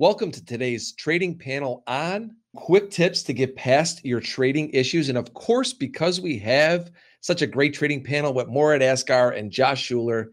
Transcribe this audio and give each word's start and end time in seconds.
Welcome 0.00 0.30
to 0.30 0.42
today's 0.42 0.92
trading 0.92 1.36
panel 1.36 1.82
on 1.86 2.34
quick 2.56 2.90
tips 2.90 3.22
to 3.24 3.34
get 3.34 3.54
past 3.54 4.02
your 4.02 4.18
trading 4.18 4.70
issues. 4.70 5.10
And 5.10 5.18
of 5.18 5.34
course, 5.34 5.74
because 5.74 6.22
we 6.22 6.38
have 6.38 6.90
such 7.20 7.42
a 7.42 7.46
great 7.46 7.74
trading 7.74 8.02
panel 8.02 8.32
with 8.32 8.48
Morad 8.48 8.80
Askar 8.80 9.32
and 9.36 9.50
Josh 9.50 9.86
Shuler, 9.86 10.28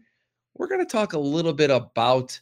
we're 0.54 0.68
going 0.68 0.80
to 0.80 0.90
talk 0.90 1.12
a 1.12 1.18
little 1.18 1.52
bit 1.52 1.70
about 1.70 2.40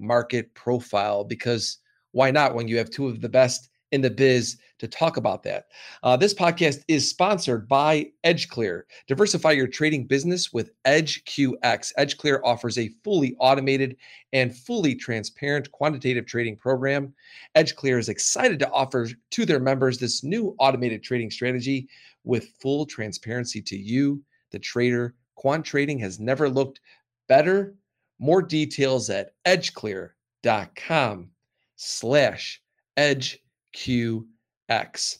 market 0.00 0.52
profile 0.54 1.22
because 1.22 1.78
why 2.10 2.32
not 2.32 2.56
when 2.56 2.66
you 2.66 2.76
have 2.78 2.90
two 2.90 3.06
of 3.06 3.20
the 3.20 3.28
best 3.28 3.70
in 3.92 4.00
the 4.00 4.10
biz 4.10 4.58
to 4.78 4.88
talk 4.88 5.16
about 5.16 5.42
that. 5.44 5.66
Uh, 6.02 6.16
this 6.16 6.34
podcast 6.34 6.82
is 6.88 7.08
sponsored 7.08 7.68
by 7.68 8.10
EdgeClear. 8.24 8.82
Diversify 9.06 9.52
your 9.52 9.66
trading 9.66 10.06
business 10.06 10.52
with 10.52 10.70
EdgeQX. 10.84 11.92
EdgeClear 11.98 12.40
offers 12.44 12.76
a 12.76 12.90
fully 13.04 13.36
automated 13.38 13.96
and 14.32 14.56
fully 14.56 14.94
transparent 14.94 15.70
quantitative 15.70 16.26
trading 16.26 16.56
program. 16.56 17.14
EdgeClear 17.56 17.98
is 17.98 18.08
excited 18.08 18.58
to 18.58 18.70
offer 18.70 19.08
to 19.30 19.46
their 19.46 19.60
members 19.60 19.98
this 19.98 20.24
new 20.24 20.56
automated 20.58 21.02
trading 21.02 21.30
strategy 21.30 21.88
with 22.24 22.48
full 22.60 22.86
transparency 22.86 23.62
to 23.62 23.76
you, 23.76 24.22
the 24.50 24.58
trader. 24.58 25.14
Quant 25.36 25.64
trading 25.64 25.98
has 25.98 26.18
never 26.18 26.48
looked 26.48 26.80
better. 27.28 27.74
More 28.18 28.42
details 28.42 29.10
at 29.10 29.32
edgeclear.com 29.44 31.30
slash 31.76 32.62
edge 32.96 33.43
QX. 33.74 35.18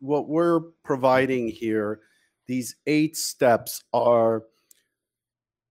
What 0.00 0.28
we're 0.28 0.60
providing 0.82 1.48
here, 1.48 2.00
these 2.46 2.76
eight 2.86 3.16
steps 3.16 3.82
are 3.92 4.44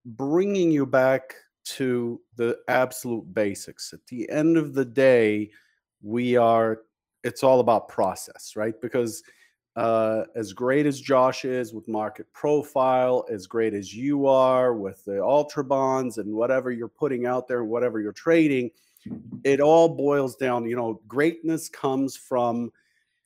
bringing 0.04 0.70
you 0.70 0.86
back 0.86 1.34
to 1.64 2.20
the 2.36 2.58
absolute 2.68 3.32
basics. 3.32 3.92
At 3.92 4.06
the 4.08 4.28
end 4.30 4.56
of 4.56 4.74
the 4.74 4.84
day, 4.84 5.50
we 6.02 6.36
are, 6.36 6.82
it's 7.22 7.42
all 7.42 7.60
about 7.60 7.88
process, 7.88 8.54
right? 8.56 8.74
Because 8.80 9.22
uh, 9.76 10.24
as 10.36 10.52
great 10.52 10.86
as 10.86 11.00
Josh 11.00 11.44
is 11.44 11.74
with 11.74 11.88
market 11.88 12.32
profile, 12.32 13.24
as 13.30 13.46
great 13.46 13.74
as 13.74 13.92
you 13.92 14.26
are 14.26 14.74
with 14.74 15.04
the 15.04 15.22
ultra 15.22 15.64
bonds 15.64 16.18
and 16.18 16.32
whatever 16.32 16.70
you're 16.70 16.88
putting 16.88 17.26
out 17.26 17.48
there, 17.48 17.64
whatever 17.64 18.00
you're 18.00 18.12
trading, 18.12 18.70
it 19.42 19.60
all 19.60 19.88
boils 19.88 20.36
down. 20.36 20.64
You 20.64 20.76
know, 20.76 21.00
greatness 21.08 21.68
comes 21.68 22.16
from 22.16 22.70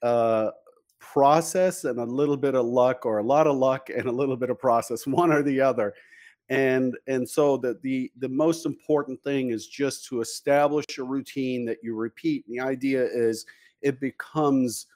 uh, 0.02 0.50
process 0.98 1.84
and 1.84 1.98
a 1.98 2.04
little 2.04 2.36
bit 2.36 2.54
of 2.54 2.64
luck, 2.64 3.04
or 3.04 3.18
a 3.18 3.22
lot 3.22 3.46
of 3.46 3.56
luck 3.56 3.90
and 3.90 4.06
a 4.06 4.12
little 4.12 4.36
bit 4.36 4.48
of 4.48 4.58
process, 4.58 5.06
one 5.06 5.30
or 5.30 5.42
the 5.42 5.60
other. 5.60 5.94
And 6.48 6.96
and 7.06 7.28
so 7.28 7.58
that 7.58 7.82
the 7.82 8.10
the 8.16 8.28
most 8.28 8.64
important 8.64 9.22
thing 9.22 9.50
is 9.50 9.66
just 9.66 10.06
to 10.06 10.22
establish 10.22 10.86
a 10.96 11.02
routine 11.02 11.66
that 11.66 11.76
you 11.82 11.94
repeat. 11.94 12.46
And 12.46 12.56
the 12.56 12.64
idea 12.64 13.04
is 13.04 13.44
it 13.82 14.00
becomes 14.00 14.86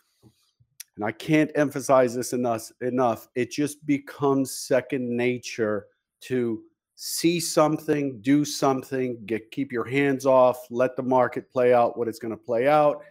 and 0.96 1.04
I 1.04 1.12
can't 1.12 1.50
emphasize 1.54 2.14
this 2.14 2.32
enough 2.32 2.70
enough. 2.80 3.28
It 3.34 3.50
just 3.50 3.84
becomes 3.86 4.50
second 4.52 5.08
nature 5.08 5.86
to 6.22 6.62
see 6.96 7.40
something, 7.40 8.20
do 8.20 8.44
something, 8.44 9.18
get 9.26 9.50
keep 9.50 9.72
your 9.72 9.84
hands 9.84 10.26
off, 10.26 10.66
let 10.70 10.96
the 10.96 11.02
market 11.02 11.50
play 11.50 11.72
out 11.72 11.98
what 11.98 12.08
it's 12.08 12.18
going 12.18 12.30
to 12.30 12.36
play 12.36 12.68
out, 12.68 13.02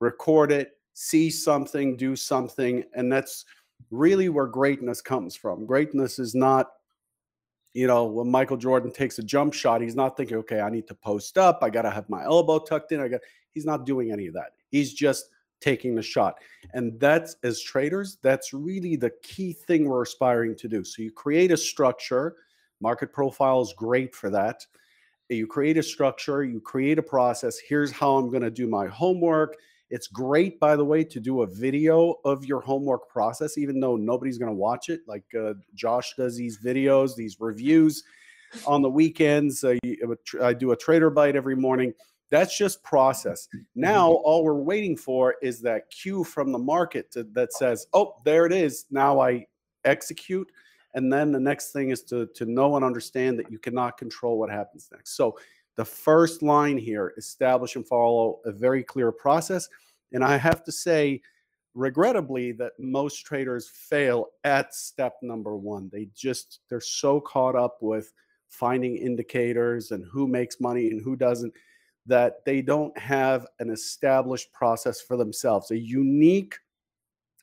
record 0.00 0.50
it, 0.50 0.78
see 0.94 1.30
something, 1.30 1.96
do 1.96 2.16
something, 2.16 2.84
and 2.94 3.12
that's 3.12 3.44
really 3.90 4.28
where 4.28 4.46
greatness 4.46 5.00
comes 5.00 5.36
from. 5.36 5.66
Greatness 5.66 6.18
is 6.18 6.34
not 6.34 6.72
you 7.72 7.86
know, 7.86 8.04
when 8.04 8.28
Michael 8.30 8.56
Jordan 8.56 8.90
takes 8.90 9.18
a 9.18 9.22
jump 9.22 9.54
shot, 9.54 9.80
he's 9.80 9.94
not 9.94 10.16
thinking, 10.16 10.36
okay, 10.38 10.60
I 10.60 10.70
need 10.70 10.88
to 10.88 10.94
post 10.94 11.38
up. 11.38 11.60
I 11.62 11.70
got 11.70 11.82
to 11.82 11.90
have 11.90 12.08
my 12.08 12.24
elbow 12.24 12.58
tucked 12.58 12.92
in. 12.92 13.00
I 13.00 13.08
got, 13.08 13.20
he's 13.52 13.64
not 13.64 13.86
doing 13.86 14.10
any 14.10 14.26
of 14.26 14.34
that. 14.34 14.54
He's 14.70 14.92
just 14.92 15.26
taking 15.60 15.94
the 15.94 16.02
shot. 16.02 16.36
And 16.72 16.98
that's 16.98 17.36
as 17.42 17.60
traders, 17.60 18.18
that's 18.22 18.52
really 18.52 18.96
the 18.96 19.12
key 19.22 19.52
thing 19.52 19.88
we're 19.88 20.02
aspiring 20.02 20.56
to 20.56 20.68
do. 20.68 20.84
So 20.84 21.02
you 21.02 21.12
create 21.12 21.52
a 21.52 21.56
structure. 21.56 22.36
Market 22.80 23.12
profile 23.12 23.60
is 23.60 23.74
great 23.76 24.14
for 24.14 24.30
that. 24.30 24.64
You 25.28 25.46
create 25.46 25.76
a 25.78 25.82
structure, 25.82 26.42
you 26.42 26.60
create 26.60 26.98
a 26.98 27.02
process. 27.02 27.58
Here's 27.58 27.92
how 27.92 28.16
I'm 28.16 28.30
going 28.30 28.42
to 28.42 28.50
do 28.50 28.66
my 28.66 28.86
homework. 28.88 29.56
It's 29.90 30.06
great, 30.06 30.58
by 30.60 30.76
the 30.76 30.84
way, 30.84 31.04
to 31.04 31.20
do 31.20 31.42
a 31.42 31.46
video 31.46 32.16
of 32.24 32.44
your 32.44 32.60
homework 32.60 33.08
process, 33.08 33.58
even 33.58 33.80
though 33.80 33.96
nobody's 33.96 34.38
going 34.38 34.50
to 34.50 34.56
watch 34.56 34.88
it. 34.88 35.00
Like 35.06 35.24
uh, 35.38 35.54
Josh 35.74 36.14
does 36.16 36.36
these 36.36 36.58
videos, 36.58 37.16
these 37.16 37.36
reviews 37.40 38.02
on 38.66 38.82
the 38.82 38.90
weekends. 38.90 39.62
Uh, 39.62 39.76
I 40.42 40.52
do 40.52 40.72
a 40.72 40.76
trader 40.76 41.10
bite 41.10 41.36
every 41.36 41.56
morning. 41.56 41.92
That's 42.30 42.56
just 42.56 42.82
process. 42.82 43.48
Now, 43.74 44.10
mm-hmm. 44.10 44.22
all 44.24 44.44
we're 44.44 44.54
waiting 44.54 44.96
for 44.96 45.36
is 45.42 45.60
that 45.62 45.90
cue 45.90 46.24
from 46.24 46.52
the 46.52 46.58
market 46.58 47.10
to, 47.12 47.24
that 47.32 47.52
says, 47.52 47.86
oh, 47.92 48.16
there 48.24 48.46
it 48.46 48.52
is. 48.52 48.86
Now 48.90 49.20
I 49.20 49.46
execute. 49.84 50.50
And 50.94 51.12
then 51.12 51.32
the 51.32 51.40
next 51.40 51.72
thing 51.72 51.90
is 51.90 52.02
to, 52.04 52.26
to 52.34 52.44
know 52.44 52.76
and 52.76 52.84
understand 52.84 53.38
that 53.38 53.50
you 53.50 53.58
cannot 53.58 53.96
control 53.96 54.38
what 54.38 54.50
happens 54.50 54.88
next. 54.92 55.16
So 55.16 55.38
the 55.76 55.84
first 55.84 56.42
line 56.42 56.76
here, 56.76 57.14
establish 57.16 57.76
and 57.76 57.86
follow 57.86 58.40
a 58.44 58.52
very 58.52 58.82
clear 58.82 59.12
process. 59.12 59.68
And 60.12 60.24
I 60.24 60.36
have 60.36 60.64
to 60.64 60.72
say, 60.72 61.22
regrettably, 61.74 62.52
that 62.52 62.72
most 62.78 63.24
traders 63.24 63.68
fail 63.68 64.26
at 64.44 64.74
step 64.74 65.14
number 65.22 65.56
one. 65.56 65.88
They 65.92 66.08
just, 66.14 66.60
they're 66.68 66.80
so 66.80 67.20
caught 67.20 67.54
up 67.54 67.78
with 67.80 68.12
finding 68.48 68.96
indicators 68.96 69.92
and 69.92 70.04
who 70.10 70.26
makes 70.26 70.60
money 70.60 70.88
and 70.88 71.00
who 71.00 71.14
doesn't 71.14 71.54
that 72.10 72.44
they 72.44 72.60
don't 72.60 72.96
have 72.98 73.46
an 73.60 73.70
established 73.70 74.52
process 74.52 75.00
for 75.00 75.16
themselves, 75.16 75.70
a 75.70 75.78
unique, 75.78 76.58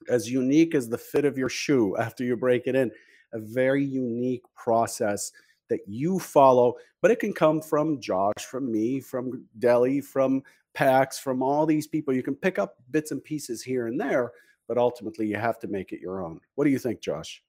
as 0.09 0.29
unique 0.29 0.75
as 0.75 0.89
the 0.89 0.97
fit 0.97 1.23
of 1.23 1.37
your 1.37 1.47
shoe 1.47 1.95
after 1.97 2.25
you 2.25 2.35
break 2.35 2.67
it 2.67 2.75
in, 2.75 2.91
a 3.31 3.39
very 3.39 3.83
unique 3.83 4.43
process 4.55 5.31
that 5.69 5.79
you 5.87 6.19
follow. 6.19 6.75
But 7.01 7.11
it 7.11 7.19
can 7.19 7.31
come 7.31 7.61
from 7.61 8.01
Josh, 8.01 8.45
from 8.49 8.69
me, 8.69 8.99
from 8.99 9.45
Deli, 9.59 10.01
from 10.01 10.43
Pax, 10.73 11.17
from 11.17 11.41
all 11.41 11.65
these 11.65 11.87
people. 11.87 12.13
You 12.13 12.21
can 12.21 12.35
pick 12.35 12.59
up 12.59 12.75
bits 12.91 13.11
and 13.11 13.23
pieces 13.23 13.63
here 13.63 13.87
and 13.87 13.99
there, 13.99 14.33
but 14.67 14.77
ultimately 14.77 15.27
you 15.27 15.37
have 15.37 15.59
to 15.59 15.67
make 15.67 15.93
it 15.93 16.01
your 16.01 16.21
own. 16.21 16.41
What 16.55 16.65
do 16.65 16.71
you 16.71 16.79
think, 16.79 16.99
Josh? 16.99 17.41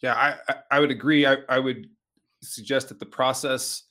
Yeah, 0.00 0.14
I, 0.14 0.54
I 0.70 0.80
would 0.80 0.90
agree. 0.90 1.26
I, 1.26 1.36
I 1.50 1.58
would 1.58 1.90
suggest 2.40 2.88
that 2.88 2.98
the 2.98 3.06
process 3.06 3.82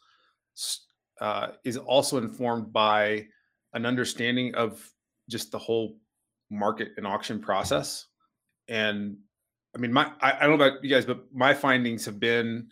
uh, 1.21 1.47
is 1.63 1.77
also 1.77 2.17
informed 2.17 2.71
by 2.71 3.25
an 3.73 3.85
understanding 3.85 4.53
of 4.55 4.89
just 5.29 5.51
the 5.51 5.59
whole 5.59 5.97
market 6.49 6.89
and 6.97 7.07
auction 7.07 7.39
process. 7.39 8.05
And 8.67 9.17
I 9.75 9.79
mean, 9.79 9.91
my 9.91 10.11
I, 10.21 10.33
I 10.37 10.39
don't 10.47 10.57
know 10.57 10.65
about 10.65 10.83
you 10.83 10.89
guys, 10.89 11.05
but 11.05 11.25
my 11.33 11.53
findings 11.53 12.05
have 12.05 12.19
been 12.19 12.67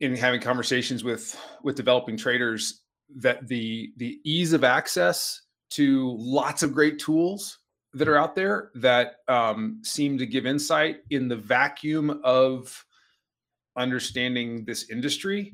in 0.00 0.16
having 0.16 0.40
conversations 0.40 1.04
with 1.04 1.38
with 1.62 1.76
developing 1.76 2.16
traders 2.16 2.82
that 3.16 3.46
the 3.48 3.92
the 3.96 4.20
ease 4.24 4.52
of 4.52 4.64
access 4.64 5.42
to 5.70 6.14
lots 6.18 6.62
of 6.62 6.72
great 6.72 6.98
tools 6.98 7.58
that 7.94 8.08
are 8.08 8.18
out 8.18 8.34
there 8.34 8.70
that 8.74 9.16
um, 9.28 9.80
seem 9.82 10.18
to 10.18 10.26
give 10.26 10.46
insight 10.46 10.98
in 11.10 11.28
the 11.28 11.36
vacuum 11.36 12.20
of 12.24 12.84
understanding 13.76 14.64
this 14.64 14.90
industry 14.90 15.52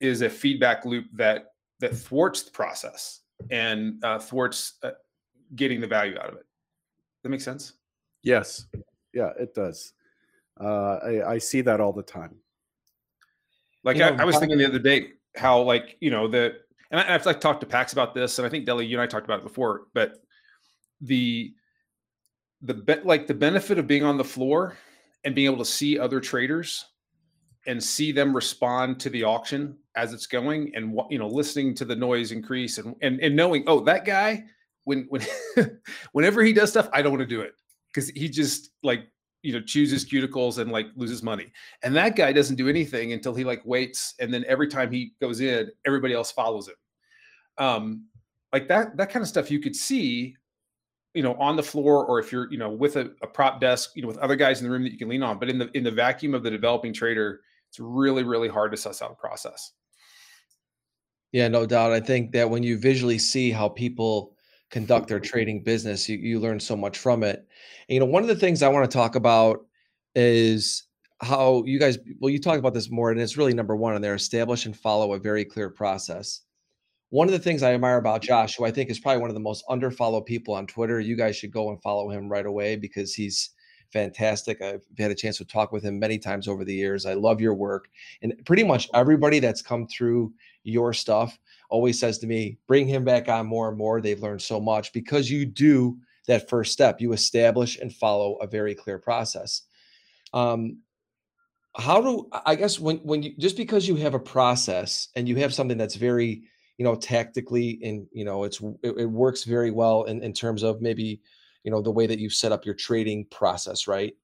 is 0.00 0.22
a 0.22 0.30
feedback 0.30 0.84
loop 0.84 1.06
that 1.12 1.52
that 1.80 1.96
thwarts 1.96 2.42
the 2.42 2.50
process 2.50 3.20
and 3.50 4.02
uh, 4.04 4.18
thwarts 4.18 4.74
uh, 4.82 4.90
getting 5.54 5.80
the 5.80 5.86
value 5.86 6.16
out 6.18 6.30
of 6.30 6.36
it. 6.36 6.46
That 7.22 7.28
makes 7.28 7.44
sense. 7.44 7.74
Yes, 8.22 8.66
yeah, 9.12 9.30
it 9.38 9.54
does. 9.54 9.92
Uh, 10.60 10.96
I, 10.96 11.32
I 11.32 11.38
see 11.38 11.60
that 11.60 11.80
all 11.80 11.92
the 11.92 12.02
time. 12.02 12.36
Like 13.84 14.00
I, 14.00 14.08
I, 14.08 14.24
was 14.24 14.38
thinking 14.38 14.58
the 14.58 14.66
other 14.66 14.80
day 14.80 15.12
how 15.36 15.60
like 15.60 15.96
you 16.00 16.10
know 16.10 16.26
the 16.26 16.56
and 16.90 17.00
I, 17.00 17.14
I've 17.14 17.26
like 17.26 17.40
talked 17.40 17.60
to 17.60 17.66
Pax 17.66 17.92
about 17.92 18.14
this, 18.14 18.38
and 18.38 18.46
I 18.46 18.50
think 18.50 18.64
Deli, 18.64 18.86
you 18.86 18.96
and 18.96 19.02
I 19.02 19.06
talked 19.06 19.26
about 19.26 19.40
it 19.40 19.44
before, 19.44 19.82
but 19.94 20.22
the 21.00 21.54
the 22.62 22.74
be, 22.74 22.94
like 23.04 23.26
the 23.26 23.34
benefit 23.34 23.78
of 23.78 23.86
being 23.86 24.02
on 24.02 24.16
the 24.16 24.24
floor 24.24 24.76
and 25.24 25.34
being 25.34 25.46
able 25.46 25.58
to 25.58 25.70
see 25.70 25.98
other 25.98 26.20
traders 26.20 26.86
and 27.66 27.82
see 27.82 28.12
them 28.12 28.34
respond 28.34 28.98
to 29.00 29.10
the 29.10 29.24
auction 29.24 29.76
as 29.96 30.12
it's 30.12 30.26
going 30.26 30.70
and 30.74 30.98
you 31.10 31.18
know 31.18 31.26
listening 31.26 31.74
to 31.74 31.84
the 31.84 31.96
noise 31.96 32.30
increase 32.30 32.78
and 32.78 32.94
and, 33.02 33.20
and 33.20 33.34
knowing 33.34 33.64
oh 33.66 33.80
that 33.80 34.04
guy 34.04 34.44
when 34.84 35.06
when 35.08 35.22
whenever 36.12 36.42
he 36.42 36.52
does 36.52 36.70
stuff 36.70 36.88
i 36.92 37.02
don't 37.02 37.12
want 37.12 37.20
to 37.20 37.26
do 37.26 37.40
it. 37.40 37.54
Because 37.88 38.10
he 38.10 38.28
just 38.28 38.72
like 38.82 39.08
you 39.42 39.52
know 39.52 39.60
chooses 39.60 40.04
cuticles 40.04 40.58
and 40.58 40.70
like 40.70 40.86
loses 40.96 41.22
money. 41.22 41.52
And 41.82 41.94
that 41.96 42.16
guy 42.16 42.32
doesn't 42.32 42.56
do 42.56 42.68
anything 42.68 43.12
until 43.12 43.34
he 43.34 43.44
like 43.44 43.64
waits 43.64 44.14
and 44.18 44.32
then 44.32 44.44
every 44.48 44.68
time 44.68 44.90
he 44.90 45.12
goes 45.20 45.40
in 45.40 45.70
everybody 45.86 46.14
else 46.14 46.30
follows 46.32 46.68
him. 46.68 46.74
Um 47.58 48.06
like 48.52 48.68
that 48.68 48.96
that 48.96 49.10
kind 49.10 49.22
of 49.22 49.28
stuff 49.28 49.50
you 49.50 49.60
could 49.60 49.76
see 49.76 50.36
you 51.14 51.22
know 51.22 51.34
on 51.34 51.56
the 51.56 51.62
floor 51.62 52.04
or 52.06 52.18
if 52.18 52.30
you're 52.32 52.50
you 52.50 52.58
know 52.58 52.70
with 52.70 52.96
a, 52.96 53.12
a 53.22 53.26
prop 53.26 53.60
desk 53.60 53.92
you 53.94 54.02
know 54.02 54.08
with 54.08 54.18
other 54.18 54.36
guys 54.36 54.60
in 54.60 54.64
the 54.66 54.70
room 54.70 54.82
that 54.82 54.92
you 54.92 54.98
can 54.98 55.08
lean 55.08 55.22
on. 55.22 55.38
But 55.38 55.48
in 55.48 55.58
the 55.58 55.70
in 55.76 55.84
the 55.84 55.90
vacuum 55.90 56.34
of 56.34 56.42
the 56.42 56.50
developing 56.50 56.92
trader 56.92 57.40
it's 57.68 57.80
really 57.80 58.24
really 58.24 58.48
hard 58.48 58.70
to 58.72 58.76
suss 58.76 59.00
out 59.00 59.10
a 59.10 59.14
process 59.14 59.72
yeah 61.32 61.48
no 61.48 61.66
doubt 61.66 61.92
i 61.92 62.00
think 62.00 62.32
that 62.32 62.48
when 62.48 62.62
you 62.62 62.78
visually 62.78 63.18
see 63.18 63.50
how 63.50 63.68
people 63.68 64.34
conduct 64.70 65.08
their 65.08 65.20
trading 65.20 65.62
business 65.62 66.08
you, 66.08 66.16
you 66.18 66.40
learn 66.40 66.58
so 66.58 66.76
much 66.76 66.98
from 66.98 67.22
it 67.22 67.46
and, 67.88 67.94
you 67.94 68.00
know 68.00 68.06
one 68.06 68.22
of 68.22 68.28
the 68.28 68.34
things 68.34 68.62
i 68.62 68.68
want 68.68 68.88
to 68.88 68.96
talk 68.96 69.14
about 69.14 69.66
is 70.14 70.84
how 71.20 71.62
you 71.64 71.78
guys 71.78 71.98
well 72.20 72.30
you 72.30 72.40
talk 72.40 72.58
about 72.58 72.74
this 72.74 72.90
more 72.90 73.10
and 73.10 73.20
it's 73.20 73.36
really 73.36 73.54
number 73.54 73.76
one 73.76 73.94
and 73.94 74.04
they're 74.04 74.14
establish 74.14 74.66
and 74.66 74.76
follow 74.76 75.14
a 75.14 75.18
very 75.18 75.44
clear 75.44 75.70
process 75.70 76.42
one 77.10 77.26
of 77.26 77.32
the 77.32 77.38
things 77.38 77.62
i 77.62 77.72
admire 77.72 77.98
about 77.98 78.22
josh 78.22 78.56
who 78.56 78.64
i 78.64 78.70
think 78.70 78.90
is 78.90 78.98
probably 78.98 79.20
one 79.20 79.30
of 79.30 79.34
the 79.34 79.40
most 79.40 79.64
underfollowed 79.68 80.26
people 80.26 80.52
on 80.54 80.66
twitter 80.66 81.00
you 81.00 81.16
guys 81.16 81.36
should 81.36 81.52
go 81.52 81.70
and 81.70 81.80
follow 81.80 82.10
him 82.10 82.28
right 82.28 82.46
away 82.46 82.76
because 82.76 83.14
he's 83.14 83.50
fantastic. 83.92 84.60
I've 84.62 84.84
had 84.98 85.10
a 85.10 85.14
chance 85.14 85.38
to 85.38 85.44
talk 85.44 85.72
with 85.72 85.82
him 85.82 85.98
many 85.98 86.18
times 86.18 86.48
over 86.48 86.64
the 86.64 86.74
years. 86.74 87.06
I 87.06 87.14
love 87.14 87.40
your 87.40 87.54
work. 87.54 87.88
And 88.22 88.34
pretty 88.44 88.64
much 88.64 88.88
everybody 88.94 89.38
that's 89.38 89.62
come 89.62 89.86
through 89.86 90.32
your 90.66 90.92
stuff 90.92 91.38
always 91.68 91.98
says 91.98 92.18
to 92.18 92.26
me, 92.26 92.58
bring 92.66 92.86
him 92.86 93.04
back 93.04 93.28
on 93.28 93.46
more 93.46 93.68
and 93.68 93.78
more. 93.78 94.00
They've 94.00 94.22
learned 94.22 94.42
so 94.42 94.60
much 94.60 94.92
because 94.92 95.30
you 95.30 95.46
do 95.46 95.98
that 96.26 96.48
first 96.48 96.72
step. 96.72 97.00
You 97.00 97.12
establish 97.12 97.78
and 97.78 97.94
follow 97.94 98.36
a 98.36 98.46
very 98.46 98.74
clear 98.74 98.98
process. 98.98 99.62
Um, 100.32 100.78
how 101.76 102.00
do 102.00 102.28
I 102.46 102.54
guess 102.54 102.80
when 102.80 102.98
when 102.98 103.22
you 103.22 103.34
just 103.38 103.56
because 103.56 103.86
you 103.86 103.96
have 103.96 104.14
a 104.14 104.18
process 104.18 105.08
and 105.14 105.28
you 105.28 105.36
have 105.36 105.52
something 105.52 105.76
that's 105.76 105.94
very 105.96 106.42
you 106.78 106.84
know 106.84 106.94
tactically 106.94 107.78
and 107.82 108.06
you 108.12 108.24
know 108.24 108.44
it's 108.44 108.60
it, 108.82 108.98
it 108.98 109.06
works 109.10 109.44
very 109.44 109.70
well 109.70 110.04
in, 110.04 110.22
in 110.22 110.32
terms 110.32 110.62
of 110.62 110.80
maybe 110.80 111.20
you 111.64 111.70
know 111.70 111.82
the 111.82 111.90
way 111.90 112.06
that 112.06 112.18
you 112.18 112.30
set 112.30 112.52
up 112.52 112.64
your 112.64 112.74
trading 112.74 113.26
process 113.30 113.86
right 113.86 114.14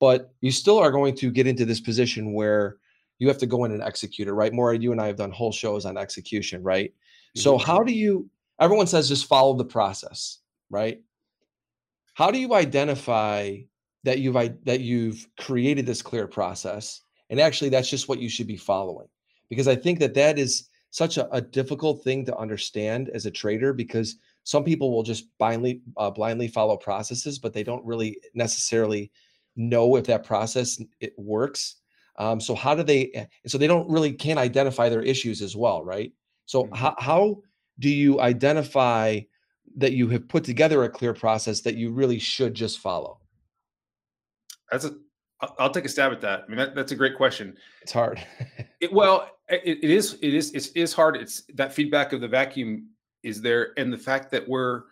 but 0.00 0.32
you 0.40 0.50
still 0.50 0.78
are 0.78 0.90
going 0.90 1.14
to 1.16 1.30
get 1.30 1.46
into 1.46 1.64
this 1.64 1.80
position 1.80 2.32
where 2.32 2.76
you 3.18 3.28
have 3.28 3.38
to 3.38 3.46
go 3.46 3.64
in 3.64 3.72
and 3.72 3.82
execute 3.82 4.28
it 4.28 4.32
right? 4.32 4.52
More 4.52 4.74
you 4.74 4.92
and 4.92 5.00
i 5.00 5.06
have 5.06 5.16
done 5.16 5.30
whole 5.30 5.52
shows 5.52 5.84
on 5.84 5.96
execution 5.96 6.62
right? 6.62 6.90
Mm-hmm. 6.90 7.40
so 7.40 7.58
how 7.58 7.82
do 7.82 7.92
you 7.92 8.28
everyone 8.60 8.86
says 8.86 9.08
just 9.08 9.26
follow 9.26 9.54
the 9.54 9.64
process 9.64 10.38
right? 10.70 11.00
How 12.14 12.30
do 12.30 12.38
you 12.38 12.54
identify 12.54 13.58
that 14.04 14.18
you've 14.18 14.34
that 14.64 14.80
you've 14.80 15.26
created 15.38 15.86
this 15.86 16.02
clear 16.02 16.26
process? 16.26 17.02
And 17.30 17.40
actually 17.40 17.70
that's 17.70 17.90
just 17.90 18.08
what 18.08 18.20
you 18.20 18.28
should 18.28 18.46
be 18.46 18.56
following. 18.56 19.08
Because 19.48 19.68
i 19.68 19.76
think 19.76 19.98
that 20.00 20.14
that 20.14 20.38
is 20.38 20.68
such 20.90 21.18
a, 21.18 21.30
a 21.34 21.40
difficult 21.40 22.02
thing 22.02 22.24
to 22.24 22.36
understand 22.36 23.10
as 23.10 23.26
a 23.26 23.30
trader 23.30 23.72
because 23.72 24.16
some 24.44 24.64
people 24.64 24.90
will 24.90 25.02
just 25.02 25.26
blindly 25.38 25.82
uh, 25.96 26.10
blindly 26.10 26.48
follow 26.48 26.76
processes 26.76 27.38
but 27.38 27.52
they 27.52 27.62
don't 27.62 27.84
really 27.84 28.18
necessarily 28.34 29.10
know 29.56 29.96
if 29.96 30.04
that 30.04 30.24
process 30.24 30.80
it 31.00 31.12
works 31.18 31.76
um, 32.18 32.40
so 32.40 32.54
how 32.54 32.74
do 32.74 32.82
they 32.82 33.10
eh, 33.14 33.24
so 33.46 33.58
they 33.58 33.66
don't 33.66 33.88
really 33.88 34.12
can't 34.12 34.38
identify 34.38 34.88
their 34.88 35.02
issues 35.02 35.42
as 35.42 35.56
well 35.56 35.84
right 35.84 36.12
so 36.46 36.64
mm-hmm. 36.64 36.74
how, 36.74 36.94
how 36.98 37.36
do 37.78 37.88
you 37.88 38.20
identify 38.20 39.20
that 39.76 39.92
you 39.92 40.08
have 40.08 40.28
put 40.28 40.44
together 40.44 40.84
a 40.84 40.88
clear 40.88 41.14
process 41.14 41.60
that 41.60 41.76
you 41.76 41.90
really 41.90 42.18
should 42.18 42.54
just 42.54 42.78
follow 42.78 43.18
that's 44.70 44.84
a 44.84 44.94
I'll 45.60 45.70
take 45.70 45.84
a 45.84 45.88
stab 45.88 46.10
at 46.10 46.20
that. 46.22 46.42
I 46.42 46.48
mean, 46.48 46.56
that, 46.56 46.74
that's 46.74 46.90
a 46.90 46.96
great 46.96 47.16
question. 47.16 47.56
It's 47.82 47.92
hard. 47.92 48.20
it, 48.80 48.92
well, 48.92 49.30
it, 49.48 49.78
it 49.84 49.88
is. 49.88 50.18
It 50.20 50.34
is. 50.34 50.52
It 50.52 50.72
is 50.74 50.92
hard. 50.92 51.16
It's 51.16 51.44
that 51.54 51.72
feedback 51.72 52.12
of 52.12 52.20
the 52.20 52.26
vacuum 52.26 52.88
is 53.22 53.40
there 53.40 53.72
and 53.76 53.92
the 53.92 53.98
fact 53.98 54.30
that 54.30 54.48
we're 54.48 54.82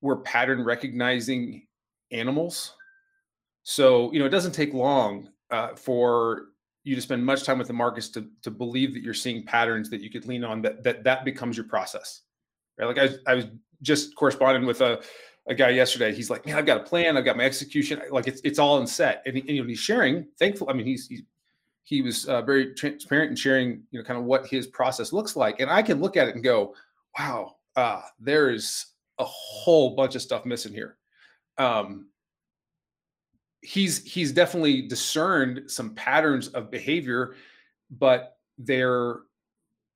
we're 0.00 0.16
pattern 0.16 0.64
recognizing 0.64 1.66
animals 2.12 2.74
so 3.64 4.12
you 4.12 4.18
know 4.18 4.26
it 4.26 4.30
doesn't 4.30 4.52
take 4.52 4.72
long 4.72 5.28
uh, 5.50 5.74
for 5.74 6.46
you 6.86 6.94
to 6.94 7.02
spend 7.02 7.24
much 7.24 7.44
time 7.44 7.58
with 7.58 7.66
the 7.66 7.72
markets 7.72 8.08
to, 8.08 8.28
to 8.42 8.50
believe 8.50 8.94
that 8.94 9.02
you're 9.02 9.14
seeing 9.14 9.44
patterns 9.44 9.90
that 9.90 10.00
you 10.00 10.08
could 10.08 10.26
lean 10.26 10.44
on 10.44 10.62
that 10.62 10.82
that 10.84 11.02
that 11.04 11.24
becomes 11.24 11.56
your 11.56 11.66
process 11.66 12.22
right? 12.78 12.86
Like 12.86 12.98
i, 12.98 13.30
I 13.30 13.34
was 13.34 13.46
just 13.82 14.14
corresponding 14.14 14.64
with 14.66 14.80
a, 14.80 15.02
a 15.48 15.54
guy 15.54 15.68
yesterday. 15.70 16.14
He's 16.14 16.30
like 16.30 16.46
man 16.46 16.56
i've 16.56 16.66
got 16.66 16.80
a 16.80 16.84
plan. 16.84 17.16
I've 17.16 17.24
got 17.24 17.36
my 17.36 17.44
execution. 17.44 18.00
Like 18.10 18.26
it's, 18.26 18.40
it's 18.44 18.58
all 18.58 18.80
in 18.80 18.86
set. 18.86 19.22
And, 19.26 19.36
he, 19.36 19.40
and 19.40 19.50
you 19.50 19.62
know 19.62 19.68
he's 19.68 19.80
sharing 19.80 20.26
thankful 20.38 20.70
i 20.70 20.72
mean 20.72 20.86
he's, 20.86 21.08
he's 21.08 21.22
he 21.82 22.02
was 22.02 22.26
uh, 22.26 22.42
very 22.42 22.74
transparent 22.74 23.30
in 23.30 23.36
sharing 23.36 23.82
you 23.90 23.98
know 23.98 24.04
kind 24.04 24.18
of 24.18 24.24
what 24.24 24.46
his 24.46 24.66
process 24.66 25.12
looks 25.12 25.36
like. 25.36 25.60
And 25.60 25.70
i 25.70 25.82
can 25.82 26.00
look 26.00 26.16
at 26.16 26.28
it 26.28 26.34
and 26.34 26.44
go 26.44 26.74
wow 27.18 27.56
uh, 27.76 28.02
there 28.18 28.50
is 28.50 28.86
a 29.18 29.24
whole 29.24 29.94
bunch 29.94 30.14
of 30.14 30.22
stuff 30.22 30.44
missing 30.44 30.72
here. 30.72 30.96
Um, 31.58 32.08
he's 33.66 34.04
he's 34.04 34.30
definitely 34.30 34.82
discerned 34.82 35.68
some 35.68 35.92
patterns 35.94 36.48
of 36.48 36.70
behavior, 36.70 37.34
but 37.90 38.36
they're, 38.58 39.16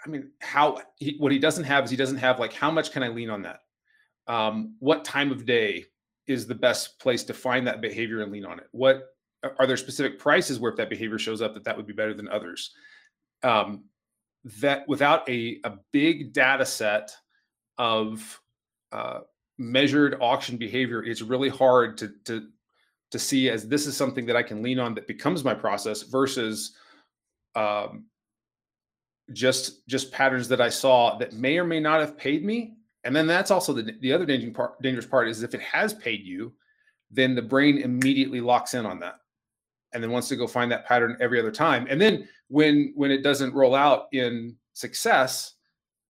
I 0.05 0.09
mean, 0.09 0.33
how 0.41 0.83
he, 0.97 1.17
what 1.19 1.31
he 1.31 1.39
doesn't 1.39 1.65
have 1.65 1.85
is 1.85 1.91
he 1.91 1.97
doesn't 1.97 2.19
have 2.19 2.41
like 2.41 2.53
how 2.53 2.71
much 2.71 2.91
can 2.91 3.05
I 3.05 3.09
lean 3.09 3.31
on 3.31 3.43
that? 3.43 3.61
Um, 4.27 4.75
what 4.81 5.05
time 5.05 5.31
of 5.31 5.47
day 5.47 5.85
is 6.27 6.47
the 6.47 6.55
best 6.55 6.99
place 6.99 7.23
to 7.25 7.35
find 7.35 7.65
that 7.69 7.81
behavior 7.81 8.23
and 8.23 8.33
lean 8.33 8.45
on 8.45 8.59
it? 8.59 8.67
What 8.73 9.05
are 9.59 9.67
there 9.69 9.77
specific 9.77 10.19
prices 10.19 10.59
where 10.59 10.73
if 10.73 10.77
that 10.77 10.91
behavior 10.91 11.19
shows 11.19 11.41
up 11.41 11.55
that 11.55 11.65
that 11.65 11.77
would 11.77 11.87
be 11.87 11.93
better 11.93 12.15
than 12.15 12.29
others? 12.29 12.73
Um, 13.45 13.85
that 14.61 14.89
without 14.89 15.29
a 15.29 15.61
a 15.63 15.75
big 15.93 16.33
data 16.33 16.67
set 16.67 17.13
of 17.79 18.41
uh, 18.91 19.21
measured 19.59 20.17
auction 20.21 20.57
behavior, 20.57 21.05
it's 21.05 21.23
really 21.23 21.51
hard 21.51 21.99
to 21.99 22.13
to 22.25 22.49
to 23.11 23.19
see 23.19 23.51
as 23.51 23.67
this 23.69 23.87
is 23.87 23.97
something 23.97 24.27
that 24.27 24.37
I 24.37 24.43
can 24.43 24.63
lean 24.63 24.79
on 24.79 24.95
that 24.95 25.07
becomes 25.07 25.45
my 25.45 25.55
process 25.55 26.03
versus 26.03 26.77
um, 27.55 28.07
just 29.33 29.87
just 29.87 30.13
patterns 30.13 30.49
that 30.49 30.61
I 30.61 30.69
saw 30.69 31.17
that 31.19 31.33
may 31.33 31.59
or 31.59 31.65
may 31.65 31.81
not 31.81 32.01
have 32.01 32.17
paid 32.17 32.45
me. 32.45 32.75
And 33.05 33.15
then 33.15 33.27
that's 33.27 33.51
also 33.51 33.73
the 33.73 33.97
the 34.01 34.13
other 34.13 34.27
dangerous 34.27 34.55
part. 34.55 34.81
Dangerous 34.83 35.07
part 35.07 35.29
is 35.29 35.43
if 35.43 35.55
it 35.55 35.63
has 35.63 35.95
paid 35.95 36.25
you, 36.25 36.53
then 37.11 37.35
the 37.35 37.43
brain 37.43 37.79
immediately 37.79 38.41
locks 38.41 38.75
in 38.75 38.87
on 38.87 39.01
that, 39.01 39.17
and 39.93 40.03
then 40.03 40.11
wants 40.11 40.29
to 40.29 40.37
go 40.37 40.47
find 40.47 40.71
that 40.71 40.87
pattern 40.87 41.17
every 41.21 41.41
other 41.41 41.51
time. 41.51 41.87
And 41.89 42.01
then 42.01 42.29
when 42.49 42.93
when 42.95 43.11
it 43.11 43.23
doesn't 43.23 43.55
roll 43.55 43.75
out 43.75 44.07
in 44.13 44.57
success, 44.75 45.55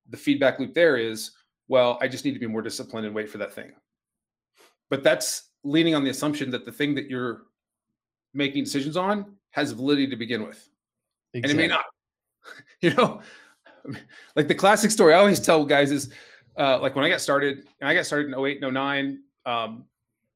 the 0.08 0.16
feedback 0.16 0.58
loop 0.58 0.74
there 0.74 0.96
is 0.96 1.32
well, 1.68 1.98
I 2.02 2.08
just 2.08 2.24
need 2.24 2.32
to 2.32 2.40
be 2.40 2.48
more 2.48 2.62
disciplined 2.62 3.06
and 3.06 3.14
wait 3.14 3.30
for 3.30 3.38
that 3.38 3.52
thing. 3.52 3.70
But 4.88 5.04
that's 5.04 5.49
leaning 5.64 5.94
on 5.94 6.04
the 6.04 6.10
assumption 6.10 6.50
that 6.50 6.64
the 6.64 6.72
thing 6.72 6.94
that 6.94 7.08
you're 7.08 7.42
making 8.34 8.64
decisions 8.64 8.96
on 8.96 9.36
has 9.50 9.72
validity 9.72 10.08
to 10.08 10.16
begin 10.16 10.42
with. 10.46 10.68
Exactly. 11.34 11.50
And 11.50 11.50
it 11.50 11.56
may 11.62 11.66
not. 11.68 11.84
you 12.80 12.94
know, 12.94 13.20
like 14.36 14.48
the 14.48 14.54
classic 14.54 14.90
story 14.90 15.14
I 15.14 15.18
always 15.18 15.40
tell 15.40 15.64
guys 15.64 15.90
is 15.90 16.12
uh, 16.58 16.78
like 16.80 16.94
when 16.94 17.04
I 17.04 17.08
got 17.08 17.20
started, 17.20 17.66
and 17.80 17.88
I 17.88 17.94
got 17.94 18.06
started 18.06 18.32
in 18.32 18.38
08 18.38 18.62
and 18.62 18.74
09, 18.74 19.18
um, 19.46 19.84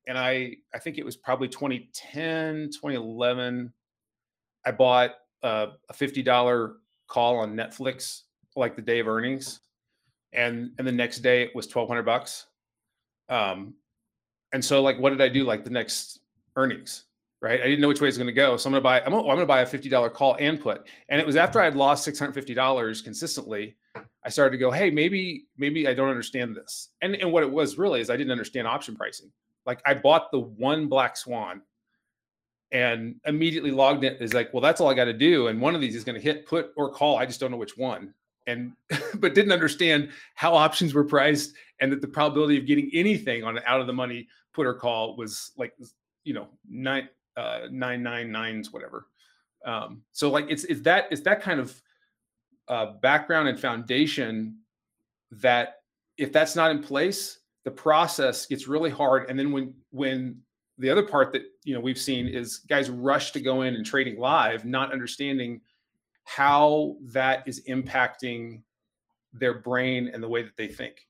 and 0.06 0.16
I 0.18 0.56
I 0.72 0.78
think 0.78 0.98
it 0.98 1.04
was 1.04 1.16
probably 1.16 1.48
2010, 1.48 2.70
2011. 2.72 3.72
I 4.66 4.70
bought 4.70 5.10
uh, 5.42 5.66
a 5.90 5.92
$50 5.92 6.74
call 7.06 7.38
on 7.38 7.54
Netflix 7.54 8.22
like 8.56 8.76
the 8.76 8.82
day 8.82 9.00
of 9.00 9.08
earnings 9.08 9.60
and 10.34 10.72
and 10.78 10.86
the 10.86 10.92
next 10.92 11.20
day 11.20 11.42
it 11.42 11.54
was 11.54 11.66
1200 11.66 12.02
bucks 12.02 12.46
um 13.28 13.74
and 14.54 14.64
so 14.64 14.80
like 14.80 14.98
what 14.98 15.10
did 15.10 15.20
i 15.20 15.28
do 15.28 15.44
like 15.44 15.64
the 15.64 15.70
next 15.70 16.20
earnings 16.56 17.04
right? 17.42 17.60
I 17.60 17.64
didn't 17.64 17.82
know 17.82 17.88
which 17.88 18.00
way 18.00 18.08
it's 18.08 18.16
going 18.16 18.26
to 18.26 18.32
go 18.32 18.56
so 18.56 18.68
i'm 18.68 18.72
going 18.72 18.80
to 18.80 18.84
buy 18.84 19.02
i'm, 19.02 19.12
oh, 19.12 19.18
I'm 19.18 19.36
going 19.36 19.40
to 19.40 19.46
buy 19.46 19.60
a 19.60 19.66
$50 19.66 20.14
call 20.14 20.34
and 20.40 20.58
put. 20.58 20.86
And 21.10 21.20
it 21.20 21.26
was 21.26 21.36
after 21.36 21.60
i 21.60 21.64
had 21.64 21.76
lost 21.76 22.08
$650 22.08 23.04
consistently 23.04 23.76
i 24.24 24.30
started 24.30 24.52
to 24.52 24.58
go 24.58 24.70
hey 24.70 24.88
maybe 24.88 25.44
maybe 25.58 25.86
i 25.86 25.92
don't 25.92 26.08
understand 26.08 26.56
this. 26.56 26.88
And 27.02 27.14
and 27.16 27.30
what 27.30 27.42
it 27.42 27.50
was 27.50 27.76
really 27.76 28.00
is 28.00 28.08
i 28.08 28.16
didn't 28.16 28.30
understand 28.30 28.66
option 28.66 28.96
pricing. 28.96 29.30
Like 29.66 29.82
i 29.84 29.92
bought 29.92 30.32
the 30.32 30.40
one 30.40 30.88
black 30.88 31.18
swan 31.18 31.60
and 32.72 33.16
immediately 33.26 33.70
logged 33.70 34.04
in 34.04 34.14
is 34.14 34.32
like 34.32 34.52
well 34.54 34.62
that's 34.62 34.80
all 34.80 34.88
i 34.88 34.94
got 34.94 35.04
to 35.04 35.12
do 35.12 35.48
and 35.48 35.60
one 35.60 35.74
of 35.74 35.82
these 35.82 35.94
is 35.94 36.02
going 36.02 36.16
to 36.16 36.20
hit 36.20 36.46
put 36.46 36.70
or 36.76 36.90
call 36.90 37.18
i 37.18 37.26
just 37.26 37.40
don't 37.40 37.50
know 37.50 37.56
which 37.58 37.76
one 37.76 38.14
and 38.46 38.72
but 39.16 39.34
didn't 39.34 39.52
understand 39.52 40.10
how 40.34 40.54
options 40.54 40.94
were 40.94 41.04
priced 41.04 41.54
and 41.80 41.90
that 41.92 42.00
the 42.00 42.08
probability 42.08 42.58
of 42.58 42.66
getting 42.66 42.90
anything 42.92 43.44
on 43.44 43.56
an 43.56 43.62
out 43.66 43.80
of 43.80 43.86
the 43.86 43.92
money 43.92 44.28
put 44.52 44.66
or 44.66 44.74
call 44.74 45.16
was 45.16 45.52
like 45.56 45.74
you 46.24 46.34
know 46.34 46.48
nine 46.68 47.08
uh 47.36 47.60
nine 47.70 48.02
nine 48.02 48.30
nines 48.30 48.72
whatever. 48.72 49.06
Um 49.64 50.02
so 50.12 50.30
like 50.30 50.46
it's 50.48 50.64
it's 50.64 50.82
that 50.82 51.06
it's 51.10 51.22
that 51.22 51.40
kind 51.40 51.60
of 51.60 51.80
uh 52.68 52.92
background 53.02 53.48
and 53.48 53.58
foundation 53.58 54.58
that 55.30 55.76
if 56.16 56.32
that's 56.32 56.54
not 56.54 56.70
in 56.70 56.82
place 56.82 57.40
the 57.64 57.70
process 57.70 58.46
gets 58.46 58.68
really 58.68 58.90
hard. 58.90 59.28
And 59.28 59.38
then 59.38 59.50
when 59.50 59.74
when 59.90 60.40
the 60.78 60.90
other 60.90 61.02
part 61.02 61.32
that 61.32 61.42
you 61.64 61.74
know 61.74 61.80
we've 61.80 61.98
seen 61.98 62.28
is 62.28 62.58
guys 62.58 62.90
rush 62.90 63.32
to 63.32 63.40
go 63.40 63.62
in 63.62 63.74
and 63.74 63.84
trading 63.84 64.18
live 64.18 64.64
not 64.64 64.92
understanding 64.92 65.60
how 66.24 66.96
that 67.02 67.46
is 67.46 67.62
impacting 67.68 68.62
their 69.32 69.54
brain 69.54 70.10
and 70.12 70.22
the 70.22 70.28
way 70.28 70.42
that 70.42 70.56
they 70.56 70.68
think. 70.68 71.06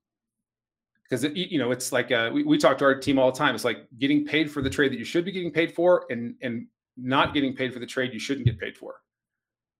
Because 1.08 1.24
you 1.34 1.58
know 1.58 1.70
it's 1.70 1.92
like 1.92 2.10
uh, 2.10 2.30
we, 2.32 2.42
we 2.42 2.58
talk 2.58 2.78
to 2.78 2.84
our 2.84 2.98
team 2.98 3.18
all 3.18 3.30
the 3.30 3.38
time. 3.38 3.54
It's 3.54 3.64
like 3.64 3.86
getting 3.98 4.24
paid 4.24 4.50
for 4.50 4.62
the 4.62 4.70
trade 4.70 4.90
that 4.92 4.98
you 4.98 5.04
should 5.04 5.24
be 5.24 5.32
getting 5.32 5.52
paid 5.52 5.74
for 5.74 6.06
and 6.10 6.34
and 6.42 6.66
not 6.96 7.34
getting 7.34 7.54
paid 7.54 7.72
for 7.72 7.78
the 7.78 7.86
trade 7.86 8.12
you 8.12 8.18
shouldn't 8.18 8.46
get 8.46 8.58
paid 8.58 8.76
for. 8.76 8.94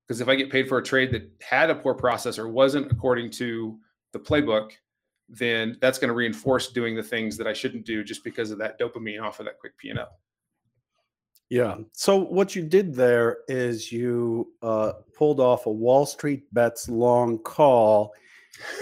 Because 0.07 0.21
if 0.21 0.27
I 0.27 0.35
get 0.35 0.51
paid 0.51 0.69
for 0.69 0.77
a 0.77 0.83
trade 0.83 1.11
that 1.11 1.31
had 1.41 1.69
a 1.69 1.75
poor 1.75 1.95
process 1.95 2.37
or 2.37 2.47
wasn't 2.47 2.91
according 2.91 3.31
to 3.31 3.79
the 4.13 4.19
playbook, 4.19 4.71
then 5.27 5.77
that's 5.81 5.97
going 5.97 6.09
to 6.09 6.13
reinforce 6.13 6.71
doing 6.71 6.95
the 6.95 7.03
things 7.03 7.37
that 7.37 7.47
I 7.47 7.53
shouldn't 7.53 7.85
do 7.85 8.03
just 8.03 8.23
because 8.23 8.51
of 8.51 8.59
that 8.59 8.79
dopamine 8.79 9.21
off 9.21 9.39
of 9.39 9.47
that 9.47 9.59
quick 9.59 9.75
P 9.77 9.89
and 9.89 9.97
L. 9.97 10.19
Yeah. 11.55 11.77
So 11.93 12.17
what 12.17 12.53
you 12.53 12.63
did 12.63 12.95
there 12.95 13.37
is 13.47 13.89
you 13.89 14.51
uh, 14.61 14.91
pulled 15.17 15.39
off 15.39 15.67
a 15.67 15.71
Wall 15.71 16.05
Street 16.05 16.53
bets 16.53 16.89
long 16.89 17.39
call. 17.39 18.13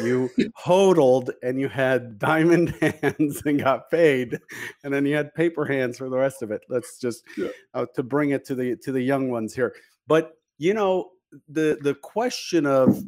You 0.01 0.27
hodled 0.55 1.29
and 1.43 1.59
you 1.59 1.69
had 1.69 2.17
diamond 2.17 2.71
hands 2.81 3.43
and 3.45 3.61
got 3.61 3.91
paid, 3.91 4.39
and 4.83 4.91
then 4.91 5.05
you 5.05 5.15
had 5.15 5.35
paper 5.35 5.65
hands 5.65 5.99
for 5.99 6.09
the 6.09 6.17
rest 6.17 6.41
of 6.41 6.49
it. 6.49 6.61
Let's 6.67 6.97
just 6.97 7.23
yeah. 7.37 7.49
uh, 7.75 7.85
to 7.93 8.01
bring 8.01 8.31
it 8.31 8.43
to 8.45 8.55
the 8.55 8.75
to 8.77 8.91
the 8.91 9.01
young 9.01 9.29
ones 9.29 9.53
here. 9.53 9.75
But 10.07 10.31
you 10.57 10.73
know 10.73 11.11
the 11.47 11.77
the 11.79 11.93
question 11.93 12.65
of 12.65 13.03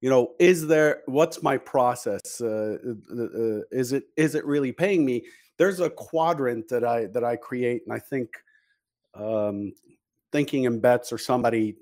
you 0.00 0.10
know 0.10 0.32
is 0.40 0.66
there 0.66 1.02
what's 1.06 1.40
my 1.40 1.56
process 1.56 2.40
uh, 2.40 2.78
uh, 2.84 3.22
uh, 3.22 3.60
is 3.70 3.92
it 3.92 4.06
is 4.16 4.34
it 4.34 4.44
really 4.44 4.72
paying 4.72 5.04
me 5.04 5.22
there's 5.58 5.80
a 5.80 5.90
quadrant 5.90 6.68
that 6.68 6.84
I 6.84 7.06
that 7.06 7.24
I 7.24 7.36
create, 7.36 7.82
and 7.86 7.94
I 7.94 7.98
think 7.98 8.30
um, 9.14 9.72
thinking 10.32 10.64
in 10.64 10.80
bets 10.80 11.12
or 11.12 11.18
somebody 11.18 11.76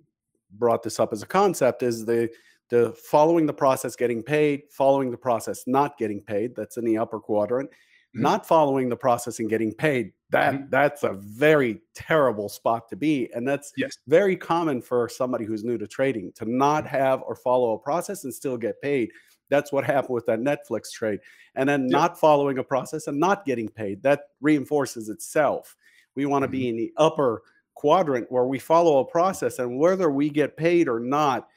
brought 0.52 0.82
this 0.82 1.00
up 1.00 1.12
as 1.12 1.22
a 1.22 1.26
concept 1.26 1.82
is 1.82 2.04
the 2.04 2.30
the 2.68 2.92
following 2.92 3.46
the 3.46 3.52
process 3.52 3.96
getting 3.96 4.22
paid, 4.22 4.62
following 4.70 5.10
the 5.10 5.16
process 5.16 5.64
not 5.66 5.98
getting 5.98 6.22
paid. 6.22 6.56
That's 6.56 6.76
in 6.76 6.84
the 6.84 6.98
upper 6.98 7.20
quadrant. 7.20 7.70
Mm-hmm. 7.70 8.22
Not 8.22 8.46
following 8.46 8.90
the 8.90 8.96
process 8.96 9.38
and 9.40 9.48
getting 9.48 9.72
paid. 9.72 10.12
That 10.30 10.54
mm-hmm. 10.54 10.64
that's 10.70 11.02
a 11.02 11.14
very 11.14 11.80
terrible 11.94 12.48
spot 12.50 12.88
to 12.90 12.96
be, 12.96 13.30
and 13.34 13.48
that's 13.48 13.72
yes. 13.76 13.96
very 14.06 14.36
common 14.36 14.82
for 14.82 15.08
somebody 15.08 15.46
who's 15.46 15.64
new 15.64 15.78
to 15.78 15.86
trading 15.86 16.32
to 16.36 16.44
not 16.44 16.86
have 16.86 17.22
or 17.22 17.34
follow 17.34 17.72
a 17.72 17.78
process 17.78 18.24
and 18.24 18.34
still 18.34 18.58
get 18.58 18.80
paid. 18.82 19.10
That's 19.52 19.70
what 19.70 19.84
happened 19.84 20.14
with 20.14 20.24
that 20.26 20.40
Netflix 20.40 20.90
trade. 20.90 21.20
And 21.54 21.68
then 21.68 21.86
not 21.86 22.18
following 22.18 22.56
a 22.56 22.64
process 22.64 23.06
and 23.06 23.20
not 23.20 23.44
getting 23.44 23.68
paid. 23.68 24.02
That 24.02 24.22
reinforces 24.40 25.10
itself. 25.10 25.76
We 26.16 26.24
want 26.24 26.42
to 26.42 26.46
mm-hmm. 26.46 26.52
be 26.52 26.68
in 26.70 26.76
the 26.76 26.92
upper 26.96 27.42
quadrant 27.74 28.32
where 28.32 28.46
we 28.46 28.58
follow 28.58 28.98
a 29.00 29.04
process 29.04 29.58
and 29.58 29.78
whether 29.78 30.10
we 30.10 30.30
get 30.30 30.56
paid 30.56 30.88
or 30.88 31.00
not 31.00 31.48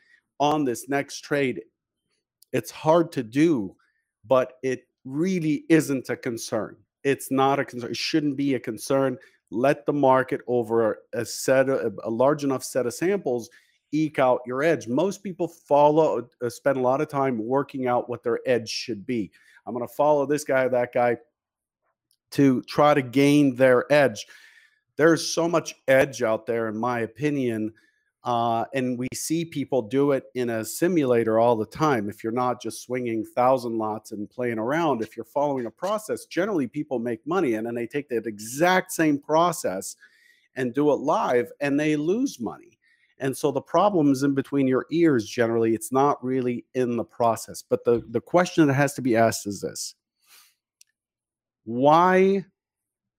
on 0.42 0.66
this 0.66 0.90
next 0.90 1.22
trade, 1.22 1.62
it's 2.52 2.72
hard 2.72 3.14
to 3.14 3.24
do, 3.24 3.76
but 4.26 4.54
it 4.62 4.88
really 5.06 5.64
isn't 5.70 6.10
a 6.10 6.18
concern. 6.18 6.76
It's 7.06 7.32
not 7.32 7.60
a 7.60 7.66
concern. 7.66 7.92
It 7.92 7.98
shouldn't 7.98 8.36
be 8.36 8.56
a 8.56 8.60
concern. 8.60 9.18
Let 9.52 9.86
the 9.86 9.94
market 9.94 10.42
over 10.48 11.00
a 11.14 11.24
set 11.24 11.70
of, 11.70 11.98
a 12.04 12.10
large 12.10 12.44
enough 12.44 12.64
set 12.64 12.88
of 12.88 12.94
samples 12.94 13.50
eke 14.04 14.20
out 14.20 14.42
your 14.46 14.64
edge. 14.64 14.88
Most 14.88 15.24
people 15.24 15.48
follow, 15.48 16.28
uh, 16.42 16.50
spend 16.50 16.78
a 16.78 16.82
lot 16.82 17.02
of 17.02 17.08
time 17.08 17.38
working 17.38 17.88
out 17.88 18.10
what 18.10 18.24
their 18.24 18.40
edge 18.46 18.70
should 18.70 19.06
be. 19.06 19.32
I'm 19.66 19.74
going 19.74 19.88
to 19.88 19.94
follow 19.94 20.26
this 20.26 20.44
guy, 20.44 20.68
that 20.68 20.94
guy 20.94 21.18
to 22.32 22.62
try 22.64 22.94
to 22.94 23.02
gain 23.02 23.56
their 23.56 23.92
edge. 23.92 24.28
There's 24.98 25.28
so 25.28 25.48
much 25.48 25.76
edge 25.88 26.22
out 26.22 26.46
there, 26.46 26.68
in 26.68 26.78
my 26.78 27.02
opinion. 27.02 27.74
Uh, 28.24 28.66
and 28.74 28.98
we 28.98 29.08
see 29.14 29.46
people 29.46 29.84
do 29.84 30.12
it 30.12 30.26
in 30.34 30.50
a 30.50 30.66
simulator 30.66 31.40
all 31.40 31.56
the 31.56 31.66
time. 31.66 32.10
If 32.10 32.24
you're 32.24 32.34
not 32.34 32.60
just 32.60 32.82
swinging 32.82 33.24
thousand 33.24 33.78
lots 33.78 34.12
and 34.12 34.28
playing 34.28 34.58
around, 34.58 35.04
if 35.04 35.16
you're 35.16 35.26
following 35.26 35.68
a 35.68 35.72
process, 35.72 36.26
generally 36.26 36.66
people 36.66 36.98
make 36.98 37.26
money 37.28 37.54
and 37.54 37.68
then 37.68 37.76
they 37.76 37.86
take 37.86 38.10
that 38.10 38.26
exact 38.26 38.92
same 38.92 39.20
process 39.20 39.96
and 40.56 40.74
do 40.74 40.92
it 40.92 40.96
live 40.96 41.52
and 41.62 41.80
they 41.80 41.96
lose 41.96 42.40
money. 42.40 42.75
And 43.20 43.36
so 43.36 43.52
the 43.52 43.62
problem 43.62 44.12
is 44.12 44.24
in 44.24 44.34
between 44.34 44.68
your 44.68 44.86
ears 44.92 45.28
generally. 45.28 45.74
It's 45.74 45.92
not 45.92 46.24
really 46.24 46.66
in 46.74 46.98
the 46.98 47.04
process. 47.04 47.64
But 47.68 47.86
the, 47.86 48.04
the 48.10 48.22
question 48.22 48.68
that 48.68 48.74
has 48.74 48.94
to 48.96 49.02
be 49.02 49.16
asked 49.16 49.48
is 49.48 49.62
this 49.62 49.96
why 51.66 52.46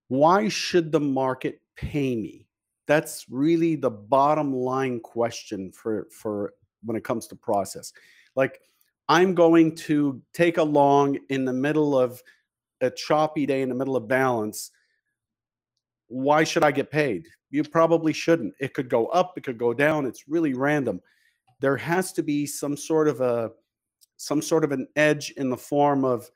why 0.07 0.47
should 0.47 0.91
the 0.91 0.99
market 0.99 1.61
pay 1.75 2.15
me? 2.15 2.47
That's 2.87 3.25
really 3.29 3.75
the 3.75 3.89
bottom 3.89 4.53
line 4.53 4.99
question 5.01 5.71
for 5.71 6.07
for 6.11 6.53
when 6.83 6.95
it 6.95 7.03
comes 7.03 7.27
to 7.27 7.35
process. 7.35 7.91
Like 8.35 8.61
I'm 9.09 9.35
going 9.35 9.75
to 9.75 10.21
take 10.33 10.57
a 10.57 10.63
long 10.63 11.17
in 11.29 11.45
the 11.45 11.53
middle 11.53 11.97
of 11.97 12.21
a 12.81 12.89
choppy 12.89 13.45
day 13.45 13.61
in 13.61 13.69
the 13.69 13.75
middle 13.75 13.95
of 13.95 14.07
balance. 14.07 14.71
Why 16.07 16.43
should 16.43 16.63
I 16.63 16.71
get 16.71 16.91
paid? 16.91 17.27
You 17.49 17.63
probably 17.63 18.13
shouldn't. 18.13 18.53
It 18.59 18.73
could 18.73 18.89
go 18.89 19.07
up, 19.07 19.37
it 19.37 19.43
could 19.43 19.57
go 19.57 19.73
down. 19.73 20.05
It's 20.05 20.27
really 20.27 20.53
random. 20.53 21.01
There 21.59 21.77
has 21.77 22.13
to 22.13 22.23
be 22.23 22.45
some 22.45 22.77
sort 22.77 23.07
of 23.07 23.21
a 23.21 23.51
some 24.17 24.41
sort 24.41 24.63
of 24.63 24.71
an 24.71 24.87
edge 24.95 25.31
in 25.37 25.49
the 25.49 25.57
form 25.57 26.03
of 26.03 26.29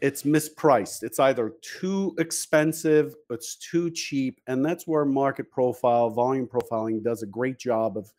it's 0.00 0.22
mispriced. 0.22 1.02
It's 1.02 1.18
either 1.18 1.54
too 1.60 2.14
expensive, 2.18 3.14
it's 3.30 3.56
too 3.56 3.90
cheap, 3.90 4.40
and 4.46 4.64
that's 4.64 4.86
where 4.86 5.04
market 5.04 5.50
profile, 5.50 6.10
volume 6.10 6.46
profiling 6.46 7.02
does 7.02 7.22
a 7.22 7.26
great 7.26 7.58
job 7.58 7.96
of 7.96 8.12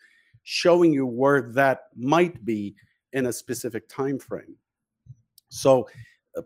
showing 0.43 0.93
you 0.93 1.05
where 1.05 1.41
that 1.53 1.83
might 1.95 2.43
be 2.43 2.75
in 3.13 3.27
a 3.27 3.33
specific 3.33 3.87
time 3.87 4.19
frame. 4.19 4.55
So, 5.49 5.87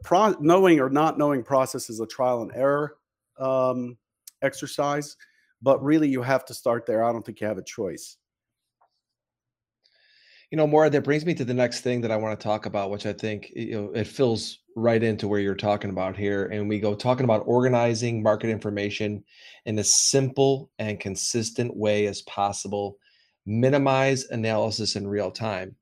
pro- 0.03 0.35
knowing 0.39 0.79
or 0.79 0.89
not 0.89 1.17
knowing 1.17 1.43
process 1.43 1.89
is 1.89 1.99
a 1.99 2.07
trial 2.07 2.41
and 2.41 2.51
error 2.55 2.97
um, 3.39 3.97
exercise 4.43 5.15
but 5.63 5.81
really 5.81 6.09
you 6.09 6.21
have 6.21 6.45
to 6.45 6.53
start 6.53 6.85
there. 6.85 7.03
I 7.03 7.11
don't 7.11 7.25
think 7.25 7.39
you 7.39 7.47
have 7.47 7.57
a 7.57 7.63
choice. 7.63 8.17
You 10.51 10.57
know, 10.57 10.67
Morad, 10.67 10.91
that 10.91 11.03
brings 11.03 11.25
me 11.25 11.33
to 11.35 11.45
the 11.45 11.53
next 11.53 11.81
thing 11.81 12.01
that 12.01 12.11
I 12.11 12.17
want 12.17 12.39
to 12.39 12.43
talk 12.43 12.67
about, 12.67 12.91
which 12.91 13.07
I 13.07 13.13
think 13.13 13.51
you 13.55 13.71
know 13.71 13.91
it 13.95 14.05
fills 14.05 14.59
right 14.75 15.01
into 15.01 15.27
where 15.27 15.39
you're 15.39 15.55
talking 15.55 15.89
about 15.89 16.15
here. 16.15 16.45
And 16.45 16.69
we 16.69 16.79
go 16.79 16.93
talking 16.93 17.23
about 17.23 17.43
organizing 17.47 18.21
market 18.21 18.49
information 18.49 19.23
in 19.65 19.79
a 19.79 19.83
simple 19.83 20.69
and 20.77 20.99
consistent 20.99 21.75
way 21.75 22.05
as 22.05 22.21
possible, 22.23 22.97
minimize 23.47 24.25
analysis 24.25 24.95
in 24.95 25.07
real 25.07 25.31
time. 25.31 25.75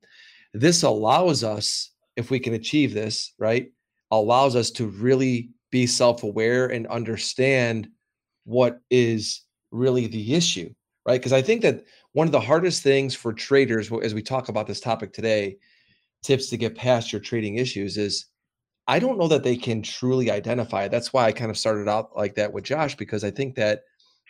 This 0.54 0.84
allows 0.84 1.44
us, 1.44 1.90
if 2.16 2.30
we 2.30 2.38
can 2.38 2.54
achieve 2.54 2.94
this, 2.94 3.34
right, 3.38 3.70
allows 4.10 4.56
us 4.56 4.70
to 4.72 4.86
really 4.86 5.50
be 5.70 5.86
self-aware 5.86 6.68
and 6.68 6.86
understand 6.86 7.88
what 8.44 8.80
is 8.90 9.42
really 9.70 10.06
the 10.06 10.34
issue, 10.34 10.72
right? 11.06 11.20
Because 11.20 11.32
I 11.32 11.42
think 11.42 11.62
that 11.62 11.84
one 12.12 12.26
of 12.26 12.32
the 12.32 12.40
hardest 12.40 12.82
things 12.82 13.14
for 13.14 13.32
traders, 13.32 13.90
as 14.02 14.14
we 14.14 14.22
talk 14.22 14.48
about 14.48 14.66
this 14.66 14.80
topic 14.80 15.12
today, 15.12 15.56
tips 16.22 16.48
to 16.48 16.56
get 16.56 16.76
past 16.76 17.12
your 17.12 17.20
trading 17.20 17.56
issues 17.56 17.96
is 17.96 18.26
I 18.86 18.98
don't 18.98 19.18
know 19.18 19.28
that 19.28 19.44
they 19.44 19.56
can 19.56 19.82
truly 19.82 20.30
identify. 20.30 20.88
That's 20.88 21.12
why 21.12 21.24
I 21.24 21.32
kind 21.32 21.50
of 21.50 21.58
started 21.58 21.88
out 21.88 22.16
like 22.16 22.34
that 22.34 22.52
with 22.52 22.64
Josh, 22.64 22.96
because 22.96 23.24
I 23.24 23.30
think 23.30 23.54
that 23.54 23.82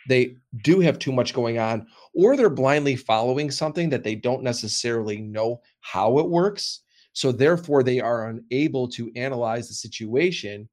they 0.07 0.35
do 0.63 0.79
have 0.79 0.99
too 0.99 1.11
much 1.11 1.33
going 1.33 1.57
on, 1.57 1.87
or 2.13 2.35
they're 2.35 2.49
blindly 2.49 2.95
following 2.95 3.49
something 3.49 3.89
that 3.89 4.03
they 4.03 4.15
don't 4.15 4.43
necessarily 4.43 5.21
know 5.21 5.61
how 5.81 6.19
it 6.19 6.29
works. 6.29 6.81
So 7.13 7.31
therefore, 7.31 7.83
they 7.83 7.99
are 7.99 8.29
unable 8.29 8.87
to 8.89 9.11
analyze 9.15 9.67
the 9.67 9.73
situation 9.73 10.67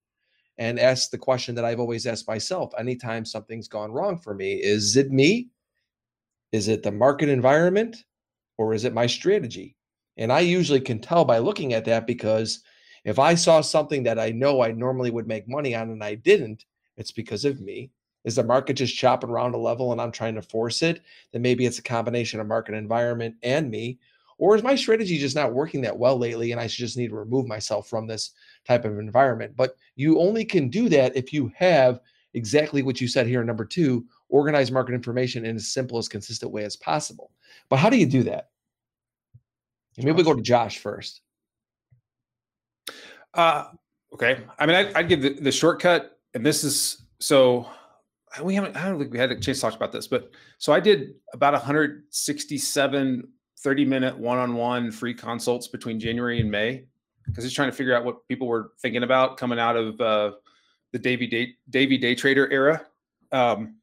and 0.60 0.78
ask 0.78 1.10
the 1.10 1.18
question 1.18 1.54
that 1.54 1.64
I've 1.64 1.80
always 1.80 2.06
asked 2.06 2.28
myself 2.28 2.72
anytime 2.78 3.24
something's 3.24 3.66
gone 3.66 3.90
wrong 3.90 4.18
for 4.18 4.34
me 4.34 4.54
is 4.54 4.96
it 4.96 5.10
me? 5.10 5.48
Is 6.52 6.68
it 6.68 6.82
the 6.82 6.92
market 6.92 7.28
environment? 7.28 8.04
Or 8.58 8.74
is 8.74 8.84
it 8.84 8.92
my 8.92 9.06
strategy? 9.06 9.74
And 10.18 10.30
I 10.30 10.40
usually 10.40 10.82
can 10.82 11.00
tell 11.00 11.24
by 11.24 11.38
looking 11.38 11.72
at 11.72 11.86
that 11.86 12.06
because 12.06 12.60
if 13.06 13.18
I 13.18 13.34
saw 13.34 13.62
something 13.62 14.02
that 14.02 14.18
I 14.18 14.32
know 14.32 14.62
I 14.62 14.72
normally 14.72 15.10
would 15.10 15.26
make 15.26 15.48
money 15.48 15.74
on 15.74 15.88
and 15.88 16.04
I 16.04 16.16
didn't, 16.16 16.66
it's 16.98 17.10
because 17.10 17.46
of 17.46 17.62
me. 17.62 17.90
Is 18.24 18.36
the 18.36 18.44
market 18.44 18.74
just 18.74 18.98
chopping 18.98 19.30
around 19.30 19.54
a 19.54 19.58
level 19.58 19.92
and 19.92 20.00
I'm 20.00 20.12
trying 20.12 20.34
to 20.34 20.42
force 20.42 20.82
it? 20.82 21.00
Then 21.32 21.40
maybe 21.40 21.64
it's 21.64 21.78
a 21.78 21.82
combination 21.82 22.38
of 22.38 22.46
market 22.46 22.74
environment 22.74 23.36
and 23.42 23.70
me. 23.70 23.98
Or 24.36 24.54
is 24.54 24.62
my 24.62 24.74
strategy 24.74 25.16
just 25.16 25.36
not 25.36 25.54
working 25.54 25.80
that 25.82 25.98
well 25.98 26.18
lately 26.18 26.52
and 26.52 26.60
I 26.60 26.66
just 26.66 26.98
need 26.98 27.08
to 27.08 27.16
remove 27.16 27.46
myself 27.46 27.88
from 27.88 28.06
this 28.06 28.32
type 28.66 28.84
of 28.84 28.98
environment? 28.98 29.54
But 29.56 29.76
you 29.96 30.18
only 30.18 30.44
can 30.44 30.68
do 30.68 30.88
that 30.88 31.16
if 31.16 31.32
you 31.32 31.52
have 31.56 32.00
exactly 32.34 32.82
what 32.82 33.00
you 33.00 33.08
said 33.08 33.26
here 33.26 33.40
in 33.40 33.46
number 33.46 33.64
two 33.64 34.04
organize 34.28 34.70
market 34.70 34.94
information 34.94 35.44
in 35.44 35.56
as 35.56 35.68
simple 35.68 35.98
as 35.98 36.08
consistent 36.08 36.52
way 36.52 36.64
as 36.64 36.76
possible. 36.76 37.32
But 37.68 37.78
how 37.78 37.90
do 37.90 37.96
you 37.96 38.06
do 38.06 38.22
that? 38.24 38.50
Maybe 39.96 40.12
we 40.12 40.22
go 40.22 40.34
to 40.34 40.42
Josh 40.42 40.78
first. 40.78 41.20
Uh, 43.34 43.66
okay. 44.14 44.40
I 44.58 44.66
mean, 44.66 44.76
I'd, 44.76 44.94
I'd 44.94 45.08
give 45.08 45.22
the, 45.22 45.34
the, 45.34 45.52
shortcut, 45.52 46.18
and 46.34 46.44
this 46.44 46.64
is 46.64 47.04
so 47.18 47.68
we 48.42 48.54
haven't. 48.54 48.76
I 48.76 48.88
don't 48.88 48.98
think 48.98 49.12
we 49.12 49.18
had 49.18 49.30
a 49.30 49.38
chance 49.38 49.58
to 49.58 49.62
talk 49.62 49.74
about 49.74 49.92
this, 49.92 50.06
but 50.06 50.30
so 50.58 50.72
I 50.72 50.80
did 50.80 51.14
about 51.32 51.52
167 51.52 53.28
30 53.58 53.84
minute 53.84 54.18
one-on-one 54.18 54.90
free 54.90 55.12
consults 55.12 55.68
between 55.68 56.00
January 56.00 56.40
and 56.40 56.50
May 56.50 56.84
because 57.26 57.44
he's 57.44 57.52
trying 57.52 57.70
to 57.70 57.76
figure 57.76 57.94
out 57.94 58.04
what 58.04 58.26
people 58.28 58.46
were 58.46 58.72
thinking 58.80 59.02
about 59.02 59.36
coming 59.36 59.58
out 59.58 59.76
of 59.76 60.00
uh, 60.00 60.32
the 60.92 60.98
Davey 60.98 61.26
day 61.26 61.54
Davey 61.68 61.98
day 61.98 62.14
trader 62.14 62.50
era. 62.50 62.82
Um, 63.32 63.76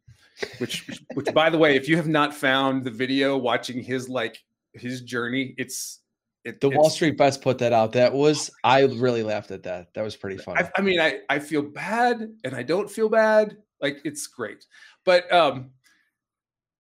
which, 0.60 0.88
which, 0.88 1.02
which 1.14 1.34
by 1.34 1.50
the 1.50 1.58
way, 1.58 1.76
if 1.76 1.90
you 1.90 1.96
have 1.96 2.08
not 2.08 2.34
found 2.34 2.84
the 2.84 2.92
video 2.92 3.38
watching 3.38 3.82
his 3.82 4.08
like 4.08 4.38
his 4.74 5.02
journey, 5.02 5.56
it's 5.58 6.00
it, 6.44 6.62
the 6.62 6.68
it's, 6.68 6.78
Wall 6.78 6.90
Street 6.90 7.18
Bets 7.18 7.38
put 7.38 7.58
that 7.60 7.74
out. 7.74 7.92
That 7.94 8.14
was 8.14 8.52
I 8.64 8.82
really 8.82 9.24
laughed 9.24 9.52
at 9.52 9.64
that. 9.64 9.94
That 9.94 10.04
was 10.04 10.16
pretty 10.16 10.38
funny. 10.38 10.62
I, 10.62 10.70
I 10.78 10.82
mean, 10.82 11.00
I 11.00 11.20
I 11.30 11.40
feel 11.40 11.62
bad 11.62 12.30
and 12.44 12.56
I 12.56 12.64
don't 12.64 12.90
feel 12.90 13.10
bad. 13.10 13.58
Like 13.82 14.00
it's 14.06 14.26
great, 14.28 14.66
but 15.06 15.32
um, 15.32 15.72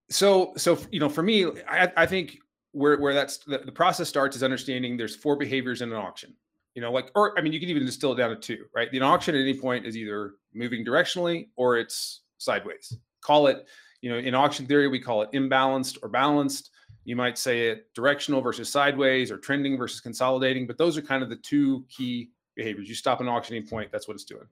so 0.09 0.53
so 0.57 0.77
you 0.91 0.99
know, 0.99 1.09
for 1.09 1.23
me, 1.23 1.45
I 1.67 1.91
I 1.97 2.05
think 2.05 2.37
where 2.71 2.97
where 2.99 3.13
that's 3.13 3.37
the, 3.39 3.59
the 3.59 3.71
process 3.71 4.07
starts 4.07 4.35
is 4.35 4.43
understanding 4.43 4.97
there's 4.97 5.15
four 5.15 5.35
behaviors 5.35 5.81
in 5.81 5.91
an 5.91 5.97
auction. 5.97 6.35
You 6.77 6.81
know, 6.81 6.91
like 6.91 7.09
or 7.15 7.35
I 7.35 7.41
mean, 7.41 7.53
you 7.53 7.59
can 7.59 7.69
even 7.69 7.87
distill 7.87 8.13
it 8.13 8.17
down 8.17 8.29
to 8.29 8.35
two, 8.35 8.65
right? 8.75 8.91
The 8.91 9.01
auction 9.01 9.33
at 9.33 9.41
any 9.41 9.59
point 9.59 9.87
is 9.87 9.97
either 9.97 10.35
moving 10.53 10.85
directionally 10.85 11.49
or 11.55 11.79
it's 11.79 12.21
sideways. 12.37 12.95
Call 13.21 13.47
it, 13.47 13.65
you 14.01 14.11
know, 14.11 14.19
in 14.19 14.35
auction 14.35 14.67
theory, 14.67 14.87
we 14.87 14.99
call 14.99 15.23
it 15.23 15.31
imbalanced 15.31 15.97
or 16.03 16.07
balanced. 16.07 16.69
You 17.03 17.15
might 17.15 17.39
say 17.39 17.69
it 17.69 17.91
directional 17.95 18.41
versus 18.41 18.71
sideways 18.71 19.31
or 19.31 19.39
trending 19.39 19.75
versus 19.75 20.01
consolidating, 20.01 20.67
but 20.67 20.77
those 20.77 20.99
are 20.99 21.01
kind 21.01 21.23
of 21.23 21.29
the 21.29 21.37
two 21.37 21.83
key 21.89 22.29
behaviors. 22.55 22.87
You 22.87 22.93
stop 22.93 23.21
an 23.21 23.27
auctioning 23.27 23.65
point, 23.65 23.91
that's 23.91 24.07
what 24.07 24.13
it's 24.13 24.23
doing. 24.23 24.45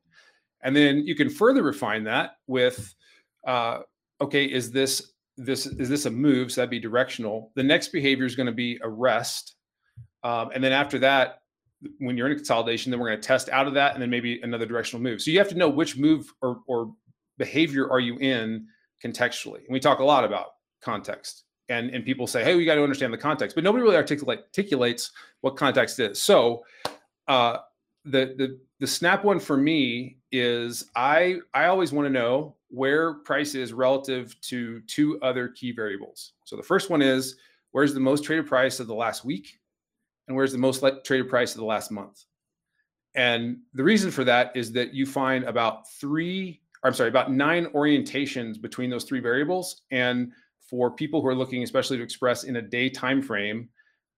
And 0.63 0.75
then 0.75 1.05
you 1.05 1.13
can 1.13 1.29
further 1.29 1.61
refine 1.61 2.03
that 2.05 2.37
with, 2.47 2.95
uh, 3.45 3.81
okay, 4.19 4.45
is 4.45 4.71
this 4.71 5.11
this 5.37 5.67
is 5.67 5.89
this 5.89 6.07
a 6.07 6.09
move? 6.09 6.51
So 6.51 6.61
that'd 6.61 6.71
be 6.71 6.79
directional. 6.79 7.51
The 7.53 7.61
next 7.61 7.89
behavior 7.89 8.25
is 8.25 8.35
going 8.35 8.47
to 8.47 8.51
be 8.51 8.79
a 8.81 8.89
rest, 8.89 9.57
um, 10.23 10.49
and 10.55 10.63
then 10.63 10.71
after 10.71 10.97
that, 10.97 11.41
when 11.99 12.17
you're 12.17 12.27
in 12.27 12.33
a 12.33 12.35
consolidation, 12.35 12.91
then 12.91 12.99
we're 12.99 13.09
going 13.09 13.21
to 13.21 13.27
test 13.27 13.49
out 13.49 13.67
of 13.67 13.73
that, 13.73 13.93
and 13.93 14.01
then 14.01 14.09
maybe 14.09 14.41
another 14.41 14.65
directional 14.65 15.01
move. 15.01 15.21
So 15.21 15.31
you 15.31 15.39
have 15.39 15.49
to 15.49 15.55
know 15.55 15.69
which 15.69 15.97
move 15.97 16.33
or, 16.41 16.61
or 16.67 16.93
behavior 17.37 17.89
are 17.89 17.99
you 17.99 18.17
in 18.17 18.67
contextually. 19.03 19.59
And 19.59 19.69
we 19.69 19.79
talk 19.79 19.99
a 19.99 20.03
lot 20.03 20.23
about 20.23 20.53
context, 20.81 21.43
and 21.69 21.89
and 21.89 22.05
people 22.05 22.27
say, 22.27 22.43
hey, 22.43 22.55
we 22.55 22.65
got 22.65 22.75
to 22.75 22.83
understand 22.83 23.13
the 23.13 23.17
context, 23.17 23.55
but 23.55 23.63
nobody 23.63 23.83
really 23.83 23.95
articulate, 23.95 24.45
articulates 24.45 25.11
what 25.41 25.55
context 25.57 25.99
is. 25.99 26.21
So 26.21 26.63
uh, 27.27 27.57
the 28.03 28.35
the 28.37 28.59
the 28.79 28.87
snap 28.87 29.23
one 29.23 29.39
for 29.39 29.57
me 29.57 30.17
is 30.31 30.89
I 30.95 31.37
I 31.53 31.65
always 31.65 31.91
want 31.91 32.05
to 32.07 32.11
know 32.11 32.55
where 32.69 33.13
price 33.13 33.55
is 33.55 33.73
relative 33.73 34.35
to 34.41 34.81
two 34.81 35.19
other 35.21 35.47
key 35.49 35.71
variables. 35.71 36.33
So 36.45 36.55
the 36.55 36.63
first 36.63 36.89
one 36.89 37.01
is 37.01 37.37
where's 37.71 37.93
the 37.93 37.99
most 37.99 38.23
traded 38.23 38.47
price 38.47 38.79
of 38.79 38.87
the 38.87 38.95
last 38.95 39.23
week 39.23 39.59
and 40.27 40.35
where's 40.35 40.51
the 40.51 40.57
most 40.57 40.83
traded 41.03 41.29
price 41.29 41.53
of 41.53 41.59
the 41.59 41.65
last 41.65 41.91
month. 41.91 42.23
And 43.15 43.59
the 43.73 43.83
reason 43.83 44.11
for 44.11 44.23
that 44.25 44.51
is 44.55 44.71
that 44.73 44.93
you 44.93 45.05
find 45.05 45.45
about 45.45 45.89
three, 45.99 46.61
I'm 46.83 46.93
sorry, 46.93 47.09
about 47.09 47.31
nine 47.31 47.67
orientations 47.67 48.61
between 48.61 48.89
those 48.89 49.05
three 49.05 49.21
variables. 49.21 49.83
And 49.91 50.31
for 50.69 50.91
people 50.91 51.21
who 51.21 51.27
are 51.27 51.35
looking, 51.35 51.63
especially 51.63 51.97
to 51.97 52.03
express 52.03 52.43
in 52.43 52.57
a 52.57 52.61
day 52.61 52.89
time 52.89 53.21
frame, 53.21 53.69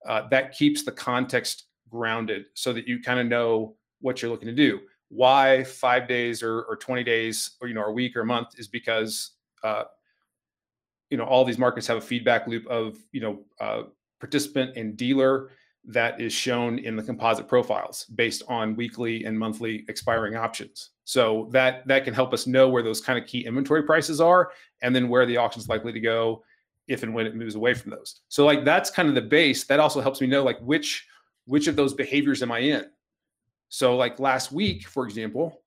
uh, 0.07 0.27
that 0.29 0.53
keeps 0.53 0.83
the 0.83 0.91
context 0.91 1.65
grounded 1.89 2.45
so 2.53 2.73
that 2.73 2.87
you 2.87 3.01
kind 3.01 3.19
of 3.19 3.27
know 3.27 3.75
what 4.01 4.21
you're 4.21 4.31
looking 4.31 4.47
to 4.47 4.53
do 4.53 4.79
why 5.09 5.63
five 5.63 6.07
days 6.07 6.43
or, 6.43 6.63
or 6.63 6.75
20 6.75 7.03
days 7.03 7.51
or 7.61 7.67
you 7.67 7.73
know 7.73 7.85
a 7.85 7.91
week 7.91 8.15
or 8.15 8.21
a 8.21 8.25
month 8.25 8.49
is 8.57 8.67
because 8.67 9.31
uh, 9.63 9.83
you 11.09 11.17
know 11.17 11.23
all 11.23 11.45
these 11.45 11.57
markets 11.57 11.87
have 11.87 11.97
a 11.97 12.01
feedback 12.01 12.47
loop 12.47 12.65
of 12.67 12.97
you 13.11 13.21
know 13.21 13.39
uh, 13.59 13.83
participant 14.19 14.75
and 14.75 14.97
dealer 14.97 15.51
that 15.87 16.19
is 16.19 16.33
shown 16.33 16.79
in 16.79 16.95
the 16.95 17.03
composite 17.03 17.47
profiles 17.47 18.05
based 18.15 18.43
on 18.47 18.75
weekly 18.75 19.23
and 19.23 19.37
monthly 19.37 19.85
expiring 19.87 20.35
options. 20.35 20.91
So 21.05 21.47
that 21.51 21.87
that 21.87 22.03
can 22.03 22.13
help 22.13 22.33
us 22.33 22.45
know 22.45 22.67
where 22.67 22.83
those 22.83 23.01
kind 23.01 23.17
of 23.17 23.25
key 23.25 23.45
inventory 23.45 23.83
prices 23.83 24.19
are 24.19 24.51
and 24.81 24.95
then 24.95 25.07
where 25.07 25.25
the 25.25 25.37
auction 25.37 25.61
is 25.61 25.69
likely 25.69 25.93
to 25.93 25.99
go 25.99 26.43
if 26.87 27.03
and 27.03 27.13
when 27.13 27.25
it 27.25 27.35
moves 27.35 27.55
away 27.55 27.73
from 27.73 27.91
those. 27.91 28.21
So 28.27 28.45
like 28.45 28.65
that's 28.65 28.89
kind 28.89 29.07
of 29.07 29.15
the 29.15 29.21
base. 29.21 29.63
That 29.63 29.79
also 29.79 30.01
helps 30.01 30.19
me 30.21 30.27
know 30.27 30.43
like 30.43 30.59
which 30.59 31.07
which 31.47 31.67
of 31.67 31.75
those 31.75 31.93
behaviors 31.93 32.43
am 32.43 32.51
i 32.51 32.59
in? 32.59 32.85
So, 33.69 33.95
like 33.97 34.19
last 34.19 34.51
week, 34.51 34.87
for 34.87 35.05
example, 35.05 35.61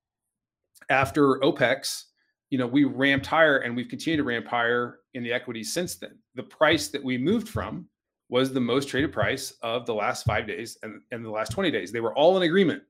after 0.89 1.39
OPEX, 1.41 2.05
you 2.51 2.59
know, 2.59 2.67
we 2.67 2.85
ramped 2.85 3.27
higher 3.27 3.59
and 3.59 3.77
we've 3.77 3.89
continued 3.89 4.19
to 4.19 4.25
ramp 4.25 4.47
higher 4.47 5.01
in 5.15 5.23
the 5.23 5.33
equities 5.33 5.73
since 5.73 5.97
then. 5.97 6.19
The 6.35 6.43
price 6.43 6.89
that 6.89 7.03
we 7.03 7.19
moved 7.19 7.49
from 7.49 7.87
was 8.31 8.53
the 8.53 8.61
most 8.61 8.89
traded 8.89 9.13
price 9.13 9.53
of 9.63 9.85
the 9.85 9.95
last 9.95 10.25
five 10.25 10.47
days 10.47 10.79
and, 10.83 11.03
and 11.11 11.25
the 11.25 11.31
last 11.31 11.51
20 11.51 11.71
days. 11.71 11.91
They 11.91 12.01
were 12.01 12.15
all 12.15 12.37
in 12.37 12.45
agreement. 12.45 12.83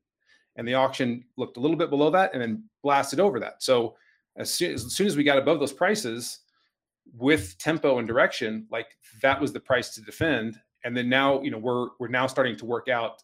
And 0.57 0.69
the 0.69 0.75
auction 0.75 1.25
looked 1.39 1.57
a 1.57 1.61
little 1.61 1.77
bit 1.77 1.89
below 1.89 2.11
that 2.11 2.35
and 2.35 2.43
then 2.43 2.65
blasted 2.83 3.19
over 3.19 3.41
that. 3.41 3.63
So 3.63 3.97
as 4.37 4.53
soon 4.53 4.75
as, 4.75 4.85
as 4.85 4.95
soon 4.95 5.07
as 5.07 5.17
we 5.17 5.25
got 5.25 5.39
above 5.39 5.59
those 5.59 5.73
prices 5.73 6.41
with 7.17 7.57
tempo 7.59 7.99
and 7.99 8.07
direction, 8.07 8.67
like 8.71 8.89
that 9.23 9.41
was 9.41 9.53
the 9.53 9.61
price 9.61 9.95
to 9.95 10.03
defend. 10.03 10.59
And 10.85 10.95
then 10.95 11.09
now, 11.09 11.41
you 11.41 11.51
know, 11.51 11.59
we're 11.59 11.89
we're 11.99 12.09
now 12.09 12.27
starting 12.27 12.57
to 12.57 12.67
work 12.67 12.89
out 12.89 13.23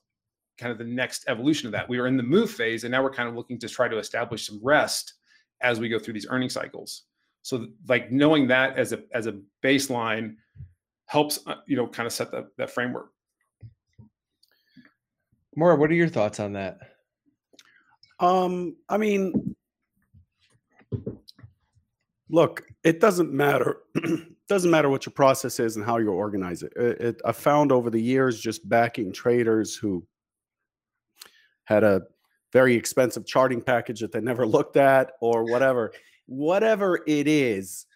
kind 0.59 0.72
of 0.72 0.79
the 0.79 0.85
next 0.85 1.24
evolution 1.29 1.66
of 1.66 1.72
that. 1.72 1.88
We 1.88 2.00
were 2.00 2.07
in 2.07 2.16
the 2.16 2.22
move 2.22 2.50
phase, 2.50 2.85
and 2.85 2.92
now 2.92 3.02
we're 3.02 3.11
kind 3.11 3.29
of 3.29 3.35
looking 3.35 3.59
to 3.59 3.68
try 3.68 3.88
to 3.88 3.98
establish 3.98 4.46
some 4.46 4.61
rest 4.62 5.14
as 5.61 5.81
we 5.81 5.88
go 5.88 5.98
through 5.98 6.14
these 6.14 6.26
earning 6.29 6.48
cycles. 6.48 7.02
So, 7.42 7.66
like 7.88 8.11
knowing 8.11 8.46
that 8.48 8.79
as 8.79 8.92
a 8.92 9.02
as 9.12 9.26
a 9.26 9.38
baseline 9.62 10.37
helps, 11.06 11.38
uh, 11.46 11.56
you 11.66 11.76
know, 11.76 11.86
kind 11.86 12.06
of 12.06 12.12
set 12.12 12.30
that 12.32 12.46
that 12.58 12.70
framework. 12.70 13.10
Maura, 15.56 15.76
what 15.76 15.90
are 15.90 15.94
your 15.94 16.08
thoughts 16.08 16.38
on 16.38 16.52
that? 16.52 16.78
Um, 18.20 18.76
I 18.88 18.98
mean, 18.98 19.54
look, 22.28 22.62
it 22.84 23.00
doesn't 23.00 23.32
matter. 23.32 23.78
doesn't 24.48 24.70
matter 24.70 24.88
what 24.88 25.04
your 25.04 25.12
process 25.12 25.58
is 25.58 25.76
and 25.76 25.84
how 25.84 25.96
you 25.98 26.08
organize 26.10 26.62
it. 26.62 26.72
it, 26.76 27.00
it 27.00 27.22
I 27.24 27.32
found 27.32 27.72
over 27.72 27.90
the 27.90 28.00
years 28.00 28.40
just 28.40 28.68
backing 28.68 29.12
traders 29.12 29.74
who 29.74 30.06
had 31.64 31.82
a 31.82 32.02
very 32.52 32.74
expensive 32.74 33.26
charting 33.26 33.60
package 33.60 34.00
that 34.00 34.12
they 34.12 34.20
never 34.20 34.46
looked 34.56 34.76
at 34.76 35.12
or 35.20 35.44
whatever. 35.44 35.92
whatever 36.26 37.00
it 37.06 37.26
is, 37.26 37.86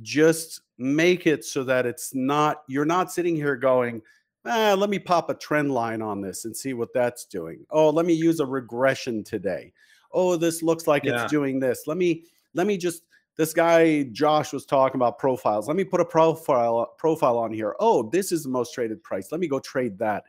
just 0.00 0.60
make 0.78 1.26
it 1.26 1.44
so 1.44 1.64
that 1.64 1.86
it's 1.86 2.14
not, 2.14 2.62
you're 2.68 2.84
not 2.84 3.12
sitting 3.12 3.36
here 3.36 3.56
going, 3.56 4.02
ah, 4.44 4.74
let 4.76 4.90
me 4.90 4.98
pop 4.98 5.30
a 5.30 5.34
trend 5.34 5.72
line 5.72 6.02
on 6.02 6.20
this 6.20 6.44
and 6.44 6.56
see 6.56 6.74
what 6.74 6.92
that's 6.92 7.24
doing. 7.24 7.64
Oh, 7.70 7.90
let 7.90 8.06
me 8.06 8.12
use 8.12 8.40
a 8.40 8.46
regression 8.46 9.24
today. 9.24 9.72
Oh, 10.12 10.36
this 10.36 10.62
looks 10.62 10.86
like 10.86 11.04
yeah. 11.04 11.22
it's 11.22 11.30
doing 11.30 11.58
this. 11.58 11.84
Let 11.86 11.96
me, 11.96 12.24
let 12.54 12.66
me 12.66 12.76
just, 12.76 13.02
this 13.36 13.52
guy 13.52 14.04
Josh 14.12 14.52
was 14.52 14.64
talking 14.64 14.96
about 14.96 15.18
profiles. 15.18 15.66
Let 15.66 15.76
me 15.76 15.84
put 15.84 16.00
a 16.00 16.04
profile 16.04 16.94
profile 16.98 17.36
on 17.36 17.52
here. 17.52 17.74
Oh, 17.80 18.08
this 18.10 18.30
is 18.30 18.44
the 18.44 18.48
most 18.48 18.72
traded 18.72 19.02
price. 19.02 19.32
Let 19.32 19.40
me 19.40 19.48
go 19.48 19.58
trade 19.58 19.98
that. 19.98 20.24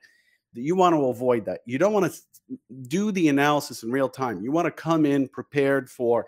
You 0.54 0.76
want 0.76 0.96
to 0.96 1.06
avoid 1.06 1.46
that. 1.46 1.62
You 1.66 1.78
don't 1.78 1.94
want 1.94 2.12
to 2.12 2.58
do 2.88 3.12
the 3.12 3.28
analysis 3.28 3.84
in 3.84 3.92
real 3.92 4.10
time. 4.10 4.42
You 4.42 4.52
want 4.52 4.66
to 4.66 4.72
come 4.72 5.06
in 5.06 5.28
prepared 5.28 5.88
for 5.90 6.26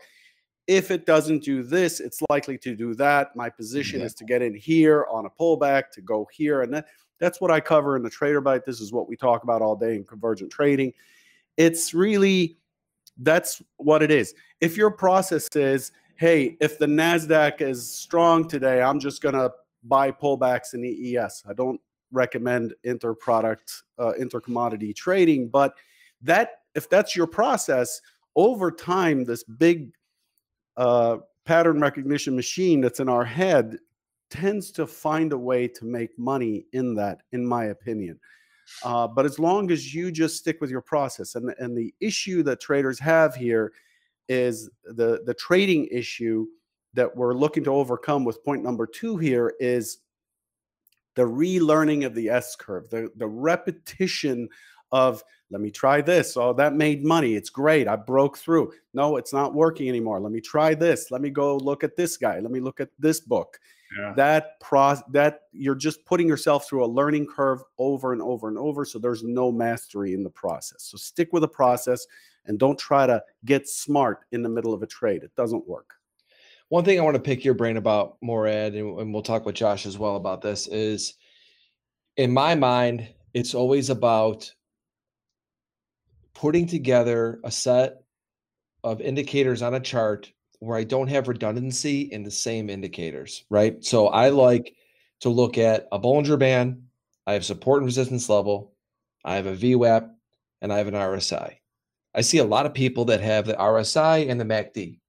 if 0.67 0.91
it 0.91 1.06
doesn't 1.06 1.43
do 1.43 1.63
this, 1.63 1.99
it's 1.99 2.21
likely 2.30 2.58
to 2.60 2.75
do 2.75 2.93
that. 2.95 3.36
My 3.36 3.49
position 3.49 3.99
yeah. 3.99 4.08
is 4.08 4.13
to 4.15 4.25
get 4.25 4.41
in 4.41 4.53
here 4.53 5.06
on 5.10 5.25
a 5.25 5.30
pullback, 5.30 5.89
to 5.93 6.01
go 6.01 6.27
here. 6.32 6.62
And 6.62 6.73
that, 6.73 6.88
that's 7.19 7.39
what 7.41 7.51
I 7.51 7.60
cover 7.60 7.95
in 7.95 8.03
the 8.03 8.10
Trader 8.10 8.41
Bite. 8.41 8.65
This 8.65 8.82
is 8.82 8.91
what 8.91 9.08
we 9.08 9.15
talk 9.15 9.43
about 9.43 9.62
all 9.62 9.75
day 9.75 9.95
in 9.95 10.03
convergent 10.03 10.51
trading. 10.51 10.93
It's 11.56 11.93
really, 11.93 12.58
that's 13.19 13.62
what 13.77 14.03
it 14.03 14.12
is. 14.12 14.34
If 14.62 14.77
your 14.77 14.91
process 14.91 15.47
is, 15.56 15.91
hey, 16.15 16.58
if 16.60 16.77
the 16.77 16.86
NASDAQ 16.86 17.62
is 17.62 17.89
strong 17.89 18.47
today, 18.47 18.82
I'm 18.82 18.99
just 18.99 19.21
going 19.21 19.36
to 19.36 19.51
buy 19.84 20.12
pullbacks 20.12 20.73
in 20.73 20.84
EES. 20.84 21.43
I 21.49 21.53
don't 21.53 21.80
recommend 22.12 22.73
inter-product, 22.84 23.84
uh, 23.97 24.13
inter-commodity 24.13 24.93
trading, 24.93 25.47
but– 25.47 25.73
that 26.21 26.62
if 26.75 26.89
that's 26.89 27.15
your 27.15 27.27
process 27.27 28.01
over 28.36 28.71
time 28.71 29.23
this 29.23 29.43
big 29.43 29.91
uh, 30.77 31.17
pattern 31.45 31.81
recognition 31.81 32.35
machine 32.35 32.81
that's 32.81 32.99
in 32.99 33.09
our 33.09 33.25
head 33.25 33.77
tends 34.29 34.71
to 34.71 34.85
find 34.85 35.33
a 35.33 35.37
way 35.37 35.67
to 35.67 35.85
make 35.85 36.17
money 36.17 36.65
in 36.73 36.93
that 36.95 37.21
in 37.31 37.45
my 37.45 37.65
opinion. 37.65 38.19
Uh, 38.83 39.07
but 39.07 39.25
as 39.25 39.39
long 39.39 39.71
as 39.71 39.93
you 39.93 40.11
just 40.11 40.35
stick 40.35 40.59
with 40.59 40.69
your 40.69 40.81
process 40.81 41.35
and, 41.35 41.53
and 41.57 41.77
the 41.77 41.93
issue 42.01 42.43
that 42.43 42.59
traders 42.59 42.99
have 42.99 43.33
here 43.33 43.71
is 44.27 44.69
the 44.83 45.21
the 45.25 45.33
trading 45.33 45.87
issue 45.89 46.45
that 46.93 47.15
we're 47.15 47.33
looking 47.33 47.63
to 47.63 47.71
overcome 47.71 48.25
with 48.25 48.43
point 48.43 48.63
number 48.63 48.85
two 48.85 49.15
here 49.17 49.53
is 49.59 49.99
the 51.15 51.23
relearning 51.23 52.05
of 52.05 52.13
the 52.13 52.29
S 52.29 52.55
curve, 52.55 52.89
the, 52.89 53.09
the 53.15 53.27
repetition 53.27 54.47
of 54.91 55.23
let 55.49 55.62
me 55.62 55.71
try 55.71 56.01
this. 56.01 56.36
Oh, 56.36 56.53
that 56.53 56.73
made 56.73 57.05
money. 57.05 57.36
It's 57.36 57.49
great. 57.49 57.88
I 57.88 57.95
broke 57.95 58.38
through. 58.38 58.73
No, 58.93 59.17
it's 59.17 59.33
not 59.33 59.53
working 59.53 59.88
anymore. 59.88 60.19
Let 60.19 60.31
me 60.31 60.41
try 60.41 60.73
this. 60.73 61.10
Let 61.10 61.21
me 61.21 61.29
go 61.29 61.57
look 61.57 61.83
at 61.83 61.95
this 61.95 62.17
guy. 62.17 62.39
Let 62.39 62.51
me 62.51 62.60
look 62.60 62.79
at 62.79 62.89
this 62.99 63.19
book. 63.21 63.60
Yeah. 63.97 64.13
That 64.17 64.60
pro 64.60 64.95
that 65.12 65.43
you're 65.53 65.75
just 65.75 66.03
putting 66.05 66.27
yourself 66.27 66.67
through 66.67 66.83
a 66.83 66.88
learning 66.88 67.27
curve 67.27 67.62
over 67.77 68.12
and 68.12 68.21
over 68.21 68.49
and 68.49 68.57
over. 68.57 68.83
So 68.83 68.99
there's 68.99 69.23
no 69.23 69.49
mastery 69.51 70.13
in 70.13 70.23
the 70.23 70.29
process. 70.29 70.83
So 70.83 70.97
stick 70.97 71.29
with 71.31 71.41
the 71.41 71.47
process 71.47 72.05
and 72.45 72.60
don't 72.60 72.77
try 72.77 73.07
to 73.07 73.23
get 73.45 73.69
smart 73.69 74.21
in 74.33 74.41
the 74.41 74.49
middle 74.49 74.73
of 74.73 74.83
a 74.83 74.88
trade. 74.88 75.23
It 75.23 75.33
doesn't 75.36 75.67
work. 75.67 75.93
One 76.69 76.83
thing 76.83 76.99
I 76.99 77.03
want 77.03 77.15
to 77.15 77.21
pick 77.21 77.45
your 77.45 77.53
brain 77.53 77.77
about, 77.77 78.17
Morad, 78.21 78.73
and, 78.73 78.99
and 78.99 79.13
we'll 79.13 79.23
talk 79.23 79.45
with 79.45 79.55
Josh 79.55 79.86
as 79.86 79.97
well 79.97 80.17
about 80.17 80.41
this, 80.41 80.67
is 80.67 81.13
in 82.17 82.33
my 82.33 82.55
mind, 82.55 83.07
it's 83.33 83.55
always 83.55 83.89
about 83.89 84.51
putting 86.38 86.67
together 86.67 87.39
a 87.43 87.50
set 87.50 87.95
of 88.84 89.02
indicators 89.02 89.63
on 89.63 89.73
a 89.73 89.80
chart 89.80 90.32
where 90.60 90.78
I 90.78 90.84
don't 90.84 91.08
have 91.08 91.28
redundancy 91.28 92.02
in 92.02 92.21
the 92.21 92.30
same 92.30 92.69
indicators, 92.69 93.43
right? 93.50 93.84
So 93.84 94.10
I 94.10 94.30
like 94.30 94.76
to 95.21 95.30
look 95.30 95.58
at 95.58 95.88
a 95.91 96.00
Bollinger 96.00 96.38
Band, 96.38 96.84
I 97.26 97.34
have 97.34 97.43
support 97.43 97.80
and 97.80 97.88
resistance 97.88 98.30
level, 98.30 98.76
I 99.26 99.36
have 99.36 99.47
a 99.47 99.56
VWAP, 99.56 100.10
and 100.62 100.71
I 100.71 100.78
have 100.78 100.88
an 100.88 100.93
RSI. 100.93 101.56
I 102.13 102.21
see 102.21 102.38
a 102.38 102.43
lot 102.43 102.67
of 102.67 102.73
people 102.73 103.06
that 103.06 103.21
have 103.21 103.47
the 103.47 103.54
RSI 103.54 104.30
and 104.30 104.39
the 104.39 104.45
MACD, 104.45 105.00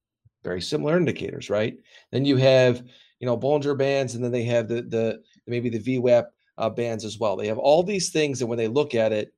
very 0.42 0.62
similar 0.62 0.96
indicators, 0.96 1.50
right? 1.50 1.76
Then 2.10 2.24
you 2.24 2.38
have, 2.38 2.82
you 3.20 3.26
know, 3.26 3.36
Bollinger 3.36 3.76
bands, 3.76 4.14
and 4.14 4.24
then 4.24 4.32
they 4.32 4.44
have 4.44 4.66
the 4.66 4.80
the 4.82 5.22
maybe 5.46 5.68
the 5.68 5.78
VWAP 5.78 6.24
uh, 6.56 6.70
bands 6.70 7.04
as 7.04 7.18
well. 7.18 7.36
They 7.36 7.48
have 7.48 7.58
all 7.58 7.82
these 7.82 8.08
things, 8.10 8.40
and 8.40 8.48
when 8.48 8.58
they 8.58 8.68
look 8.68 8.94
at 8.94 9.12
it, 9.12 9.32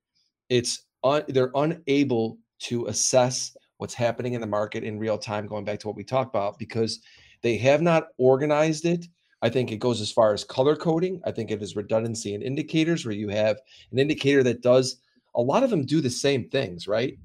it's 0.49 0.85
un, 1.03 1.23
they're 1.27 1.51
unable 1.55 2.37
to 2.59 2.85
assess 2.87 3.55
what's 3.77 3.93
happening 3.93 4.33
in 4.33 4.41
the 4.41 4.47
market 4.47 4.83
in 4.83 4.99
real 4.99 5.17
time. 5.17 5.47
Going 5.47 5.65
back 5.65 5.79
to 5.79 5.87
what 5.87 5.95
we 5.95 6.03
talked 6.03 6.33
about, 6.33 6.59
because 6.59 7.01
they 7.41 7.57
have 7.57 7.81
not 7.81 8.09
organized 8.17 8.85
it. 8.85 9.07
I 9.41 9.49
think 9.49 9.71
it 9.71 9.77
goes 9.77 10.01
as 10.01 10.11
far 10.11 10.33
as 10.33 10.43
color 10.43 10.75
coding. 10.75 11.19
I 11.25 11.31
think 11.31 11.49
it 11.49 11.63
is 11.63 11.75
redundancy 11.75 12.35
in 12.35 12.43
indicators 12.43 13.05
where 13.05 13.15
you 13.15 13.29
have 13.29 13.59
an 13.91 13.97
indicator 13.97 14.43
that 14.43 14.61
does 14.61 14.97
a 15.33 15.41
lot 15.41 15.63
of 15.63 15.71
them 15.71 15.85
do 15.85 15.99
the 15.99 16.09
same 16.11 16.47
things, 16.49 16.87
right? 16.87 17.17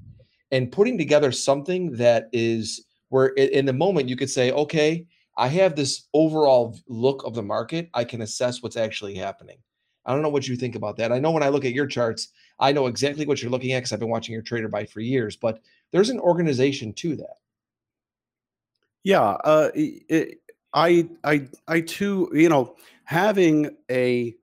And 0.51 0.71
putting 0.71 0.97
together 0.97 1.31
something 1.31 1.91
that 1.93 2.29
is 2.33 2.85
where 3.09 3.27
in 3.27 3.65
the 3.65 3.73
moment 3.73 4.09
you 4.09 4.15
could 4.15 4.29
say, 4.29 4.51
okay, 4.51 5.05
I 5.37 5.47
have 5.49 5.75
this 5.75 6.07
overall 6.13 6.79
look 6.87 7.23
of 7.23 7.35
the 7.35 7.43
market. 7.43 7.89
I 7.93 8.03
can 8.03 8.21
assess 8.21 8.63
what's 8.63 8.77
actually 8.77 9.13
happening. 9.13 9.57
I 10.07 10.13
don't 10.13 10.21
know 10.21 10.29
what 10.29 10.47
you 10.47 10.55
think 10.55 10.75
about 10.75 10.97
that. 10.97 11.11
I 11.11 11.19
know 11.19 11.31
when 11.31 11.43
I 11.43 11.49
look 11.49 11.65
at 11.65 11.73
your 11.73 11.85
charts, 11.85 12.29
I 12.59 12.71
know 12.71 12.87
exactly 12.87 13.25
what 13.25 13.41
you're 13.41 13.51
looking 13.51 13.73
at 13.73 13.79
because 13.79 13.93
I've 13.93 13.99
been 13.99 14.09
watching 14.09 14.33
your 14.33 14.41
trader 14.41 14.69
bite 14.69 14.89
for 14.89 15.01
years, 15.01 15.35
but 15.35 15.59
there's 15.91 16.09
an 16.09 16.19
organization 16.19 16.93
to 16.93 17.15
that. 17.17 17.37
Yeah, 19.03 19.21
uh, 19.21 19.69
it, 19.75 20.39
I, 20.73 21.09
I, 21.23 21.47
I 21.67 21.81
too, 21.81 22.29
you 22.33 22.49
know, 22.49 22.75
having 23.03 23.75
a 23.91 24.35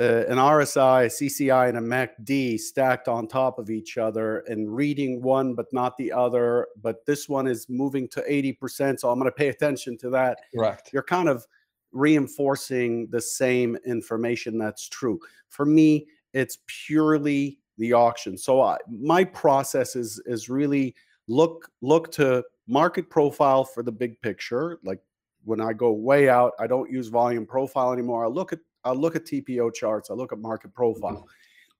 uh, 0.00 0.24
an 0.26 0.38
RSI, 0.38 1.04
a 1.04 1.08
CCI, 1.08 1.68
and 1.68 1.78
a 1.78 1.80
MACD 1.80 2.58
stacked 2.58 3.08
on 3.08 3.28
top 3.28 3.58
of 3.58 3.70
each 3.70 3.98
other 3.98 4.38
and 4.48 4.74
reading 4.74 5.22
one 5.22 5.54
but 5.54 5.66
not 5.72 5.96
the 5.96 6.10
other. 6.10 6.66
But 6.80 7.04
this 7.06 7.28
one 7.28 7.46
is 7.46 7.68
moving 7.68 8.08
to 8.08 8.22
80%. 8.22 8.98
So 8.98 9.10
I'm 9.10 9.18
going 9.18 9.30
to 9.30 9.36
pay 9.36 9.48
attention 9.48 9.98
to 9.98 10.10
that. 10.10 10.38
Correct. 10.54 10.90
You're 10.92 11.02
kind 11.02 11.28
of 11.28 11.46
reinforcing 11.92 13.08
the 13.08 13.20
same 13.20 13.76
information 13.86 14.58
that's 14.58 14.88
true. 14.88 15.18
For 15.48 15.64
me, 15.64 16.06
it's 16.32 16.58
purely 16.66 17.58
the 17.78 17.92
auction. 17.92 18.36
So 18.36 18.60
I, 18.60 18.78
my 18.88 19.24
process 19.24 19.96
is 19.96 20.20
is 20.26 20.48
really 20.48 20.94
look 21.28 21.70
look 21.80 22.10
to 22.12 22.44
market 22.66 23.10
profile 23.10 23.64
for 23.64 23.82
the 23.82 23.92
big 23.92 24.20
picture. 24.22 24.78
Like 24.82 25.00
when 25.44 25.60
I 25.60 25.72
go 25.72 25.92
way 25.92 26.28
out, 26.28 26.52
I 26.58 26.66
don't 26.66 26.90
use 26.90 27.08
volume 27.08 27.46
profile 27.46 27.92
anymore. 27.92 28.24
I 28.24 28.28
look 28.28 28.52
at 28.52 28.60
I 28.84 28.92
look 28.92 29.16
at 29.16 29.24
TPO 29.24 29.74
charts, 29.74 30.10
I 30.10 30.14
look 30.14 30.32
at 30.32 30.38
market 30.38 30.74
profile. 30.74 31.12
Mm-hmm. 31.12 31.26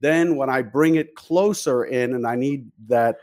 Then 0.01 0.37
when 0.37 0.51
I 0.51 0.63
bring 0.63 0.97
it 0.97 1.15
closer 1.15 1.85
in 1.85 2.15
and 2.15 2.27
I 2.27 2.35
need 2.35 2.71
that 2.89 3.19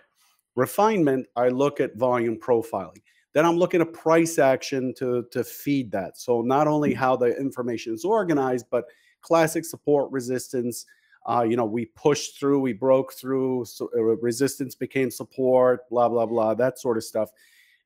refinement, 0.55 1.27
I 1.35 1.49
look 1.49 1.79
at 1.79 1.95
volume 1.95 2.37
profiling. 2.37 3.01
Then 3.33 3.45
I'm 3.45 3.57
looking 3.57 3.81
at 3.81 3.93
price 3.93 4.39
action 4.39 4.93
to, 4.95 5.25
to 5.31 5.43
feed 5.43 5.91
that. 5.91 6.17
So 6.17 6.41
not 6.41 6.67
only 6.67 6.91
mm-hmm. 6.91 6.99
how 6.99 7.15
the 7.15 7.37
information 7.37 7.93
is 7.93 8.03
organized, 8.03 8.65
but 8.71 8.85
classic 9.21 9.65
support 9.65 10.11
resistance. 10.11 10.85
Uh, 11.27 11.43
you 11.43 11.55
know, 11.55 11.65
we 11.65 11.85
pushed 11.85 12.39
through, 12.39 12.59
we 12.59 12.73
broke 12.73 13.13
through, 13.13 13.65
so 13.65 13.89
uh, 13.95 14.01
resistance 14.01 14.73
became 14.73 15.11
support, 15.11 15.87
blah, 15.89 16.09
blah, 16.09 16.25
blah, 16.25 16.53
that 16.55 16.79
sort 16.79 16.97
of 16.97 17.03
stuff 17.03 17.29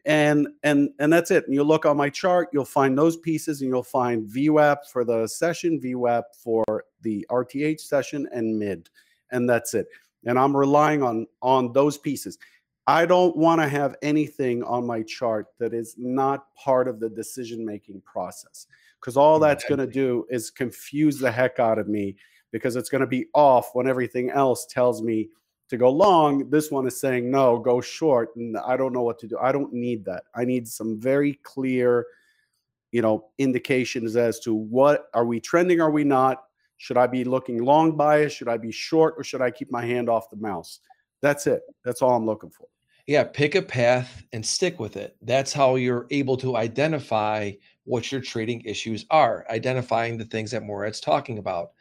and 0.06 0.48
and 0.64 0.90
and 1.00 1.12
that's 1.12 1.32
it 1.32 1.46
and 1.46 1.54
you 1.54 1.64
look 1.64 1.86
on 1.86 1.96
my 1.96 2.10
chart 2.10 2.50
you'll 2.52 2.66
find 2.66 2.98
those 2.98 3.16
pieces 3.18 3.62
and 3.62 3.70
you'll 3.70 3.82
find 3.82 4.28
VWAP 4.28 4.86
for 4.92 5.06
the 5.06 5.28
session 5.28 5.80
VWAP 5.80 6.24
for 6.38 6.86
the 7.02 7.26
RTH 7.30 7.80
session 7.80 8.28
and 8.34 8.58
mid 8.60 8.90
and 9.32 9.50
that's 9.50 9.74
it 9.74 9.88
and 10.26 10.38
I'm 10.38 10.56
relying 10.56 11.04
on 11.04 11.26
on 11.42 11.72
those 11.72 11.98
pieces 11.98 12.38
I 12.86 13.06
don't 13.06 13.36
want 13.38 13.62
to 13.62 13.68
have 13.68 13.96
anything 14.02 14.62
on 14.64 14.86
my 14.86 15.04
chart 15.04 15.48
that 15.60 15.74
is 15.74 15.96
not 15.98 16.54
part 16.56 16.88
of 16.88 17.00
the 17.00 17.10
decision 17.10 17.66
making 17.66 18.02
process 18.02 18.68
because 19.00 19.16
all 19.16 19.40
that's 19.40 19.64
going 19.64 19.80
to 19.80 19.88
do 19.88 20.26
is 20.30 20.50
confuse 20.50 21.18
the 21.18 21.32
heck 21.32 21.60
out 21.60 21.80
of 21.80 21.88
me 21.88 22.16
because 22.52 22.76
it's 22.76 22.90
going 22.90 23.02
to 23.02 23.08
be 23.08 23.28
off 23.34 23.70
when 23.74 23.88
everything 23.88 24.30
else 24.30 24.66
tells 24.66 25.02
me 25.02 25.30
to 25.70 25.78
go 25.78 25.90
long. 25.90 26.50
This 26.50 26.72
one 26.72 26.86
is 26.86 27.00
saying 27.00 27.32
no, 27.32 27.58
go 27.58 27.80
short, 27.80 28.36
and 28.36 28.58
I 28.58 28.76
don't 28.76 28.94
know 28.94 29.02
what 29.02 29.18
to 29.20 29.28
do. 29.28 29.38
I 29.40 29.52
don't 29.52 29.74
need 29.74 30.04
that. 30.06 30.24
I 30.36 30.44
need 30.44 30.68
some 30.68 31.00
very 31.00 31.40
clear, 31.44 32.06
you 32.92 33.02
know, 33.02 33.30
indications 33.38 34.16
as 34.18 34.40
to 34.42 34.54
what 34.54 35.08
are 35.14 35.26
we 35.26 35.40
trending, 35.40 35.80
are 35.82 35.92
we 35.92 36.04
not? 36.04 36.44
Should 36.78 36.98
I 36.98 37.08
be 37.08 37.24
looking 37.24 37.64
long 37.64 37.96
bias? 37.96 38.34
Should 38.34 38.50
I 38.50 38.58
be 38.58 38.72
short, 38.72 39.16
or 39.18 39.24
should 39.24 39.42
I 39.42 39.52
keep 39.52 39.72
my 39.72 39.86
hand 39.86 40.10
off 40.10 40.30
the 40.30 40.36
mouse? 40.36 40.82
That's 41.22 41.48
it. 41.48 41.62
That's 41.86 42.02
all 42.02 42.16
I'm 42.16 42.26
looking 42.26 42.50
for. 42.50 42.68
Yeah, 43.06 43.26
pick 43.26 43.56
a 43.56 43.62
path 43.62 44.24
and 44.32 44.46
stick 44.46 44.80
with 44.80 44.96
it. 44.96 45.18
That's 45.22 45.52
how 45.52 45.76
you're 45.76 46.08
able 46.10 46.38
to 46.38 46.56
identify 46.56 47.52
what 47.84 48.12
your 48.12 48.22
trading 48.22 48.62
issues 48.62 49.06
are, 49.10 49.46
identifying 49.50 50.18
the 50.18 50.26
things 50.26 50.52
that 50.52 50.64
Morad's 50.64 51.02
talking 51.02 51.38
about. 51.38 51.72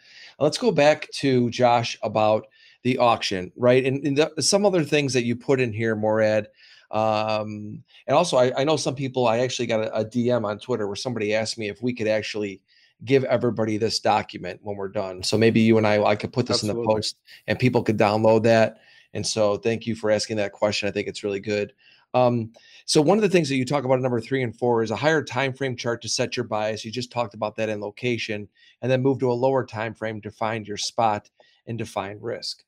Let's 0.40 0.58
go 0.58 0.72
back 0.72 1.08
to 1.12 1.48
Josh 1.50 1.96
about 2.02 2.48
the 2.82 2.98
auction, 2.98 3.52
right? 3.56 3.84
And, 3.84 4.04
and 4.04 4.18
the, 4.18 4.42
some 4.42 4.66
other 4.66 4.82
things 4.82 5.12
that 5.12 5.24
you 5.24 5.36
put 5.36 5.60
in 5.60 5.72
here, 5.72 5.94
Morad. 5.94 6.48
Um, 6.90 7.84
and 8.08 8.16
also, 8.16 8.36
I, 8.36 8.52
I 8.60 8.64
know 8.64 8.76
some 8.76 8.96
people. 8.96 9.28
I 9.28 9.38
actually 9.38 9.66
got 9.66 9.80
a, 9.80 9.94
a 9.98 10.04
DM 10.04 10.44
on 10.44 10.58
Twitter 10.58 10.88
where 10.88 10.96
somebody 10.96 11.34
asked 11.34 11.56
me 11.56 11.68
if 11.68 11.80
we 11.82 11.94
could 11.94 12.08
actually 12.08 12.60
give 13.04 13.24
everybody 13.24 13.78
this 13.78 14.00
document 14.00 14.60
when 14.62 14.76
we're 14.76 14.88
done. 14.88 15.22
So 15.22 15.38
maybe 15.38 15.60
you 15.60 15.78
and 15.78 15.86
I, 15.86 16.02
I 16.02 16.16
could 16.16 16.32
put 16.32 16.46
this 16.46 16.58
Absolutely. 16.58 16.82
in 16.82 16.88
the 16.88 16.94
post 16.94 17.16
and 17.46 17.58
people 17.58 17.82
could 17.82 17.98
download 17.98 18.42
that. 18.44 18.78
And 19.14 19.26
so 19.26 19.56
thank 19.56 19.86
you 19.86 19.94
for 19.94 20.10
asking 20.10 20.36
that 20.38 20.52
question. 20.52 20.88
I 20.88 20.92
think 20.92 21.08
it's 21.08 21.24
really 21.24 21.40
good. 21.40 21.72
Um, 22.14 22.52
so 22.84 23.00
one 23.00 23.18
of 23.18 23.22
the 23.22 23.28
things 23.28 23.48
that 23.48 23.56
you 23.56 23.64
talk 23.64 23.84
about 23.84 23.94
in 23.94 24.02
number 24.02 24.20
three 24.20 24.42
and 24.42 24.56
four 24.56 24.82
is 24.82 24.90
a 24.90 24.96
higher 24.96 25.22
time 25.22 25.52
frame 25.52 25.76
chart 25.76 26.02
to 26.02 26.08
set 26.08 26.36
your 26.36 26.44
bias. 26.44 26.84
You 26.84 26.90
just 26.90 27.12
talked 27.12 27.34
about 27.34 27.56
that 27.56 27.68
in 27.68 27.80
location, 27.80 28.48
and 28.82 28.90
then 28.90 29.02
move 29.02 29.18
to 29.20 29.30
a 29.30 29.32
lower 29.32 29.64
time 29.64 29.94
frame 29.94 30.20
to 30.22 30.30
find 30.30 30.66
your 30.66 30.76
spot 30.76 31.30
and 31.66 31.78
define 31.78 32.18
risk 32.20 32.64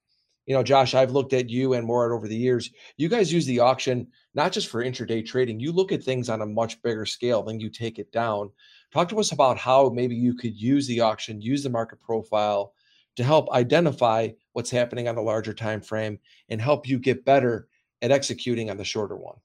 you 0.47 0.55
know, 0.55 0.63
Josh, 0.63 0.95
I've 0.95 1.13
looked 1.13 1.33
at 1.33 1.49
you 1.49 1.73
and 1.73 1.87
more 1.87 2.13
over 2.13 2.29
the 2.29 2.37
years. 2.37 2.71
You 2.97 3.09
guys 3.09 3.33
use 3.33 3.47
the 3.47 3.61
auction 3.61 4.07
not 4.35 4.53
just 4.53 4.69
for 4.69 4.85
intraday 4.85 5.25
trading. 5.25 5.59
You 5.59 5.73
look 5.73 5.91
at 5.91 6.03
things 6.03 6.29
on 6.29 6.43
a 6.43 6.47
much 6.47 6.83
bigger 6.83 7.07
scale, 7.07 7.43
then 7.43 7.61
you 7.61 7.71
take 7.71 7.99
it 7.99 8.13
down. 8.13 8.51
Talk 8.93 9.09
to 9.09 9.21
us 9.21 9.33
about 9.33 9.57
how 9.57 9.89
maybe 9.91 10.15
you 10.15 10.35
could 10.35 10.55
use 10.55 10.87
the 10.87 11.01
auction, 11.01 11.41
use 11.41 11.63
the 11.63 11.71
market 11.71 12.01
profile 12.03 12.75
to 13.17 13.25
help 13.25 13.51
identify 13.53 14.29
what's 14.55 14.71
happening 14.71 15.07
on 15.07 15.15
the 15.15 15.23
larger 15.23 15.53
time 15.53 15.83
frame 15.83 16.19
and 16.49 16.61
help 16.61 16.89
you 16.89 16.99
get 16.99 17.25
better 17.25 17.69
at 18.01 18.11
executing 18.11 18.71
on 18.71 18.77
the 18.77 18.85
shorter 18.85 19.17
one. 19.17 19.37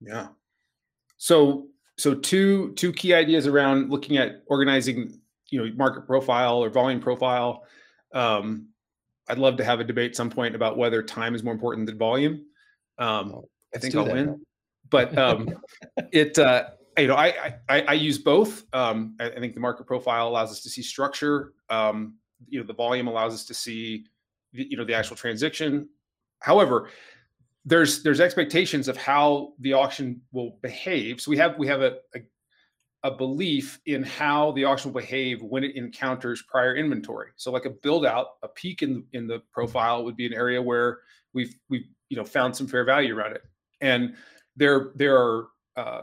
Yeah. 0.00 0.28
So 1.16 1.68
so 1.96 2.14
two 2.14 2.72
two 2.74 2.92
key 2.92 3.14
ideas 3.14 3.46
around 3.46 3.90
looking 3.90 4.16
at 4.18 4.42
organizing, 4.46 5.20
you 5.50 5.64
know, 5.64 5.74
market 5.76 6.06
profile 6.06 6.62
or 6.62 6.68
volume 6.68 7.00
profile. 7.00 7.64
Um, 8.12 8.68
I'd 9.28 9.38
love 9.38 9.56
to 9.56 9.64
have 9.64 9.80
a 9.80 9.84
debate 9.84 10.14
some 10.14 10.28
point 10.28 10.54
about 10.54 10.76
whether 10.76 11.02
time 11.02 11.34
is 11.34 11.42
more 11.42 11.54
important 11.54 11.86
than 11.86 11.96
volume. 11.96 12.44
Um, 12.98 13.32
oh, 13.34 13.48
I 13.74 13.78
think 13.78 13.94
I'll 13.94 14.04
win, 14.04 14.44
but 14.90 15.16
um, 15.16 15.48
it 16.12 16.38
uh, 16.38 16.70
you 16.98 17.06
know 17.06 17.16
I, 17.16 17.54
I, 17.68 17.82
I 17.82 17.92
use 17.94 18.18
both. 18.18 18.64
Um, 18.72 19.16
I, 19.20 19.30
I, 19.30 19.40
think 19.40 19.54
the 19.54 19.60
market 19.60 19.86
profile 19.86 20.28
allows 20.28 20.50
us 20.50 20.60
to 20.62 20.68
see 20.68 20.82
structure. 20.82 21.54
Um, 21.70 22.16
you 22.48 22.60
know, 22.60 22.66
the 22.66 22.74
volume 22.74 23.06
allows 23.06 23.32
us 23.34 23.44
to 23.46 23.54
see 23.54 24.04
you 24.54 24.76
know 24.76 24.84
the 24.84 24.94
actual 24.94 25.16
transaction. 25.16 25.88
However, 26.40 26.88
there's 27.64 28.02
there's 28.02 28.20
expectations 28.20 28.88
of 28.88 28.96
how 28.96 29.52
the 29.60 29.72
auction 29.72 30.20
will 30.32 30.58
behave. 30.62 31.20
So 31.20 31.30
we 31.30 31.36
have 31.38 31.58
we 31.58 31.66
have 31.66 31.82
a, 31.82 31.96
a 32.14 32.20
a 33.04 33.10
belief 33.10 33.78
in 33.84 34.02
how 34.02 34.52
the 34.52 34.64
auction 34.64 34.90
will 34.90 35.00
behave 35.00 35.42
when 35.42 35.62
it 35.62 35.76
encounters 35.76 36.42
prior 36.48 36.74
inventory. 36.74 37.28
So 37.36 37.52
like 37.52 37.66
a 37.66 37.70
build 37.70 38.06
out, 38.06 38.28
a 38.42 38.48
peak 38.48 38.82
in 38.82 39.04
in 39.12 39.26
the 39.26 39.42
profile 39.52 40.04
would 40.04 40.16
be 40.16 40.26
an 40.26 40.34
area 40.34 40.60
where 40.60 41.00
we've 41.32 41.54
we've 41.68 41.86
you 42.08 42.16
know 42.16 42.24
found 42.24 42.56
some 42.56 42.66
fair 42.66 42.84
value 42.84 43.16
around 43.16 43.34
it. 43.34 43.42
And 43.80 44.14
there 44.56 44.92
there 44.94 45.16
are 45.16 45.48
uh, 45.76 46.02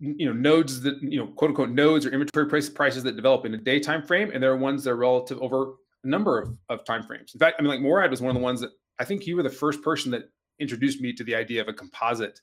you 0.00 0.26
know 0.26 0.32
nodes 0.32 0.80
that 0.82 1.02
you 1.02 1.18
know 1.18 1.26
quote 1.28 1.50
unquote 1.50 1.70
nodes 1.70 2.06
or 2.06 2.10
inventory 2.10 2.46
price 2.46 2.68
prices 2.68 3.02
that 3.02 3.16
develop 3.16 3.46
in 3.46 3.54
a 3.54 3.58
day 3.58 3.80
time 3.80 4.02
frame, 4.02 4.30
and 4.32 4.42
there 4.42 4.52
are 4.52 4.56
ones 4.56 4.84
that 4.84 4.90
are 4.90 4.96
relative 4.96 5.40
over 5.40 5.74
a 6.04 6.08
number 6.08 6.38
of, 6.38 6.56
of 6.68 6.84
time 6.84 7.02
frames. 7.02 7.32
In 7.34 7.40
fact, 7.40 7.56
I 7.58 7.62
mean 7.62 7.70
like 7.70 7.80
Morad 7.80 8.10
was 8.10 8.20
one 8.20 8.30
of 8.30 8.36
the 8.36 8.42
ones 8.42 8.60
that 8.60 8.70
I 8.98 9.04
think 9.04 9.26
you 9.26 9.36
were 9.36 9.42
the 9.42 9.50
first 9.50 9.82
person 9.82 10.10
that 10.12 10.30
introduced 10.60 11.00
me 11.00 11.12
to 11.12 11.24
the 11.24 11.34
idea 11.34 11.60
of 11.60 11.68
a 11.68 11.72
composite 11.72 12.40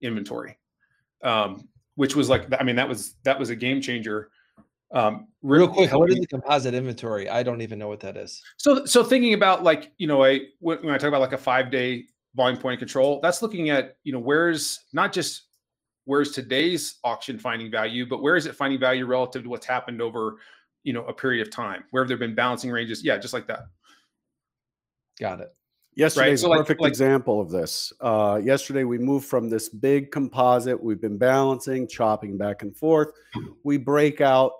inventory 0.00 0.56
um, 1.22 1.68
which 1.96 2.16
was 2.16 2.28
like 2.28 2.46
I 2.58 2.64
mean 2.64 2.76
that 2.76 2.88
was 2.88 3.16
that 3.24 3.38
was 3.38 3.50
a 3.50 3.56
game 3.56 3.80
changer. 3.80 4.30
Um, 4.92 5.28
Real 5.42 5.68
quick, 5.68 5.92
what 5.92 6.10
is 6.10 6.18
the 6.18 6.26
composite 6.26 6.74
inventory? 6.74 7.28
I 7.28 7.42
don't 7.42 7.60
even 7.60 7.78
know 7.78 7.88
what 7.88 8.00
that 8.00 8.16
is. 8.16 8.42
So 8.56 8.84
so 8.84 9.04
thinking 9.04 9.34
about 9.34 9.62
like 9.62 9.92
you 9.98 10.06
know 10.06 10.24
a 10.24 10.40
when 10.60 10.90
I 10.90 10.98
talk 10.98 11.08
about 11.08 11.20
like 11.20 11.32
a 11.32 11.38
five 11.38 11.70
day 11.70 12.06
volume 12.34 12.60
point 12.60 12.78
control, 12.78 13.20
that's 13.22 13.42
looking 13.42 13.70
at 13.70 13.96
you 14.04 14.12
know 14.12 14.18
where's 14.18 14.80
not 14.92 15.12
just 15.12 15.42
where's 16.04 16.32
today's 16.32 16.98
auction 17.04 17.38
finding 17.38 17.70
value, 17.70 18.06
but 18.06 18.22
where 18.22 18.36
is 18.36 18.46
it 18.46 18.56
finding 18.56 18.80
value 18.80 19.06
relative 19.06 19.44
to 19.44 19.48
what's 19.48 19.66
happened 19.66 20.00
over 20.00 20.38
you 20.82 20.92
know 20.92 21.04
a 21.06 21.12
period 21.12 21.46
of 21.46 21.52
time? 21.52 21.84
Where 21.90 22.02
have 22.02 22.08
there 22.08 22.16
been 22.16 22.34
balancing 22.34 22.70
ranges? 22.70 23.04
Yeah, 23.04 23.18
just 23.18 23.34
like 23.34 23.46
that. 23.48 23.66
Got 25.18 25.40
it. 25.40 25.54
Yesterday's 25.94 26.42
right? 26.44 26.50
so 26.50 26.54
a 26.54 26.56
perfect 26.56 26.80
like, 26.80 26.86
like, 26.86 26.90
example 26.92 27.40
of 27.40 27.50
this. 27.50 27.92
Uh, 28.00 28.40
yesterday, 28.42 28.84
we 28.84 28.96
moved 28.96 29.26
from 29.26 29.50
this 29.50 29.68
big 29.68 30.10
composite. 30.10 30.80
We've 30.80 31.00
been 31.00 31.18
balancing, 31.18 31.88
chopping 31.88 32.38
back 32.38 32.62
and 32.62 32.74
forth. 32.76 33.08
We 33.64 33.76
break 33.76 34.20
out. 34.20 34.52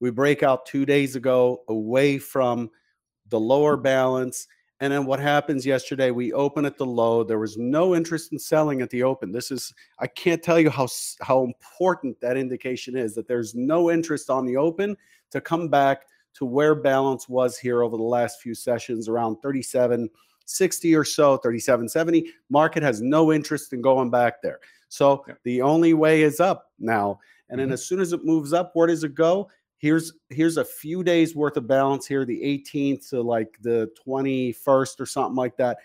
We 0.00 0.10
break 0.10 0.42
out 0.42 0.66
two 0.66 0.86
days 0.86 1.16
ago 1.16 1.62
away 1.68 2.18
from 2.18 2.70
the 3.28 3.40
lower 3.40 3.76
balance. 3.76 4.46
And 4.80 4.92
then 4.92 5.06
what 5.06 5.20
happens 5.20 5.64
yesterday? 5.64 6.10
We 6.10 6.34
open 6.34 6.66
at 6.66 6.76
the 6.76 6.84
low. 6.84 7.24
There 7.24 7.38
was 7.38 7.56
no 7.56 7.94
interest 7.94 8.32
in 8.32 8.38
selling 8.38 8.82
at 8.82 8.90
the 8.90 9.02
open. 9.02 9.32
This 9.32 9.50
is 9.50 9.72
I 9.98 10.06
can't 10.06 10.42
tell 10.42 10.60
you 10.60 10.68
how 10.68 10.86
how 11.22 11.44
important 11.44 12.20
that 12.20 12.36
indication 12.36 12.96
is 12.96 13.14
that 13.14 13.26
there's 13.26 13.54
no 13.54 13.90
interest 13.90 14.28
on 14.28 14.44
the 14.44 14.58
open 14.58 14.96
to 15.30 15.40
come 15.40 15.68
back 15.68 16.06
to 16.34 16.44
where 16.44 16.74
balance 16.74 17.28
was 17.28 17.58
here 17.58 17.82
over 17.82 17.96
the 17.96 18.02
last 18.02 18.40
few 18.40 18.54
sessions 18.54 19.08
around 19.08 19.36
37 19.42 20.08
60 20.46 20.94
or 20.94 21.04
so, 21.04 21.38
37.70. 21.38 22.26
Market 22.48 22.82
has 22.82 23.02
no 23.02 23.32
interest 23.32 23.72
in 23.72 23.82
going 23.82 24.10
back 24.10 24.40
there. 24.42 24.60
So 24.88 25.24
yeah. 25.28 25.34
the 25.42 25.62
only 25.62 25.92
way 25.92 26.22
is 26.22 26.40
up 26.40 26.70
now. 26.78 27.18
And 27.50 27.60
then 27.60 27.68
mm-hmm. 27.68 27.74
as 27.74 27.84
soon 27.84 28.00
as 28.00 28.12
it 28.12 28.24
moves 28.24 28.52
up, 28.52 28.70
where 28.74 28.86
does 28.86 29.04
it 29.04 29.14
go? 29.14 29.50
Here's 29.78 30.14
here's 30.30 30.56
a 30.56 30.64
few 30.64 31.04
days 31.04 31.36
worth 31.36 31.56
of 31.56 31.68
balance 31.68 32.06
here, 32.06 32.24
the 32.24 32.40
18th 32.40 33.10
to 33.10 33.20
like 33.20 33.58
the 33.60 33.90
21st 34.06 35.00
or 35.00 35.06
something 35.06 35.36
like 35.36 35.56
that. 35.58 35.78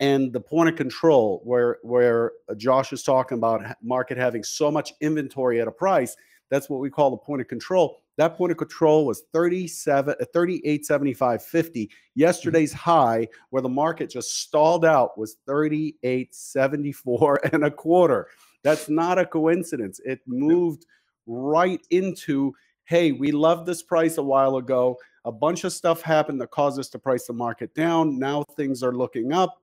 And 0.00 0.32
the 0.32 0.40
point 0.40 0.70
of 0.70 0.76
control, 0.76 1.40
where 1.44 1.78
where 1.82 2.32
Josh 2.56 2.92
is 2.92 3.02
talking 3.02 3.38
about 3.38 3.62
market 3.82 4.16
having 4.16 4.42
so 4.42 4.70
much 4.70 4.92
inventory 5.00 5.60
at 5.60 5.68
a 5.68 5.72
price, 5.72 6.16
that's 6.50 6.70
what 6.70 6.80
we 6.80 6.90
call 6.90 7.10
the 7.10 7.16
point 7.18 7.42
of 7.42 7.48
control. 7.48 8.02
That 8.16 8.36
point 8.36 8.52
of 8.52 8.58
control 8.58 9.06
was 9.06 9.24
37, 9.32 10.14
uh, 10.20 10.24
38.75.50. 10.34 11.88
Yesterday's 12.14 12.70
mm-hmm. 12.70 12.78
high, 12.78 13.28
where 13.50 13.62
the 13.62 13.68
market 13.68 14.10
just 14.10 14.40
stalled 14.40 14.84
out, 14.84 15.18
was 15.18 15.36
38.74 15.48 17.36
and 17.52 17.64
a 17.64 17.70
quarter. 17.70 18.28
That's 18.62 18.88
not 18.88 19.18
a 19.18 19.26
coincidence. 19.26 20.00
It 20.04 20.20
moved 20.26 20.86
right 21.26 21.84
into, 21.90 22.54
hey, 22.84 23.12
we 23.12 23.32
loved 23.32 23.66
this 23.66 23.82
price 23.82 24.18
a 24.18 24.22
while 24.22 24.56
ago. 24.56 24.96
A 25.24 25.32
bunch 25.32 25.64
of 25.64 25.72
stuff 25.72 26.02
happened 26.02 26.40
that 26.40 26.50
caused 26.50 26.78
us 26.78 26.88
to 26.90 26.98
price 26.98 27.26
the 27.26 27.32
market 27.32 27.74
down. 27.74 28.18
Now 28.18 28.44
things 28.56 28.82
are 28.82 28.92
looking 28.92 29.32
up. 29.32 29.60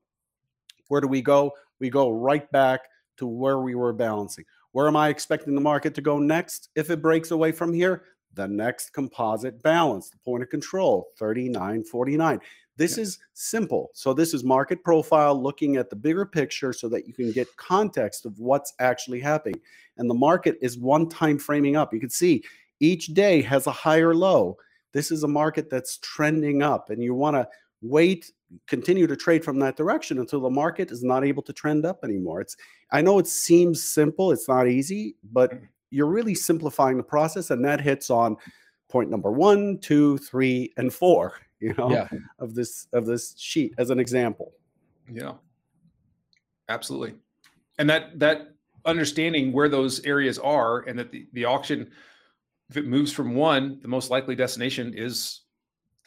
Where 0.87 1.01
do 1.01 1.07
we 1.07 1.21
go? 1.21 1.53
We 1.79 1.89
go 1.89 2.11
right 2.11 2.51
back 2.51 2.81
to 3.17 3.27
where 3.27 3.59
we 3.59 3.75
were 3.75 3.93
balancing. 3.93 4.45
Where 4.71 4.87
am 4.87 4.95
I 4.95 5.09
expecting 5.09 5.55
the 5.55 5.61
market 5.61 5.95
to 5.95 6.01
go 6.01 6.17
next 6.17 6.69
if 6.75 6.89
it 6.89 7.01
breaks 7.01 7.31
away 7.31 7.51
from 7.51 7.73
here? 7.73 8.03
The 8.33 8.47
next 8.47 8.91
composite 8.91 9.61
balance, 9.61 10.09
the 10.09 10.17
point 10.19 10.43
of 10.43 10.49
control, 10.49 11.09
39.49. 11.19 12.39
This 12.77 12.97
yeah. 12.97 13.03
is 13.03 13.19
simple. 13.33 13.91
So 13.93 14.13
this 14.13 14.33
is 14.33 14.43
market 14.43 14.83
profile 14.83 15.39
looking 15.39 15.75
at 15.75 15.89
the 15.89 15.95
bigger 15.95 16.25
picture 16.25 16.73
so 16.73 16.87
that 16.89 17.07
you 17.07 17.13
can 17.13 17.31
get 17.31 17.55
context 17.57 18.25
of 18.25 18.39
what's 18.39 18.73
actually 18.79 19.19
happening. 19.19 19.59
And 19.97 20.09
the 20.09 20.15
market 20.15 20.57
is 20.61 20.77
one 20.77 21.09
time 21.09 21.37
framing 21.37 21.75
up. 21.75 21.93
You 21.93 21.99
can 21.99 22.09
see 22.09 22.43
each 22.79 23.07
day 23.07 23.41
has 23.41 23.67
a 23.67 23.71
higher 23.71 24.15
low. 24.15 24.57
This 24.93 25.11
is 25.11 25.23
a 25.23 25.27
market 25.27 25.69
that's 25.69 25.97
trending 25.97 26.63
up 26.63 26.89
and 26.89 27.03
you 27.03 27.13
want 27.13 27.35
to 27.35 27.47
wait 27.81 28.31
continue 28.67 29.07
to 29.07 29.15
trade 29.15 29.43
from 29.43 29.59
that 29.59 29.77
direction 29.77 30.19
until 30.19 30.41
the 30.41 30.49
market 30.49 30.91
is 30.91 31.03
not 31.03 31.23
able 31.23 31.41
to 31.41 31.53
trend 31.53 31.85
up 31.85 32.03
anymore. 32.03 32.41
It's 32.41 32.57
I 32.91 33.01
know 33.01 33.17
it 33.17 33.27
seems 33.27 33.83
simple, 33.83 34.31
it's 34.31 34.47
not 34.47 34.67
easy, 34.67 35.15
but 35.31 35.51
mm 35.51 35.67
you're 35.91 36.07
really 36.07 36.33
simplifying 36.33 36.97
the 36.97 37.03
process, 37.03 37.51
and 37.51 37.63
that 37.65 37.79
hits 37.79 38.09
on 38.09 38.37
point 38.89 39.09
number 39.09 39.31
one, 39.31 39.77
two, 39.79 40.17
three, 40.17 40.73
and 40.77 40.91
four. 40.91 41.33
You 41.61 41.75
know, 41.77 41.91
yeah. 41.91 42.07
of 42.39 42.55
this 42.55 42.87
of 42.91 43.05
this 43.05 43.35
sheet 43.37 43.75
as 43.77 43.91
an 43.91 43.99
example. 43.99 44.51
Yeah, 45.07 45.33
absolutely, 46.69 47.13
and 47.77 47.87
that 47.87 48.17
that 48.17 48.55
understanding 48.83 49.53
where 49.53 49.69
those 49.69 50.03
areas 50.03 50.39
are, 50.39 50.79
and 50.79 50.97
that 50.97 51.11
the 51.11 51.27
the 51.33 51.45
auction, 51.45 51.91
if 52.71 52.77
it 52.77 52.87
moves 52.87 53.11
from 53.11 53.35
one, 53.35 53.77
the 53.83 53.87
most 53.87 54.09
likely 54.09 54.35
destination 54.35 54.95
is 54.97 55.41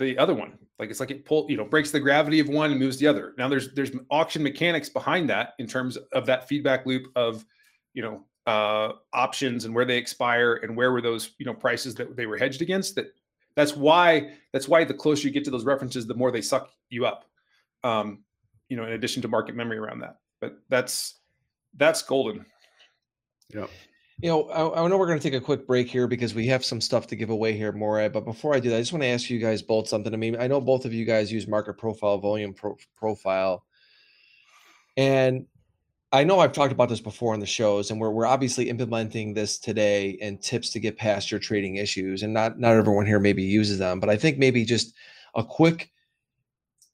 the 0.01 0.19
other 0.19 0.35
one. 0.35 0.59
Like 0.79 0.91
it's 0.91 0.99
like 0.99 1.13
it 1.13 1.25
pull, 1.25 1.47
you 1.49 1.57
know, 1.57 1.65
breaks 1.65 1.93
the 1.93 2.01
gravity 2.01 2.41
of 2.41 2.49
one 2.49 2.71
and 2.71 2.81
moves 2.81 2.99
the 2.99 3.07
other. 3.07 3.33
Now 3.39 3.49
there's 3.49 3.73
there's 3.75 3.93
auction 4.11 4.43
mechanics 4.43 4.89
behind 4.89 5.31
that 5.31 5.55
in 5.59 5.67
terms 5.67 5.97
of 6.13 6.27
that 6.27 6.49
feedback 6.49 6.85
loop 6.85 7.07
of, 7.15 7.45
you 7.93 8.03
know, 8.03 8.25
uh, 8.47 8.93
options 9.13 9.65
and 9.65 9.75
where 9.75 9.85
they 9.85 9.97
expire 9.97 10.61
and 10.63 10.77
where 10.77 10.93
were 10.93 11.01
those 11.01 11.33
you 11.39 11.47
know 11.47 11.55
prices 11.55 11.95
that 11.95 12.17
they 12.17 12.27
were 12.27 12.37
hedged 12.37 12.63
against 12.63 12.95
that 12.95 13.15
that's 13.57 13.75
why 13.77 14.33
that's 14.53 14.69
why 14.69 14.85
the 14.85 14.93
closer 14.93 15.27
you 15.27 15.33
get 15.33 15.45
to 15.45 15.51
those 15.51 15.65
references 15.65 16.07
the 16.07 16.15
more 16.15 16.31
they 16.31 16.43
suck 16.43 16.71
you 16.91 17.07
up 17.07 17.25
um, 17.85 18.23
you 18.69 18.77
know 18.77 18.85
in 18.85 18.93
addition 18.93 19.23
to 19.23 19.29
market 19.29 19.55
memory 19.55 19.79
around 19.79 20.01
that. 20.01 20.19
But 20.41 20.59
that's 20.69 21.21
that's 21.77 22.03
golden. 22.03 22.45
Yeah 23.49 23.67
you 24.23 24.29
know 24.29 24.49
I, 24.49 24.85
I 24.85 24.89
know 24.89 24.97
we're 24.97 25.07
going 25.07 25.19
to 25.19 25.23
take 25.23 25.39
a 25.39 25.45
quick 25.45 25.67
break 25.67 25.89
here 25.89 26.07
because 26.07 26.35
we 26.35 26.47
have 26.47 26.65
some 26.65 26.81
stuff 26.81 27.07
to 27.09 27.17
give 27.17 27.31
away 27.31 27.57
here 27.57 27.73
more 27.73 28.09
but 28.09 28.25
before 28.25 28.55
i 28.55 28.61
do 28.61 28.71
that 28.71 28.77
i 28.77 28.81
just 28.81 28.93
want 28.93 29.03
to 29.03 29.09
ask 29.09 29.29
you 29.29 29.39
guys 29.39 29.63
both 29.63 29.89
something. 29.89 30.13
I 30.13 30.17
mean 30.17 30.37
i 30.39 30.47
know 30.47 30.61
both 30.61 30.85
of 30.85 30.93
you 30.93 31.05
guys 31.05 31.33
use 31.33 31.47
market 31.49 31.75
profile 31.75 32.19
volume 32.19 32.55
pro- 32.55 32.77
profile 32.97 33.65
and 34.97 35.47
I 36.15 36.23
know 36.23 36.39
I've 36.39 36.53
talked 36.53 36.71
about 36.71 36.89
this 36.89 37.01
before 37.01 37.35
on 37.35 37.41
the 37.41 37.47
shows, 37.47 37.91
and 37.91 38.01
we're 38.01 38.13
we're 38.13 38.25
obviously 38.25 38.71
implementing 38.71 39.35
this 39.35 39.59
today 39.59 40.17
and 40.23 40.41
tips 40.41 40.71
to 40.71 40.79
get 40.79 40.97
past 40.97 41.29
your 41.29 41.41
trading 41.41 41.75
issues. 41.75 42.23
And 42.23 42.33
not 42.33 42.57
not 42.57 42.77
everyone 42.77 43.05
here 43.05 43.19
maybe 43.19 43.43
uses 43.43 43.81
them, 43.81 43.99
but 43.99 44.09
I 44.09 44.17
think 44.17 44.39
maybe 44.39 44.65
just 44.65 44.95
a 45.35 45.43
quick, 45.43 45.91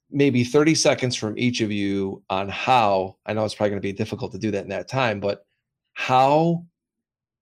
maybe 0.09 0.43
30 0.43 0.73
seconds 0.73 1.15
from 1.15 1.37
each 1.37 1.61
of 1.61 1.71
you 1.71 2.23
on 2.31 2.49
how 2.49 3.17
I 3.27 3.33
know 3.33 3.45
it's 3.45 3.53
probably 3.53 3.69
going 3.69 3.81
to 3.83 3.87
be 3.87 3.93
difficult 3.93 4.31
to 4.31 4.39
do 4.39 4.49
that 4.49 4.63
in 4.63 4.69
that 4.69 4.87
time, 4.87 5.19
but 5.19 5.45
how 5.93 6.65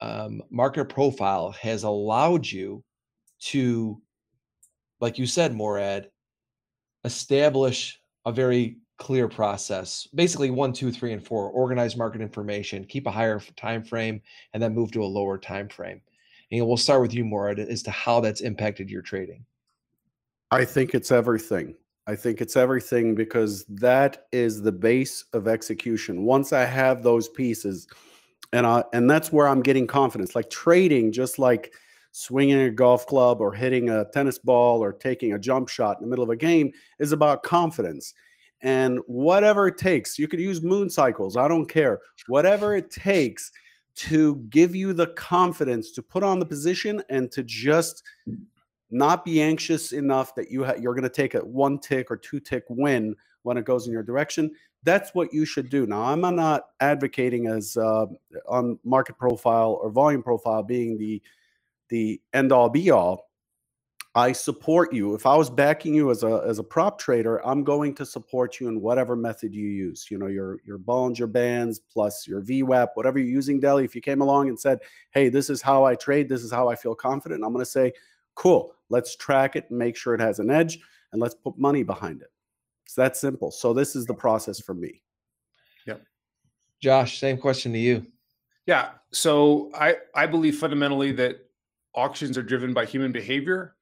um, 0.02 0.42
market 0.50 0.90
profile 0.90 1.52
has 1.62 1.84
allowed 1.84 2.46
you 2.46 2.84
to, 3.44 4.02
like 5.00 5.18
you 5.18 5.26
said, 5.26 5.56
Morad, 5.56 6.12
establish 7.06 8.02
a 8.26 8.34
very 8.34 8.80
clear 9.00 9.30
process 9.30 10.08
basically 10.14 10.52
one 10.52 10.74
two 10.74 10.92
three 10.92 11.14
and 11.14 11.26
four 11.26 11.50
organize 11.50 11.96
market 11.96 12.22
information 12.22 12.84
keep 12.84 13.08
a 13.08 13.12
higher 13.12 13.40
time 13.56 13.82
frame 13.82 14.22
and 14.54 14.62
then 14.62 14.76
move 14.76 14.92
to 14.92 15.02
a 15.02 15.06
lower 15.06 15.38
time 15.38 15.68
frame. 15.70 16.02
And 16.52 16.68
we'll 16.68 16.78
start 16.78 17.02
with 17.02 17.14
you 17.14 17.24
more 17.24 17.50
as 17.50 17.84
to 17.84 17.92
how 17.92 18.20
that's 18.20 18.42
impacted 18.42 18.90
your 18.90 19.02
trading. 19.02 19.46
I 20.52 20.66
think 20.66 20.94
it's 20.94 21.12
everything. 21.12 21.76
I 22.08 22.16
think 22.16 22.42
it's 22.42 22.58
everything 22.58 23.14
because 23.14 23.66
that 23.66 24.26
is 24.32 24.62
the 24.62 24.72
base 24.72 25.26
of 25.34 25.48
execution. 25.48 26.24
Once 26.24 26.52
i 26.52 26.66
have 26.66 27.02
those 27.02 27.30
pieces 27.30 27.88
and 28.52 28.66
I, 28.66 28.84
and 28.94 29.10
that's 29.10 29.32
where 29.32 29.48
i'm 29.48 29.62
getting 29.62 29.88
confidence. 29.88 30.36
Like 30.36 30.50
trading 30.50 31.14
just 31.14 31.40
like 31.40 31.74
swinging 32.12 32.60
a 32.60 32.70
golf 32.70 33.06
club 33.06 33.40
or 33.40 33.54
hitting 33.54 33.90
a 33.90 34.06
tennis 34.12 34.40
ball 34.40 34.84
or 34.84 34.92
taking 34.92 35.34
a 35.34 35.40
jump 35.40 35.70
shot 35.70 35.98
in 36.00 36.04
the 36.04 36.10
middle 36.10 36.24
of 36.24 36.30
a 36.32 36.36
game 36.36 36.72
is 37.00 37.12
about 37.14 37.44
confidence 37.44 38.14
and 38.62 39.00
whatever 39.08 39.68
it 39.68 39.78
takes, 39.78 40.20
you 40.20 40.28
could 40.28 40.40
use 40.40 40.62
moon 40.62 40.90
cycles, 40.90 41.38
I 41.38 41.48
don't 41.48 41.68
care. 41.68 42.00
Whatever 42.28 42.76
it 42.76 42.92
takes 42.92 43.52
to 43.96 44.38
give 44.50 44.76
you 44.76 44.94
the 44.94 45.08
confidence 45.08 45.92
to 45.92 46.02
put 46.02 46.24
on 46.24 46.40
the 46.40 46.46
position 46.46 47.04
and 47.10 47.32
to 47.32 47.44
just 47.44 48.04
not 48.92 49.24
be 49.24 49.42
anxious 49.42 49.92
enough 49.92 50.34
that 50.36 50.50
you 50.50 50.64
ha- 50.64 50.76
you're 50.80 50.94
going 50.94 51.04
to 51.04 51.10
take 51.10 51.36
a 51.36 51.40
one 51.40 51.80
tick 51.80 52.10
or 52.10 52.18
two 52.18 52.40
tick 52.40 52.64
win 52.70 53.16
when 53.44 53.58
it 53.58 53.66
goes 53.66 53.88
in 53.88 53.94
your 53.94 54.04
direction. 54.04 54.52
That's 54.84 55.14
what 55.14 55.34
you 55.34 55.46
should 55.46 55.70
do. 55.70 55.86
Now, 55.86 56.04
I'm 56.04 56.22
not 56.22 56.64
advocating 56.80 57.48
as 57.48 57.76
uh, 57.76 58.06
on 58.48 58.80
market 58.84 59.18
profile 59.18 59.80
or 59.82 59.90
volume 59.90 60.24
profile 60.24 60.64
being 60.64 60.98
the 60.98 61.22
the 61.90 62.22
end 62.34 62.52
all 62.52 62.70
be 62.70 62.92
all 62.92 63.29
I 64.20 64.34
support 64.34 64.92
you. 64.92 65.16
If 65.16 65.26
I 65.26 65.38
was 65.38 65.50
backing 65.50 65.94
you 65.94 66.12
as 66.12 66.24
a 66.24 66.44
as 66.46 66.60
a 66.60 66.64
prop 66.64 67.00
trader, 67.00 67.38
I'm 67.48 67.64
going 67.64 67.96
to 67.96 68.06
support 68.06 68.60
you 68.60 68.68
in 68.68 68.82
whatever 68.82 69.16
method 69.16 69.54
you 69.56 69.66
use. 69.66 70.12
You 70.12 70.18
know, 70.18 70.28
your 70.28 70.60
your 70.66 70.78
Bollinger 70.78 71.32
Bands 71.32 71.80
plus 71.80 72.28
your 72.28 72.42
VWAP, 72.42 72.90
whatever 72.96 73.18
you're 73.18 73.30
using, 73.30 73.62
Deli. 73.62 73.86
If 73.86 73.96
you 73.96 74.02
came 74.02 74.20
along 74.20 74.50
and 74.50 74.60
said, 74.60 74.80
"Hey, 75.12 75.30
this 75.30 75.50
is 75.50 75.62
how 75.62 75.86
I 75.86 75.96
trade. 75.96 76.28
This 76.28 76.44
is 76.44 76.52
how 76.52 76.68
I 76.68 76.76
feel 76.76 76.96
confident," 76.96 77.46
I'm 77.46 77.54
going 77.54 77.64
to 77.64 77.72
say, 77.72 77.94
"Cool. 78.36 78.74
Let's 78.90 79.16
track 79.16 79.56
it 79.56 79.68
and 79.70 79.80
make 79.80 79.96
sure 79.96 80.14
it 80.16 80.20
has 80.20 80.40
an 80.40 80.50
edge, 80.50 80.80
and 81.14 81.22
let's 81.22 81.36
put 81.36 81.58
money 81.58 81.84
behind 81.84 82.22
it." 82.22 82.32
It's 82.86 82.96
that 82.96 83.16
simple. 83.16 83.52
So 83.52 83.74
this 83.74 83.96
is 83.96 84.06
the 84.06 84.14
process 84.14 84.60
for 84.60 84.74
me. 84.74 85.02
Yep. 85.86 86.04
Josh, 86.82 87.20
same 87.20 87.38
question 87.38 87.72
to 87.72 87.80
you. 87.80 88.06
Yeah. 88.66 88.90
So 89.12 89.72
I, 89.76 89.96
I 90.14 90.26
believe 90.26 90.58
fundamentally 90.58 91.14
that 91.14 91.38
auctions 91.96 92.38
are 92.38 92.44
driven 92.44 92.74
by 92.74 92.86
human 92.86 93.14
behavior 93.14 93.76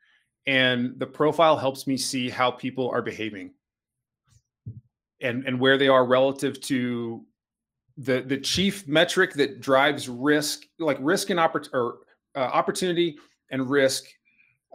and 0.47 0.97
the 0.97 1.05
profile 1.05 1.57
helps 1.57 1.85
me 1.85 1.97
see 1.97 2.29
how 2.29 2.49
people 2.49 2.89
are 2.89 3.01
behaving 3.01 3.51
and 5.21 5.45
and 5.45 5.59
where 5.59 5.77
they 5.77 5.87
are 5.87 6.05
relative 6.05 6.59
to 6.61 7.23
the 7.97 8.21
the 8.21 8.37
chief 8.37 8.87
metric 8.87 9.33
that 9.33 9.59
drives 9.59 10.07
risk 10.07 10.63
like 10.79 10.97
risk 11.01 11.29
and 11.29 11.39
oppor- 11.39 11.71
or, 11.73 11.99
uh, 12.35 12.39
opportunity 12.39 13.17
and 13.51 13.69
risk 13.69 14.05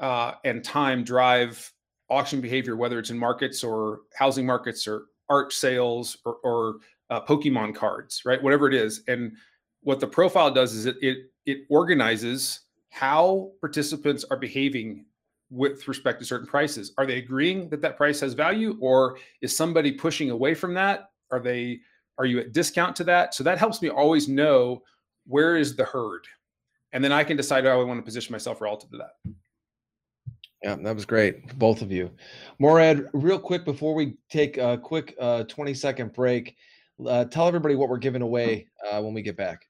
uh, 0.00 0.32
and 0.44 0.64
time 0.64 1.02
drive 1.02 1.72
auction 2.10 2.40
behavior 2.40 2.76
whether 2.76 2.98
it's 2.98 3.10
in 3.10 3.18
markets 3.18 3.64
or 3.64 4.00
housing 4.14 4.44
markets 4.44 4.86
or 4.86 5.06
art 5.28 5.52
sales 5.52 6.18
or, 6.24 6.36
or 6.44 6.76
uh, 7.10 7.20
pokemon 7.20 7.74
cards 7.74 8.22
right? 8.24 8.42
Whatever 8.42 8.68
it 8.68 8.74
is. 8.74 9.02
And 9.08 9.36
what 9.82 10.00
the 10.00 10.06
profile 10.06 10.50
does 10.50 10.74
is 10.74 10.86
it 10.86 10.96
it, 11.00 11.18
it 11.46 11.58
organizes 11.68 12.60
how 12.90 13.52
participants 13.60 14.24
are 14.30 14.36
behaving 14.36 15.06
with 15.52 15.86
respect 15.86 16.18
to 16.18 16.24
certain 16.24 16.46
prices. 16.46 16.92
Are 16.96 17.04
they 17.04 17.18
agreeing 17.18 17.68
that 17.68 17.82
that 17.82 17.96
price 17.96 18.20
has 18.20 18.32
value, 18.32 18.78
or 18.80 19.18
is 19.42 19.54
somebody 19.54 19.92
pushing 19.92 20.30
away 20.30 20.54
from 20.54 20.72
that? 20.74 21.10
Are 21.30 21.40
they 21.40 21.80
are 22.18 22.24
you 22.24 22.40
at 22.40 22.52
discount 22.52 22.96
to 22.96 23.04
that? 23.04 23.34
So 23.34 23.44
that 23.44 23.58
helps 23.58 23.82
me 23.82 23.90
always 23.90 24.28
know 24.28 24.82
where 25.26 25.56
is 25.56 25.76
the 25.76 25.84
herd, 25.84 26.26
and 26.92 27.04
then 27.04 27.12
I 27.12 27.22
can 27.22 27.36
decide 27.36 27.64
how 27.64 27.80
I 27.80 27.84
want 27.84 27.98
to 27.98 28.02
position 28.02 28.32
myself 28.32 28.60
relative 28.60 28.90
to 28.90 28.96
that. 28.98 29.34
Yeah, 30.62 30.76
that 30.76 30.94
was 30.94 31.04
great, 31.04 31.58
both 31.58 31.82
of 31.82 31.90
you. 31.90 32.10
Morad, 32.58 33.08
real 33.12 33.38
quick 33.38 33.64
before 33.64 33.94
we 33.94 34.16
take 34.30 34.58
a 34.58 34.78
quick 34.78 35.14
uh, 35.20 35.42
20 35.44 35.74
second 35.74 36.12
break, 36.12 36.56
uh, 37.06 37.24
tell 37.24 37.48
everybody 37.48 37.74
what 37.74 37.88
we're 37.88 37.98
giving 37.98 38.22
away 38.22 38.68
uh, 38.90 39.02
when 39.02 39.12
we 39.12 39.22
get 39.22 39.36
back. 39.36 39.66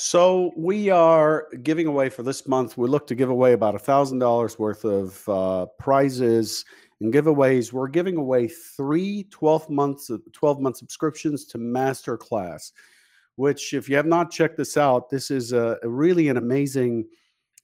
So 0.00 0.52
we 0.56 0.90
are 0.90 1.48
giving 1.64 1.88
away 1.88 2.08
for 2.08 2.22
this 2.22 2.46
month. 2.46 2.78
We 2.78 2.86
look 2.86 3.08
to 3.08 3.16
give 3.16 3.30
away 3.30 3.52
about 3.52 3.74
a 3.74 3.80
thousand 3.80 4.20
dollars 4.20 4.56
worth 4.56 4.84
of 4.84 5.28
uh, 5.28 5.66
prizes 5.76 6.64
and 7.00 7.12
giveaways. 7.12 7.72
We're 7.72 7.88
giving 7.88 8.16
away 8.16 8.46
three 8.46 9.24
12 9.32 9.68
months 9.68 10.08
12 10.32 10.60
month 10.60 10.76
subscriptions 10.76 11.46
to 11.46 11.58
Masterclass, 11.58 12.70
which 13.34 13.74
if 13.74 13.88
you 13.88 13.96
have 13.96 14.06
not 14.06 14.30
checked 14.30 14.56
this 14.56 14.76
out, 14.76 15.10
this 15.10 15.32
is 15.32 15.52
a, 15.52 15.78
a 15.82 15.88
really 15.88 16.28
an 16.28 16.36
amazing 16.36 17.04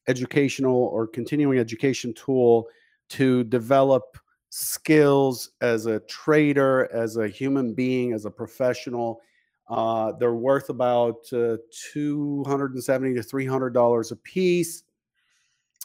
educational 0.09 0.87
or 0.87 1.07
continuing 1.07 1.61
education 1.61 2.13
tool 2.15 2.67
to 3.11 3.45
develop 3.45 4.19
skills 4.51 5.51
as 5.61 5.87
a 5.87 6.01
trader, 6.01 6.93
as 6.93 7.17
a 7.17 7.29
human 7.29 7.75
being, 7.75 8.13
as 8.13 8.25
a 8.25 8.31
professional 8.31 9.21
uh, 9.69 10.13
they're 10.13 10.35
worth 10.35 10.69
about 10.69 11.17
uh, 11.33 11.57
270 11.93 13.15
to 13.15 13.23
300 13.23 13.71
dollars 13.71 14.13
a 14.13 14.17
piece, 14.17 14.83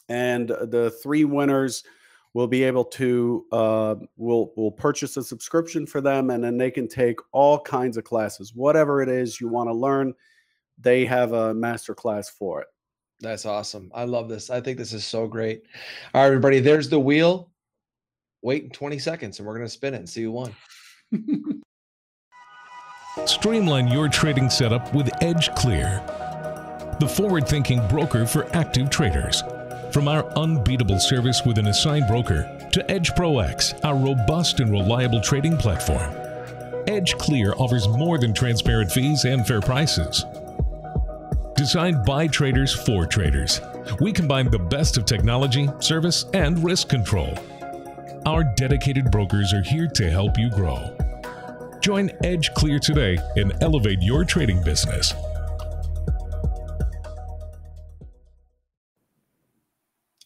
and 0.09 0.49
the 0.49 0.93
three 1.01 1.25
winners 1.25 1.83
will 2.33 2.47
be 2.47 2.63
able 2.63 2.83
to 2.85 3.45
uh, 3.51 3.95
will 4.17 4.53
will 4.55 4.71
purchase 4.71 5.17
a 5.17 5.23
subscription 5.23 5.85
for 5.85 6.01
them, 6.01 6.29
and 6.29 6.43
then 6.43 6.57
they 6.57 6.71
can 6.71 6.87
take 6.87 7.19
all 7.31 7.59
kinds 7.59 7.97
of 7.97 8.03
classes, 8.03 8.53
whatever 8.53 9.01
it 9.01 9.09
is 9.09 9.39
you 9.39 9.47
want 9.47 9.69
to 9.69 9.73
learn. 9.73 10.13
They 10.77 11.05
have 11.05 11.33
a 11.33 11.53
master 11.53 11.93
class 11.93 12.29
for 12.29 12.61
it. 12.61 12.67
That's 13.21 13.45
awesome. 13.45 13.91
I 13.93 14.05
love 14.05 14.29
this. 14.29 14.49
I 14.49 14.61
think 14.61 14.77
this 14.77 14.93
is 14.93 15.05
so 15.05 15.27
great. 15.27 15.63
All 16.13 16.21
right, 16.21 16.27
everybody, 16.27 16.59
there's 16.59 16.87
the 16.87 16.99
wheel. 16.99 17.51
Wait 18.41 18.63
in 18.63 18.69
20 18.69 18.97
seconds 18.99 19.37
and 19.37 19.45
we're 19.45 19.55
going 19.55 19.65
to 19.65 19.69
spin 19.69 19.93
it 19.93 19.97
and 19.97 20.09
see 20.09 20.23
who 20.23 20.31
won. 20.31 20.55
Streamline 23.25 23.87
your 23.87 24.07
trading 24.09 24.49
setup 24.49 24.93
with 24.93 25.09
Edge 25.21 25.53
Clear, 25.55 26.01
the 26.99 27.07
forward 27.07 27.47
thinking 27.47 27.85
broker 27.87 28.25
for 28.25 28.47
active 28.55 28.89
traders. 28.89 29.43
From 29.91 30.07
our 30.07 30.25
unbeatable 30.37 30.99
service 30.99 31.43
with 31.45 31.57
an 31.57 31.67
assigned 31.67 32.07
broker 32.07 32.49
to 32.71 32.91
Edge 32.91 33.15
Pro 33.15 33.39
X, 33.39 33.73
our 33.83 33.95
robust 33.95 34.59
and 34.59 34.71
reliable 34.71 35.21
trading 35.21 35.57
platform, 35.57 36.13
Edge 36.87 37.17
Clear 37.17 37.53
offers 37.57 37.87
more 37.87 38.17
than 38.17 38.33
transparent 38.33 38.91
fees 38.91 39.25
and 39.25 39.45
fair 39.45 39.61
prices. 39.61 40.25
Designed 41.55 42.05
by 42.05 42.27
traders 42.27 42.73
for 42.73 43.05
traders, 43.05 43.61
we 43.99 44.11
combine 44.11 44.49
the 44.49 44.59
best 44.59 44.97
of 44.97 45.05
technology, 45.05 45.69
service, 45.79 46.25
and 46.33 46.63
risk 46.63 46.89
control. 46.89 47.37
Our 48.25 48.43
dedicated 48.55 49.11
brokers 49.11 49.53
are 49.53 49.63
here 49.63 49.87
to 49.87 50.09
help 50.09 50.37
you 50.37 50.49
grow. 50.49 50.95
Join 51.81 52.11
Edge 52.25 52.53
Clear 52.55 52.77
today 52.77 53.17
and 53.37 53.53
elevate 53.61 54.01
your 54.01 54.25
trading 54.25 54.61
business. 54.63 55.13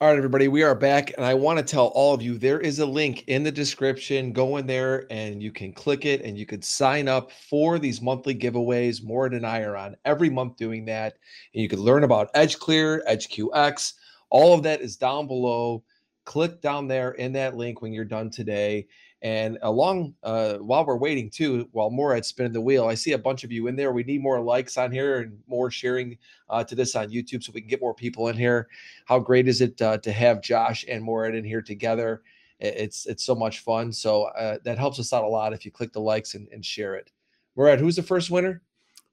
All 0.01 0.09
right, 0.09 0.17
everybody, 0.17 0.47
we 0.47 0.63
are 0.63 0.73
back. 0.73 1.13
And 1.15 1.23
I 1.23 1.35
want 1.35 1.59
to 1.59 1.63
tell 1.63 1.87
all 1.87 2.13
of 2.13 2.23
you 2.23 2.39
there 2.39 2.59
is 2.59 2.79
a 2.79 2.85
link 2.85 3.23
in 3.27 3.43
the 3.43 3.51
description. 3.51 4.33
Go 4.33 4.57
in 4.57 4.65
there 4.65 5.05
and 5.11 5.43
you 5.43 5.51
can 5.51 5.71
click 5.71 6.05
it 6.05 6.23
and 6.23 6.37
you 6.37 6.47
can 6.47 6.63
sign 6.63 7.07
up 7.07 7.31
for 7.31 7.77
these 7.77 8.01
monthly 8.01 8.33
giveaways. 8.33 9.03
Morad 9.03 9.33
and 9.33 9.45
I 9.45 9.61
are 9.61 9.77
on 9.77 9.95
every 10.05 10.31
month 10.31 10.57
doing 10.57 10.85
that. 10.85 11.19
And 11.53 11.61
you 11.61 11.69
can 11.69 11.79
learn 11.79 12.03
about 12.03 12.31
Edge 12.33 12.57
Clear, 12.57 13.03
EdgeQX. 13.07 13.93
All 14.31 14.55
of 14.55 14.63
that 14.63 14.81
is 14.81 14.97
down 14.97 15.27
below. 15.27 15.83
Click 16.25 16.61
down 16.61 16.87
there 16.87 17.11
in 17.11 17.31
that 17.33 17.55
link 17.55 17.81
when 17.81 17.93
you're 17.93 18.05
done 18.05 18.31
today. 18.31 18.87
And 19.23 19.57
along 19.61 20.15
uh, 20.23 20.55
while 20.55 20.85
we're 20.85 20.97
waiting 20.97 21.29
too, 21.29 21.69
while 21.71 21.89
Morad 21.89 22.25
spinning 22.25 22.51
the 22.51 22.59
wheel, 22.59 22.87
I 22.87 22.93
see 22.93 23.13
a 23.13 23.17
bunch 23.17 23.45
of 23.45 23.53
you 23.53 23.67
in 23.67 23.75
there. 23.77 23.93
We 23.93 24.03
need 24.03 24.21
more 24.21 24.41
likes 24.41 24.77
on 24.77 24.91
here 24.91 25.21
and 25.21 25.39
more 25.47 25.71
sharing 25.71 26.17
uh, 26.49 26.65
to 26.65 26.75
this 26.75 26.93
on 26.93 27.09
YouTube 27.09 27.41
so 27.41 27.53
we 27.53 27.61
can 27.61 27.69
get 27.69 27.79
more 27.79 27.93
people 27.93 28.27
in 28.27 28.35
here. 28.35 28.67
How 29.05 29.19
great 29.19 29.47
is 29.47 29.61
it 29.61 29.81
uh, 29.81 29.97
to 29.99 30.11
have 30.11 30.41
Josh 30.41 30.83
and 30.89 31.01
Morad 31.01 31.35
in 31.35 31.45
here 31.45 31.61
together? 31.61 32.21
It's 32.59 33.05
it's 33.05 33.23
so 33.23 33.33
much 33.33 33.59
fun. 33.59 33.93
So 33.93 34.23
uh, 34.23 34.57
that 34.65 34.77
helps 34.77 34.99
us 34.99 35.13
out 35.13 35.23
a 35.23 35.27
lot 35.27 35.53
if 35.53 35.63
you 35.63 35.71
click 35.71 35.93
the 35.93 36.01
likes 36.01 36.35
and, 36.35 36.49
and 36.51 36.63
share 36.63 36.95
it. 36.95 37.09
Morad, 37.55 37.79
who's 37.79 37.95
the 37.95 38.03
first 38.03 38.29
winner? 38.29 38.61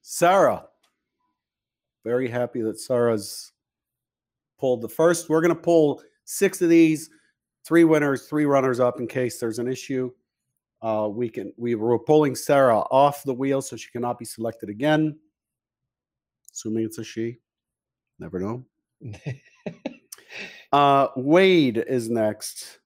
Sarah. 0.03 0.67
Very 2.03 2.29
happy 2.29 2.63
that 2.63 2.81
Sarah's 2.81 3.53
pulled 4.59 4.81
the 4.81 4.89
first. 4.89 5.29
We're 5.29 5.41
going 5.41 5.55
to 5.55 5.61
pull 5.61 6.03
six 6.25 6.61
of 6.63 6.69
these 6.69 7.11
three 7.65 7.85
winners, 7.85 8.27
three 8.27 8.45
runners 8.45 8.81
up 8.81 9.01
in 9.01 9.07
case 9.07 9.39
there's 9.39 9.59
an 9.59 9.69
issue. 9.69 10.11
Uh, 10.83 11.09
we 11.11 11.29
can 11.29 11.53
we 11.57 11.75
were 11.75 11.99
pulling 11.99 12.35
Sarah 12.35 12.79
off 12.79 13.23
the 13.25 13.35
wheel 13.35 13.61
so 13.61 13.77
she 13.77 13.91
cannot 13.91 14.19
be 14.19 14.25
selected 14.25 14.69
again. 14.69 15.19
Assuming 16.53 16.85
it's 16.85 16.99
a 16.99 17.05
she. 17.05 17.39
Never 18.19 18.41
know. 18.41 18.65
uh, 20.73 21.09
Wade 21.17 21.85
is 21.87 22.09
next. 22.09 22.79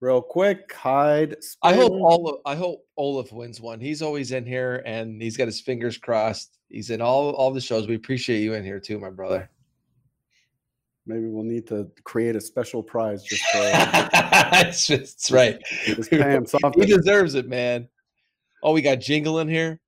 Real 0.00 0.22
quick, 0.22 0.72
hide. 0.72 1.36
Spin. 1.42 1.58
I 1.62 1.74
hope 1.74 1.92
Olaf. 1.92 2.40
I 2.46 2.54
hope 2.54 2.86
Olaf 2.96 3.32
wins 3.32 3.60
one. 3.60 3.80
He's 3.80 4.00
always 4.00 4.32
in 4.32 4.46
here 4.46 4.82
and 4.86 5.20
he's 5.20 5.36
got 5.36 5.46
his 5.46 5.60
fingers 5.60 5.98
crossed. 5.98 6.58
He's 6.68 6.90
in 6.90 7.02
all 7.02 7.32
all 7.32 7.50
the 7.50 7.60
shows. 7.60 7.86
We 7.86 7.96
appreciate 7.96 8.40
you 8.40 8.54
in 8.54 8.64
here 8.64 8.80
too, 8.80 8.98
my 8.98 9.10
brother. 9.10 9.50
Maybe 11.06 11.26
we'll 11.26 11.44
need 11.44 11.66
to 11.68 11.90
create 12.04 12.36
a 12.36 12.40
special 12.40 12.82
prize 12.82 13.22
just 13.22 13.42
for. 13.50 13.58
that's, 13.60 14.86
that's 14.86 15.30
right. 15.30 15.58
Just 15.84 16.10
pay 16.10 16.18
him 16.18 16.46
something. 16.46 16.82
He 16.82 16.94
deserves 16.94 17.34
it, 17.34 17.48
man. 17.48 17.88
Oh, 18.62 18.72
we 18.72 18.82
got 18.82 19.00
Jingle 19.00 19.40
in 19.40 19.48
here. 19.48 19.80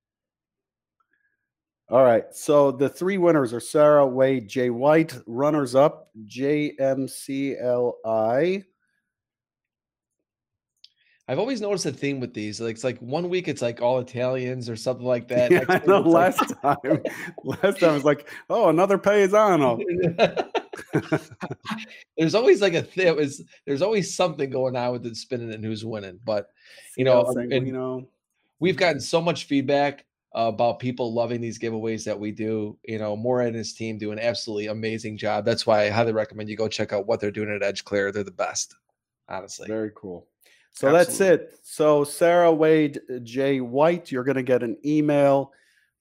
All 1.89 2.03
right. 2.03 2.25
So 2.33 2.73
the 2.73 2.89
three 2.89 3.19
winners 3.19 3.53
are 3.53 3.61
Sarah 3.61 4.07
Wade, 4.07 4.49
Jay 4.49 4.71
White. 4.71 5.15
Runners 5.27 5.75
up, 5.75 6.09
JMCLI. 6.27 7.05
I've 11.29 11.39
always 11.39 11.61
noticed 11.61 11.87
a 11.87 11.93
theme 11.93 12.19
with 12.19 12.35
these. 12.35 12.61
Like 12.61 12.75
it's 12.75 12.85
like 12.85 12.99
one 12.99 13.29
week 13.29 13.47
it's 13.47 13.63
like 13.63 13.81
all 13.81 13.99
Italians 14.01 14.69
or 14.69 14.77
something 14.77 15.07
like 15.07 15.29
that. 15.29 15.51
Yeah, 15.53 15.65
I 15.69 15.81
know. 15.87 16.01
Last 16.01 16.41
like... 16.41 16.83
time, 16.83 17.03
last 17.45 17.81
time 17.81 17.95
was 17.95 18.05
like, 18.05 18.29
oh, 18.51 18.71
another 18.71 18.99
paisano. 18.99 19.79
there's 22.19 22.35
always 22.35 22.61
like 22.61 22.75
a 22.75 22.83
th- 22.83 23.17
was 23.17 23.43
there's 23.67 23.83
always 23.83 24.15
something 24.15 24.51
going 24.51 24.77
on 24.77 24.93
with 24.93 25.03
the 25.03 25.15
spinning 25.15 25.53
and 25.53 25.65
who's 25.65 25.85
winning. 25.85 26.19
But 26.25 26.49
you 26.97 27.05
know, 27.05 27.27
and, 27.27 27.67
you 27.67 27.73
know, 27.73 28.09
we've 28.59 28.77
gotten 28.77 29.01
so 29.01 29.21
much 29.21 29.45
feedback 29.45 30.05
uh, 30.35 30.51
about 30.53 30.79
people 30.79 31.13
loving 31.13 31.41
these 31.41 31.59
giveaways 31.59 32.05
that 32.05 32.19
we 32.19 32.31
do. 32.31 32.79
You 32.85 32.99
know, 32.99 33.17
Morad 33.17 33.49
and 33.49 33.57
his 33.57 33.75
team 33.75 33.99
do 33.99 34.13
an 34.13 34.19
absolutely 34.19 34.69
amazing 34.69 35.19
job. 35.19 35.45
That's 35.45 35.67
why 35.67 35.85
I 35.85 35.91
highly 35.91 36.13
recommend 36.13 36.49
you 36.49 36.57
go 36.57 36.69
check 36.69 36.93
out 36.93 37.07
what 37.07 37.21
they're 37.21 37.31
doing 37.31 37.51
at 37.51 37.63
Edge 37.63 37.85
Clear. 37.85 38.13
They're 38.13 38.25
the 38.25 38.31
best, 38.31 38.75
honestly. 39.29 39.69
Very 39.69 39.93
cool. 39.95 40.27
So 40.75 40.89
Absolutely. 40.89 41.05
that's 41.05 41.21
it. 41.21 41.61
So 41.63 42.05
Sarah 42.05 42.53
Wade 42.53 43.01
J 43.25 43.61
White, 43.61 44.11
you're 44.11 44.25
going 44.25 44.37
to 44.37 44.43
get 44.43 44.63
an 44.63 44.79
email 44.87 45.53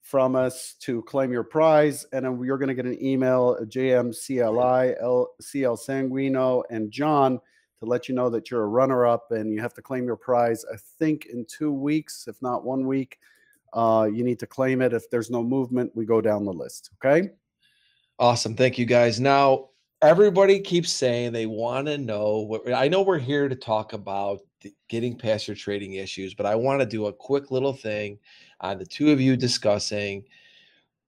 from 0.02 0.36
us 0.36 0.74
to 0.80 1.00
claim 1.02 1.32
your 1.32 1.44
prize, 1.44 2.04
and 2.12 2.24
then 2.26 2.42
you're 2.44 2.58
going 2.58 2.68
to 2.68 2.74
get 2.74 2.86
an 2.86 3.02
email 3.02 3.56
JMCLI, 3.64 5.00
L, 5.00 5.28
CL 5.40 5.76
Sanguino, 5.76 6.62
and 6.70 6.90
John 6.90 7.40
to 7.78 7.86
let 7.86 8.08
you 8.08 8.14
know 8.14 8.28
that 8.28 8.50
you're 8.50 8.64
a 8.64 8.66
runner-up 8.68 9.30
and 9.30 9.52
you 9.52 9.60
have 9.60 9.74
to 9.74 9.82
claim 9.82 10.04
your 10.04 10.16
prize. 10.16 10.64
I 10.72 10.76
think 10.98 11.26
in 11.26 11.46
two 11.48 11.72
weeks, 11.72 12.26
if 12.28 12.40
not 12.42 12.64
one 12.64 12.86
week. 12.86 13.18
uh, 13.72 14.08
you 14.12 14.22
need 14.24 14.38
to 14.40 14.46
claim 14.46 14.82
it. 14.82 14.92
If 14.92 15.08
there's 15.10 15.30
no 15.30 15.42
movement, 15.42 15.92
we 15.94 16.04
go 16.04 16.20
down 16.20 16.44
the 16.44 16.52
list. 16.52 16.90
Okay. 17.02 17.30
Awesome. 18.18 18.54
Thank 18.54 18.78
you 18.78 18.84
guys. 18.84 19.18
Now, 19.18 19.70
everybody 20.02 20.60
keeps 20.60 20.92
saying 20.92 21.32
they 21.32 21.46
want 21.46 21.86
to 21.86 21.98
know 21.98 22.38
what 22.40 22.72
I 22.72 22.88
know 22.88 23.02
we're 23.02 23.18
here 23.18 23.48
to 23.48 23.56
talk 23.56 23.92
about 23.92 24.40
getting 24.88 25.16
past 25.16 25.48
your 25.48 25.56
trading 25.56 25.94
issues, 25.94 26.34
but 26.34 26.46
I 26.46 26.54
want 26.54 26.80
to 26.80 26.86
do 26.86 27.06
a 27.06 27.12
quick 27.12 27.50
little 27.50 27.72
thing 27.72 28.18
on 28.62 28.78
the 28.78 28.86
two 28.86 29.10
of 29.10 29.20
you 29.20 29.36
discussing 29.36 30.24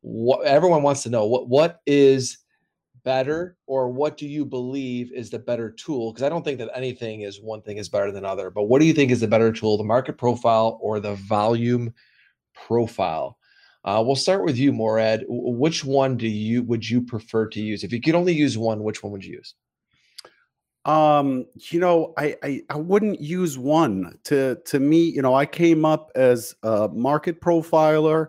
what 0.00 0.44
everyone 0.46 0.82
wants 0.82 1.02
to 1.02 1.08
know 1.08 1.24
what 1.24 1.48
what 1.48 1.80
is 1.86 2.38
better 3.04 3.56
or 3.66 3.88
what 3.90 4.16
do 4.16 4.26
you 4.26 4.44
believe 4.44 5.12
is 5.12 5.30
the 5.30 5.38
better 5.38 5.70
tool? 5.70 6.12
Because 6.12 6.24
i 6.24 6.28
don't 6.28 6.44
think 6.44 6.58
that 6.58 6.70
anything 6.74 7.22
is 7.22 7.40
one 7.40 7.62
thing 7.62 7.78
is 7.78 7.88
better 7.88 8.12
than 8.12 8.24
other 8.24 8.50
but 8.50 8.64
what 8.64 8.80
do 8.80 8.86
you 8.86 8.92
think 8.92 9.10
is 9.10 9.20
the 9.20 9.28
better 9.28 9.52
tool 9.52 9.78
the 9.78 9.84
market 9.84 10.18
profile 10.18 10.78
or 10.82 11.00
the 11.00 11.14
volume 11.14 11.92
profile? 12.54 13.38
Uh, 13.84 14.02
we'll 14.04 14.16
start 14.16 14.44
with 14.44 14.56
you 14.56 14.72
morad. 14.72 15.24
Which 15.28 15.84
one 15.84 16.16
do 16.16 16.26
you 16.26 16.62
would 16.62 16.88
you 16.88 17.02
prefer 17.02 17.46
to 17.48 17.60
use? 17.60 17.84
If 17.84 17.92
you 17.92 18.00
could 18.00 18.14
only 18.14 18.32
use 18.32 18.56
one 18.56 18.82
which 18.82 19.02
one 19.02 19.12
would 19.12 19.24
you 19.24 19.34
use 19.34 19.54
um 20.86 21.46
you 21.70 21.80
know 21.80 22.12
I, 22.18 22.36
I 22.42 22.62
i 22.68 22.76
wouldn't 22.76 23.20
use 23.20 23.56
one 23.56 24.18
to 24.24 24.56
to 24.66 24.78
me 24.78 25.04
you 25.04 25.22
know 25.22 25.34
i 25.34 25.46
came 25.46 25.84
up 25.84 26.10
as 26.14 26.54
a 26.62 26.88
market 26.88 27.40
profiler 27.40 28.28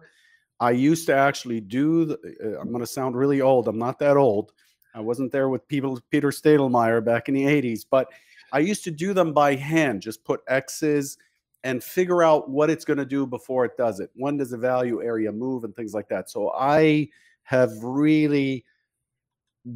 i 0.61 0.71
used 0.71 1.05
to 1.07 1.15
actually 1.15 1.59
do 1.59 2.05
the, 2.05 2.15
uh, 2.41 2.61
i'm 2.61 2.69
going 2.69 2.79
to 2.79 2.87
sound 2.87 3.17
really 3.17 3.41
old 3.41 3.67
i'm 3.67 3.77
not 3.77 3.99
that 3.99 4.15
old 4.15 4.53
I 4.95 5.01
wasn't 5.01 5.31
there 5.31 5.49
with 5.49 5.67
people, 5.67 5.99
Peter 6.09 6.29
Steidlmayer 6.29 7.03
back 7.03 7.27
in 7.27 7.35
the 7.35 7.43
80s, 7.43 7.85
but 7.89 8.11
I 8.53 8.59
used 8.59 8.85
to 8.85 8.91
do 8.91 9.13
them 9.13 9.33
by 9.33 9.55
hand, 9.55 10.01
just 10.01 10.23
put 10.23 10.39
X's 10.47 11.17
and 11.65 11.83
figure 11.83 12.23
out 12.23 12.49
what 12.49 12.69
it's 12.69 12.85
going 12.85 12.99
to 12.99 13.05
do 13.05 13.27
before 13.27 13.65
it 13.65 13.75
does 13.77 13.99
it. 13.99 14.09
When 14.13 14.37
does 14.37 14.51
the 14.51 14.57
value 14.57 15.03
area 15.03 15.31
move 15.31 15.65
and 15.65 15.75
things 15.75 15.93
like 15.93 16.07
that. 16.09 16.29
So 16.29 16.51
I 16.55 17.09
have 17.43 17.71
really 17.83 18.63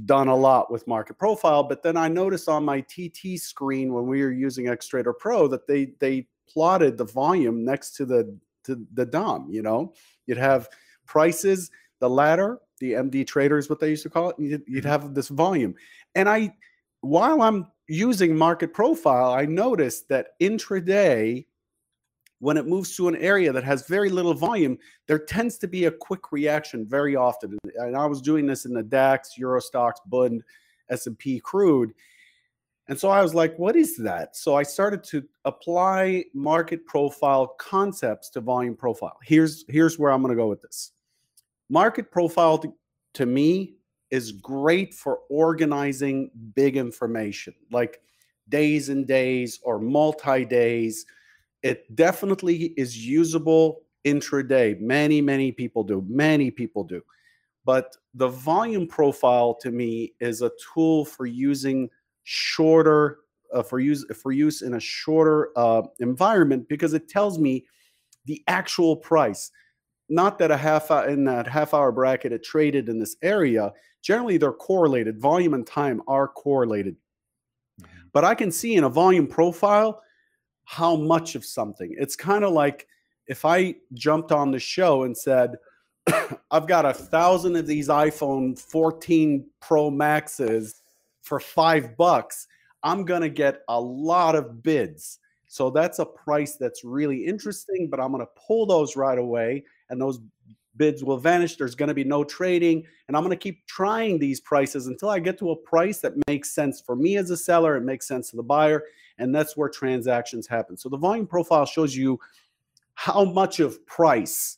done 0.06 0.28
a 0.28 0.36
lot 0.36 0.72
with 0.72 0.88
market 0.88 1.18
profile, 1.18 1.64
but 1.64 1.82
then 1.82 1.98
I 1.98 2.08
noticed 2.08 2.48
on 2.48 2.64
my 2.64 2.82
TT 2.82 3.40
screen 3.40 3.94
when 3.94 4.06
we 4.06 4.22
were 4.22 4.32
using 4.32 4.66
Xtrader 4.66 5.14
Pro 5.18 5.48
that 5.48 5.68
they 5.68 5.94
they 6.00 6.28
plotted 6.48 6.98
the 6.98 7.06
volume 7.06 7.64
next 7.64 7.96
to 7.96 8.06
the 8.06 8.38
to 8.64 8.86
the 8.94 9.06
DOM, 9.06 9.48
you 9.50 9.62
know. 9.62 9.94
You'd 10.26 10.38
have 10.38 10.70
prices, 11.06 11.72
the 12.00 12.10
ladder, 12.10 12.60
the 12.80 12.94
MD 12.94 13.26
trader 13.26 13.58
is 13.58 13.70
what 13.70 13.80
they 13.80 13.90
used 13.90 14.04
to 14.04 14.10
call 14.10 14.30
it. 14.30 14.36
You'd, 14.40 14.64
you'd 14.68 14.84
mm-hmm. 14.84 14.90
have 14.90 15.14
this 15.14 15.28
volume. 15.28 15.76
And 16.16 16.30
I, 16.30 16.54
while 17.02 17.42
I'm 17.42 17.68
using 17.88 18.36
market 18.36 18.74
profile, 18.74 19.34
I 19.34 19.46
noticed 19.46 20.10
that 20.10 20.40
intraday, 20.40 21.46
when 22.40 22.58
it 22.58 22.68
moves 22.68 22.96
to 22.96 23.08
an 23.08 23.16
area 23.18 23.52
that 23.52 23.64
has 23.64 23.88
very 23.88 24.10
little 24.10 24.34
volume, 24.34 24.78
there 25.08 25.20
tends 25.20 25.58
to 25.60 25.68
be 25.68 25.86
a 25.86 25.92
quick 25.92 26.32
reaction 26.32 26.86
very 26.86 27.16
often. 27.16 27.58
And 27.76 27.96
I 27.96 28.06
was 28.06 28.22
doing 28.22 28.46
this 28.46 28.66
in 28.66 28.74
the 28.74 28.84
DAX, 28.84 29.38
Euro 29.38 29.60
Stoxx, 29.60 29.96
Bund, 30.08 30.44
S&P 30.90 31.40
crude. 31.42 31.94
And 32.88 33.00
so 33.00 33.10
I 33.10 33.22
was 33.22 33.36
like, 33.36 33.58
what 33.60 33.76
is 33.76 33.96
that? 33.98 34.36
So 34.36 34.56
I 34.56 34.64
started 34.64 35.04
to 35.06 35.24
apply 35.46 36.26
market 36.34 36.86
profile 36.88 37.48
concepts 37.60 38.32
to 38.32 38.42
volume 38.42 38.76
profile. 38.76 39.18
Here's 39.24 39.64
here's 39.68 40.00
where 40.00 40.12
I'm 40.12 40.24
going 40.24 40.36
to 40.36 40.42
go 40.42 40.48
with 40.48 40.62
this. 40.62 40.92
Market 41.70 42.10
profile 42.10 42.58
to, 42.58 42.74
to 43.14 43.28
me 43.28 43.76
is 44.10 44.32
great 44.32 44.96
for 44.96 45.20
organizing 45.30 46.32
big 46.56 46.78
information 46.78 47.54
like 47.72 48.02
days 48.50 48.90
and 48.90 49.06
days 49.06 49.60
or 49.64 49.78
multi 49.80 50.44
days. 50.44 51.06
It 51.64 51.94
definitely 51.96 52.74
is 52.78 53.06
usable 53.06 53.82
intraday. 54.06 54.80
Many, 54.80 55.22
many 55.22 55.52
people 55.52 55.84
do. 55.84 56.06
Many 56.08 56.52
people 56.52 56.84
do. 56.84 57.02
But 57.66 57.96
the 58.14 58.30
volume 58.30 58.88
profile 58.88 59.54
to 59.56 59.72
me 59.72 60.14
is 60.20 60.42
a 60.42 60.52
tool 60.74 61.06
for 61.06 61.26
using 61.26 61.90
shorter 62.24 63.20
uh, 63.54 63.64
for 63.64 63.80
use 63.80 64.06
for 64.22 64.32
use 64.32 64.62
in 64.62 64.76
a 64.76 64.80
shorter 64.80 65.50
uh, 65.56 65.82
environment 66.00 66.68
because 66.70 66.94
it 66.94 67.10
tells 67.10 67.40
me 67.40 67.66
the 68.26 68.44
actual 68.48 68.96
price 68.96 69.52
not 70.10 70.38
that 70.38 70.52
a 70.52 70.58
half 70.58 70.92
hour 70.92 71.08
in 71.08 71.24
that 71.24 71.48
half 71.48 71.74
hour 71.74 71.92
bracket 71.92 72.32
it 72.32 72.44
traded 72.44 72.90
in 72.90 73.00
this 73.00 73.16
area 73.24 73.74
generally 74.04 74.38
they're 74.38 74.52
correlated 74.52 75.20
volume 75.20 75.56
and 75.56 75.66
time 75.66 76.02
are 76.08 76.28
correlated 76.28 76.96
mm-hmm. 77.82 78.08
but 78.14 78.24
i 78.24 78.36
can 78.36 78.52
see 78.52 78.76
in 78.76 78.84
a 78.84 78.90
volume 78.90 79.26
profile 79.26 80.02
how 80.70 80.96
much 80.96 81.34
of 81.34 81.44
something 81.44 81.96
it's 81.98 82.16
kind 82.16 82.44
of 82.44 82.54
like 82.54 82.88
if 83.26 83.44
i 83.44 83.74
jumped 83.96 84.32
on 84.32 84.52
the 84.52 84.60
show 84.60 85.02
and 85.02 85.18
said 85.18 85.56
i've 86.52 86.68
got 86.68 86.86
a 86.86 86.94
thousand 86.94 87.56
of 87.56 87.66
these 87.66 87.88
iphone 87.88 88.58
14 88.58 89.44
pro 89.62 89.90
maxes 89.90 90.84
for 91.24 91.40
five 91.40 91.98
bucks 91.98 92.46
i'm 92.84 93.04
going 93.04 93.24
to 93.24 93.30
get 93.30 93.62
a 93.68 93.82
lot 93.82 94.36
of 94.36 94.62
bids 94.62 95.18
so 95.48 95.72
that's 95.72 95.98
a 95.98 96.06
price 96.06 96.56
that's 96.56 96.84
really 96.84 97.26
interesting 97.26 97.90
but 97.90 98.00
i'm 98.00 98.12
going 98.12 98.24
to 98.24 98.32
pull 98.48 98.68
those 98.68 98.96
right 98.96 99.18
away 99.18 99.64
and 99.90 100.00
those 100.00 100.20
bids 100.80 101.04
will 101.04 101.18
vanish. 101.18 101.58
There's 101.58 101.76
going 101.76 101.90
to 101.90 101.94
be 101.94 102.06
no 102.06 102.24
trading. 102.24 102.86
And 103.08 103.18
I'm 103.18 103.22
going 103.22 103.38
to 103.38 103.44
keep 103.44 103.68
trying 103.68 104.18
these 104.18 104.40
prices 104.40 104.88
until 104.88 105.10
I 105.10 105.20
get 105.20 105.38
to 105.40 105.52
a 105.52 105.56
price 105.56 106.00
that 106.00 106.14
makes 106.28 106.56
sense 106.56 106.80
for 106.80 106.96
me 106.96 107.18
as 107.18 107.30
a 107.30 107.38
seller. 107.38 107.76
It 107.76 107.82
makes 107.82 108.08
sense 108.08 108.30
to 108.30 108.38
the 108.38 108.44
buyer. 108.44 108.84
And 109.20 109.36
that's 109.36 109.56
where 109.56 109.70
transactions 109.70 110.48
happen. 110.48 110.78
So 110.78 110.90
the 110.90 110.98
volume 110.98 111.28
profile 111.28 111.66
shows 111.66 111.96
you 111.96 112.20
how 112.96 113.26
much 113.26 113.60
of 113.60 113.86
price 113.86 114.58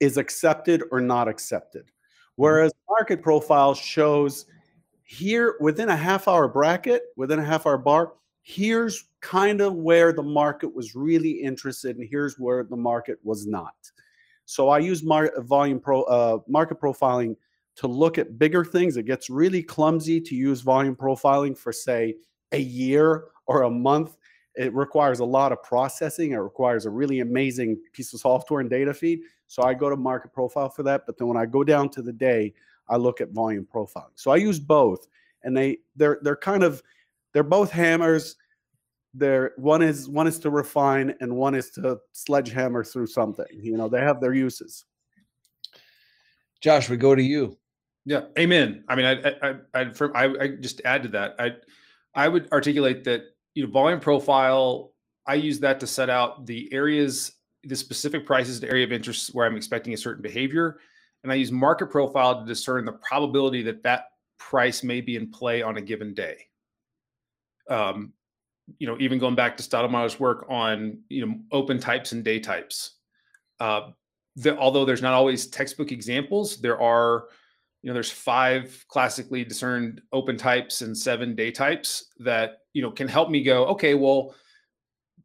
is 0.00 0.16
accepted 0.16 0.82
or 0.90 1.00
not 1.00 1.28
accepted. 1.28 1.84
Mm-hmm. 1.84 2.42
Whereas 2.42 2.72
market 2.88 3.22
profile 3.22 3.74
shows 3.74 4.46
here 5.04 5.56
within 5.60 5.88
a 5.88 5.96
half 5.96 6.28
hour 6.28 6.48
bracket, 6.48 7.02
within 7.16 7.38
a 7.38 7.44
half 7.44 7.66
hour 7.66 7.78
bar, 7.78 8.12
here's 8.42 9.08
kind 9.20 9.60
of 9.60 9.74
where 9.74 10.12
the 10.12 10.22
market 10.22 10.74
was 10.74 10.94
really 10.94 11.30
interested 11.30 11.96
and 11.96 12.08
here's 12.08 12.38
where 12.38 12.64
the 12.64 12.76
market 12.76 13.18
was 13.22 13.46
not. 13.46 13.74
So 14.44 14.68
I 14.68 14.78
use 14.78 15.02
mar- 15.02 15.32
volume 15.38 15.78
pro 15.78 16.02
uh, 16.02 16.38
market 16.48 16.80
profiling 16.80 17.36
to 17.76 17.86
look 17.86 18.18
at 18.18 18.38
bigger 18.38 18.64
things. 18.64 18.96
It 18.96 19.04
gets 19.06 19.30
really 19.30 19.62
clumsy 19.62 20.20
to 20.20 20.34
use 20.34 20.60
volume 20.60 20.96
profiling 20.96 21.56
for 21.56 21.72
say 21.72 22.16
a 22.52 22.58
year 22.58 23.24
or 23.46 23.62
a 23.62 23.70
month. 23.70 24.16
It 24.56 24.74
requires 24.74 25.20
a 25.20 25.24
lot 25.24 25.52
of 25.52 25.62
processing. 25.62 26.32
It 26.32 26.36
requires 26.36 26.86
a 26.86 26.90
really 26.90 27.20
amazing 27.20 27.80
piece 27.92 28.12
of 28.12 28.20
software 28.20 28.60
and 28.60 28.68
data 28.68 28.92
feed. 28.92 29.20
So 29.46 29.62
I 29.62 29.74
go 29.74 29.88
to 29.88 29.96
market 29.96 30.32
profile 30.32 30.68
for 30.68 30.82
that. 30.84 31.06
But 31.06 31.18
then 31.18 31.28
when 31.28 31.36
I 31.36 31.46
go 31.46 31.64
down 31.64 31.88
to 31.90 32.02
the 32.02 32.12
day, 32.12 32.52
I 32.88 32.96
look 32.96 33.20
at 33.20 33.30
volume 33.30 33.66
profiling. 33.72 34.10
So 34.16 34.30
I 34.30 34.36
use 34.36 34.58
both, 34.58 35.06
and 35.44 35.56
they 35.56 35.78
they're 35.96 36.18
they're 36.22 36.36
kind 36.36 36.62
of 36.62 36.82
they're 37.32 37.42
both 37.42 37.70
hammers 37.70 38.36
there 39.12 39.52
one 39.56 39.82
is 39.82 40.08
one 40.08 40.26
is 40.26 40.38
to 40.38 40.50
refine 40.50 41.14
and 41.20 41.34
one 41.34 41.54
is 41.54 41.70
to 41.70 41.98
sledgehammer 42.12 42.84
through 42.84 43.06
something 43.06 43.46
you 43.52 43.76
know 43.76 43.88
they 43.88 44.00
have 44.00 44.20
their 44.20 44.34
uses 44.34 44.84
josh 46.60 46.88
we 46.88 46.96
go 46.96 47.14
to 47.14 47.22
you 47.22 47.56
yeah 48.04 48.22
amen 48.38 48.84
i 48.88 48.94
mean 48.94 49.04
i 49.04 49.34
i 49.42 49.54
i, 49.74 49.90
I, 50.14 50.24
I 50.40 50.48
just 50.60 50.80
add 50.84 51.02
to 51.02 51.08
that 51.08 51.34
i 51.38 51.50
i 52.14 52.28
would 52.28 52.50
articulate 52.52 53.04
that 53.04 53.22
you 53.54 53.64
know 53.64 53.70
volume 53.70 54.00
profile 54.00 54.92
i 55.26 55.34
use 55.34 55.58
that 55.60 55.80
to 55.80 55.86
set 55.86 56.10
out 56.10 56.46
the 56.46 56.72
areas 56.72 57.32
the 57.64 57.76
specific 57.76 58.24
prices 58.24 58.60
the 58.60 58.68
area 58.68 58.84
of 58.84 58.92
interest 58.92 59.34
where 59.34 59.46
i'm 59.46 59.56
expecting 59.56 59.94
a 59.94 59.96
certain 59.96 60.22
behavior 60.22 60.78
and 61.22 61.32
i 61.32 61.34
use 61.34 61.52
market 61.52 61.86
profile 61.86 62.40
to 62.40 62.46
discern 62.46 62.84
the 62.84 62.92
probability 62.92 63.62
that 63.62 63.82
that 63.82 64.06
price 64.38 64.82
may 64.82 65.00
be 65.00 65.16
in 65.16 65.30
play 65.30 65.62
on 65.62 65.76
a 65.76 65.80
given 65.80 66.14
day 66.14 66.46
um, 67.68 68.12
you 68.78 68.86
know, 68.86 68.96
even 69.00 69.18
going 69.18 69.34
back 69.34 69.56
to 69.56 69.62
Steidlmayer's 69.62 70.20
work 70.20 70.46
on, 70.48 70.98
you 71.08 71.26
know, 71.26 71.34
open 71.52 71.78
types 71.78 72.12
and 72.12 72.22
day 72.24 72.38
types. 72.38 72.96
Uh, 73.58 73.90
the, 74.36 74.56
although 74.56 74.84
there's 74.84 75.02
not 75.02 75.12
always 75.12 75.48
textbook 75.48 75.92
examples, 75.92 76.60
there 76.60 76.80
are, 76.80 77.24
you 77.82 77.88
know, 77.88 77.94
there's 77.94 78.10
five 78.10 78.84
classically 78.88 79.44
discerned 79.44 80.02
open 80.12 80.36
types 80.36 80.82
and 80.82 80.96
seven 80.96 81.34
day 81.34 81.50
types 81.50 82.12
that, 82.18 82.58
you 82.72 82.82
know, 82.82 82.90
can 82.90 83.08
help 83.08 83.30
me 83.30 83.42
go, 83.42 83.64
okay, 83.66 83.94
well, 83.94 84.34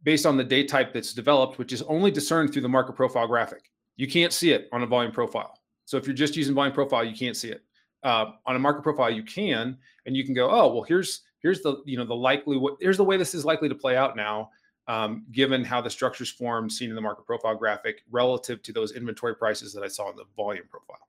based 0.03 0.25
on 0.25 0.37
the 0.37 0.43
day 0.43 0.63
type 0.63 0.93
that's 0.93 1.13
developed, 1.13 1.57
which 1.57 1.73
is 1.73 1.81
only 1.83 2.11
discerned 2.11 2.53
through 2.53 2.61
the 2.61 2.69
market 2.69 2.93
profile 2.95 3.27
graphic, 3.27 3.69
you 3.97 4.07
can't 4.07 4.31
see 4.31 4.51
it 4.51 4.69
on 4.71 4.83
a 4.83 4.85
volume 4.85 5.11
profile. 5.11 5.59
So 5.85 5.97
if 5.97 6.05
you're 6.05 6.15
just 6.15 6.35
using 6.35 6.55
volume 6.55 6.73
profile, 6.73 7.03
you 7.03 7.15
can't 7.15 7.35
see 7.35 7.49
it. 7.49 7.63
Uh, 8.03 8.31
on 8.45 8.55
a 8.55 8.59
market 8.59 8.83
profile, 8.83 9.09
you 9.09 9.23
can, 9.23 9.77
and 10.05 10.15
you 10.15 10.23
can 10.23 10.33
go, 10.33 10.49
oh, 10.49 10.73
well, 10.73 10.83
here's 10.83 11.23
here's 11.39 11.61
the 11.61 11.81
you 11.85 11.97
know 11.97 12.05
the 12.05 12.15
likely 12.15 12.57
what 12.57 12.75
here's 12.79 12.97
the 12.97 13.03
way 13.03 13.17
this 13.17 13.35
is 13.35 13.45
likely 13.45 13.69
to 13.69 13.75
play 13.75 13.95
out 13.95 14.15
now 14.15 14.49
um, 14.87 15.25
given 15.31 15.63
how 15.63 15.81
the 15.81 15.89
structures 15.89 16.29
form 16.29 16.69
seen 16.69 16.89
in 16.89 16.95
the 16.95 17.01
market 17.01 17.25
profile 17.25 17.55
graphic 17.55 18.01
relative 18.09 18.61
to 18.63 18.73
those 18.73 18.93
inventory 18.93 19.35
prices 19.35 19.73
that 19.73 19.83
I 19.83 19.87
saw 19.87 20.09
in 20.09 20.15
the 20.15 20.25
volume 20.35 20.65
profile. 20.69 21.07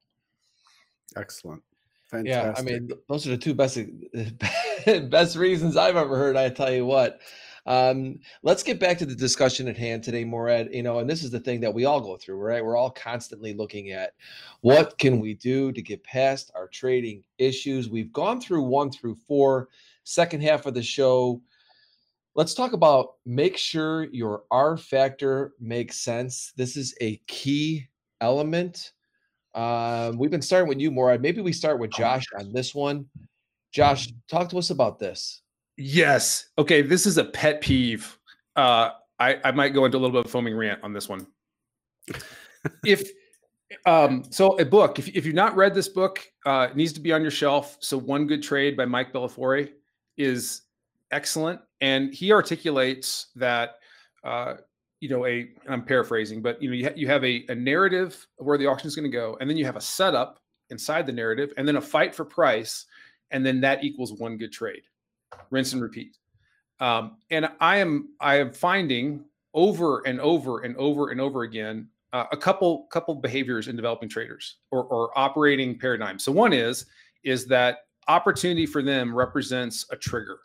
Excellent. 1.14 1.62
Fantastic. 2.06 2.26
Yeah, 2.26 2.54
I 2.56 2.62
mean, 2.62 2.88
those 3.08 3.26
are 3.26 3.30
the 3.30 3.36
two 3.38 3.54
best 3.54 3.78
best 5.10 5.36
reasons 5.36 5.76
I've 5.76 5.96
ever 5.96 6.16
heard. 6.16 6.36
I 6.36 6.48
tell 6.50 6.72
you 6.72 6.86
what, 6.86 7.20
Um, 7.66 8.20
let's 8.44 8.62
get 8.62 8.78
back 8.78 8.96
to 8.98 9.06
the 9.06 9.14
discussion 9.14 9.66
at 9.66 9.76
hand 9.76 10.04
today, 10.04 10.24
Morad. 10.24 10.68
You 10.72 10.84
know, 10.84 11.00
and 11.00 11.10
this 11.10 11.24
is 11.24 11.32
the 11.32 11.40
thing 11.40 11.60
that 11.60 11.74
we 11.74 11.84
all 11.84 12.00
go 12.00 12.16
through, 12.16 12.36
right? 12.36 12.64
We're 12.64 12.76
all 12.76 12.90
constantly 12.90 13.54
looking 13.54 13.90
at 13.90 14.12
what 14.60 14.98
can 14.98 15.18
we 15.20 15.34
do 15.34 15.72
to 15.72 15.82
get 15.82 16.04
past 16.04 16.52
our 16.54 16.68
trading 16.68 17.24
issues. 17.38 17.88
We've 17.88 18.12
gone 18.12 18.40
through 18.40 18.62
one 18.62 18.90
through 18.92 19.16
four. 19.26 19.68
Second 20.04 20.42
half 20.42 20.66
of 20.66 20.74
the 20.74 20.82
show, 20.84 21.42
let's 22.36 22.54
talk 22.54 22.72
about 22.72 23.14
make 23.24 23.56
sure 23.56 24.04
your 24.04 24.44
R 24.52 24.76
factor 24.76 25.54
makes 25.58 25.98
sense. 25.98 26.52
This 26.56 26.76
is 26.76 26.94
a 27.00 27.16
key 27.26 27.88
element. 28.20 28.92
Um, 29.56 30.18
we've 30.18 30.30
been 30.30 30.42
starting 30.42 30.68
with 30.68 30.78
you, 30.78 30.90
Morad. 30.90 31.22
Maybe 31.22 31.40
we 31.40 31.52
start 31.52 31.78
with 31.78 31.90
Josh 31.90 32.24
on 32.38 32.52
this 32.52 32.74
one. 32.74 33.06
Josh, 33.72 34.12
talk 34.28 34.50
to 34.50 34.58
us 34.58 34.70
about 34.70 34.98
this. 34.98 35.40
Yes. 35.78 36.50
Okay. 36.58 36.82
This 36.82 37.06
is 37.06 37.18
a 37.18 37.24
pet 37.24 37.62
peeve. 37.62 38.18
Uh, 38.54 38.90
I, 39.18 39.38
I 39.44 39.52
might 39.52 39.70
go 39.70 39.86
into 39.86 39.96
a 39.96 40.00
little 40.00 40.14
bit 40.14 40.26
of 40.26 40.30
foaming 40.30 40.56
rant 40.56 40.80
on 40.82 40.92
this 40.92 41.08
one. 41.08 41.26
if 42.84 43.08
um, 43.86 44.24
so, 44.30 44.58
a 44.58 44.64
book. 44.64 44.98
If, 44.98 45.08
if 45.08 45.26
you've 45.26 45.34
not 45.34 45.56
read 45.56 45.74
this 45.74 45.88
book, 45.88 46.20
uh, 46.44 46.68
it 46.70 46.76
needs 46.76 46.92
to 46.92 47.00
be 47.00 47.12
on 47.12 47.22
your 47.22 47.30
shelf. 47.30 47.76
So, 47.80 47.98
One 47.98 48.26
Good 48.26 48.42
Trade 48.42 48.76
by 48.76 48.84
Mike 48.84 49.12
Bellafiore 49.12 49.70
is 50.16 50.62
excellent, 51.10 51.60
and 51.80 52.14
he 52.14 52.32
articulates 52.32 53.28
that. 53.36 53.76
Uh, 54.22 54.56
you 55.00 55.08
know, 55.08 55.26
a 55.26 55.48
I'm 55.68 55.84
paraphrasing, 55.84 56.42
but 56.42 56.60
you 56.62 56.70
know, 56.70 56.76
you, 56.76 56.86
ha- 56.86 56.94
you 56.96 57.06
have 57.06 57.24
a, 57.24 57.44
a 57.48 57.54
narrative 57.54 58.26
of 58.38 58.46
where 58.46 58.58
the 58.58 58.66
auction 58.66 58.88
is 58.88 58.96
going 58.96 59.10
to 59.10 59.16
go, 59.16 59.36
and 59.40 59.48
then 59.48 59.56
you 59.56 59.64
have 59.64 59.76
a 59.76 59.80
setup 59.80 60.40
inside 60.70 61.06
the 61.06 61.12
narrative, 61.12 61.52
and 61.56 61.66
then 61.66 61.76
a 61.76 61.80
fight 61.80 62.14
for 62.14 62.24
price, 62.24 62.86
and 63.30 63.44
then 63.44 63.60
that 63.60 63.84
equals 63.84 64.12
one 64.14 64.36
good 64.36 64.52
trade 64.52 64.82
rinse 65.50 65.72
and 65.72 65.82
repeat. 65.82 66.16
Um, 66.80 67.16
and 67.30 67.48
I 67.60 67.78
am 67.78 68.10
I 68.20 68.36
am 68.36 68.52
finding 68.52 69.24
over 69.54 70.06
and 70.06 70.20
over 70.20 70.60
and 70.60 70.76
over 70.76 71.10
and 71.10 71.20
over 71.20 71.42
again 71.42 71.88
uh, 72.12 72.24
a 72.32 72.36
couple 72.36 72.86
couple 72.90 73.14
behaviors 73.14 73.68
in 73.68 73.76
developing 73.76 74.08
traders 74.08 74.56
or, 74.70 74.84
or 74.84 75.18
operating 75.18 75.78
paradigms. 75.78 76.24
So 76.24 76.32
one 76.32 76.52
is 76.52 76.86
is 77.24 77.46
that 77.46 77.78
opportunity 78.08 78.66
for 78.66 78.82
them 78.82 79.14
represents 79.14 79.86
a 79.90 79.96
trigger. 79.96 80.38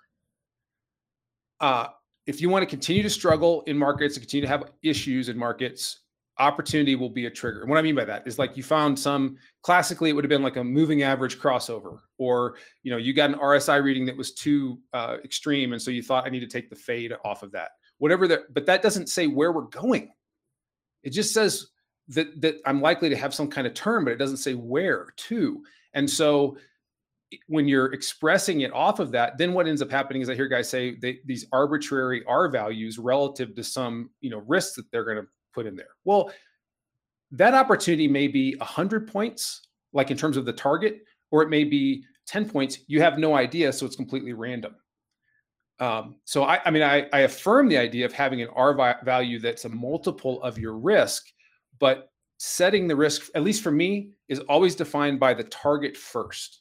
Uh, 1.59 1.87
if 2.25 2.41
you 2.41 2.49
want 2.49 2.63
to 2.63 2.67
continue 2.67 3.03
to 3.03 3.09
struggle 3.09 3.61
in 3.67 3.77
markets 3.77 4.15
and 4.15 4.23
continue 4.23 4.41
to 4.41 4.47
have 4.47 4.71
issues 4.83 5.29
in 5.29 5.37
markets, 5.37 6.01
opportunity 6.37 6.95
will 6.95 7.09
be 7.09 7.25
a 7.25 7.29
trigger. 7.29 7.61
And 7.61 7.69
what 7.69 7.77
I 7.77 7.81
mean 7.81 7.95
by 7.95 8.05
that 8.05 8.25
is 8.25 8.39
like 8.39 8.57
you 8.57 8.63
found 8.63 8.97
some 8.97 9.37
classically 9.61 10.09
it 10.09 10.13
would 10.13 10.23
have 10.23 10.29
been 10.29 10.43
like 10.43 10.57
a 10.57 10.63
moving 10.63 11.03
average 11.03 11.39
crossover, 11.39 11.99
or 12.17 12.55
you 12.83 12.91
know 12.91 12.97
you 12.97 13.13
got 13.13 13.29
an 13.29 13.37
RSI 13.37 13.83
reading 13.83 14.05
that 14.05 14.17
was 14.17 14.33
too 14.33 14.79
uh, 14.93 15.17
extreme, 15.23 15.73
and 15.73 15.81
so 15.81 15.91
you 15.91 16.01
thought 16.01 16.25
I 16.25 16.29
need 16.29 16.39
to 16.41 16.47
take 16.47 16.69
the 16.69 16.75
fade 16.75 17.13
off 17.23 17.43
of 17.43 17.51
that. 17.51 17.71
Whatever 17.97 18.27
that, 18.29 18.53
but 18.53 18.65
that 18.65 18.81
doesn't 18.81 19.07
say 19.07 19.27
where 19.27 19.51
we're 19.51 19.61
going. 19.63 20.11
It 21.03 21.11
just 21.11 21.33
says 21.33 21.67
that 22.09 22.41
that 22.41 22.55
I'm 22.65 22.81
likely 22.81 23.09
to 23.09 23.15
have 23.15 23.33
some 23.33 23.49
kind 23.49 23.67
of 23.67 23.73
turn, 23.73 24.03
but 24.03 24.13
it 24.13 24.17
doesn't 24.17 24.37
say 24.37 24.53
where 24.53 25.13
to. 25.15 25.63
And 25.93 26.09
so 26.09 26.57
when 27.47 27.67
you're 27.67 27.93
expressing 27.93 28.61
it 28.61 28.73
off 28.73 28.99
of 28.99 29.11
that, 29.11 29.37
then 29.37 29.53
what 29.53 29.67
ends 29.67 29.81
up 29.81 29.91
happening 29.91 30.21
is 30.21 30.29
I 30.29 30.35
hear 30.35 30.47
guys 30.47 30.69
say 30.69 30.95
they, 30.95 31.19
these 31.25 31.45
arbitrary 31.51 32.23
R 32.27 32.49
values 32.49 32.97
relative 32.97 33.55
to 33.55 33.63
some 33.63 34.09
you 34.21 34.29
know 34.29 34.43
risks 34.47 34.75
that 34.75 34.91
they're 34.91 35.05
going 35.05 35.17
to 35.17 35.27
put 35.53 35.65
in 35.65 35.75
there. 35.75 35.89
Well, 36.05 36.31
that 37.31 37.53
opportunity 37.53 38.07
may 38.07 38.27
be 38.27 38.55
100 38.55 39.07
points, 39.07 39.61
like 39.93 40.11
in 40.11 40.17
terms 40.17 40.37
of 40.37 40.45
the 40.45 40.53
target, 40.53 40.99
or 41.31 41.41
it 41.41 41.49
may 41.49 41.63
be 41.63 42.03
10 42.27 42.49
points. 42.49 42.79
You 42.87 43.01
have 43.01 43.17
no 43.17 43.35
idea, 43.35 43.71
so 43.71 43.85
it's 43.85 43.95
completely 43.95 44.33
random. 44.33 44.75
Um, 45.79 46.15
so 46.25 46.43
I, 46.43 46.59
I 46.65 46.71
mean, 46.71 46.83
I, 46.83 47.07
I, 47.11 47.21
affirm 47.21 47.67
the 47.67 47.77
idea 47.77 48.05
of 48.05 48.13
having 48.13 48.39
an 48.43 48.49
R 48.55 48.75
value 49.03 49.39
that's 49.39 49.65
a 49.65 49.69
multiple 49.69 50.41
of 50.43 50.59
your 50.59 50.77
risk, 50.77 51.25
but 51.79 52.11
setting 52.37 52.87
the 52.87 52.95
risk, 52.95 53.31
at 53.33 53.41
least 53.41 53.63
for 53.63 53.71
me, 53.71 54.11
is 54.29 54.39
always 54.41 54.75
defined 54.75 55.19
by 55.19 55.33
the 55.33 55.45
target 55.45 55.97
first. 55.97 56.60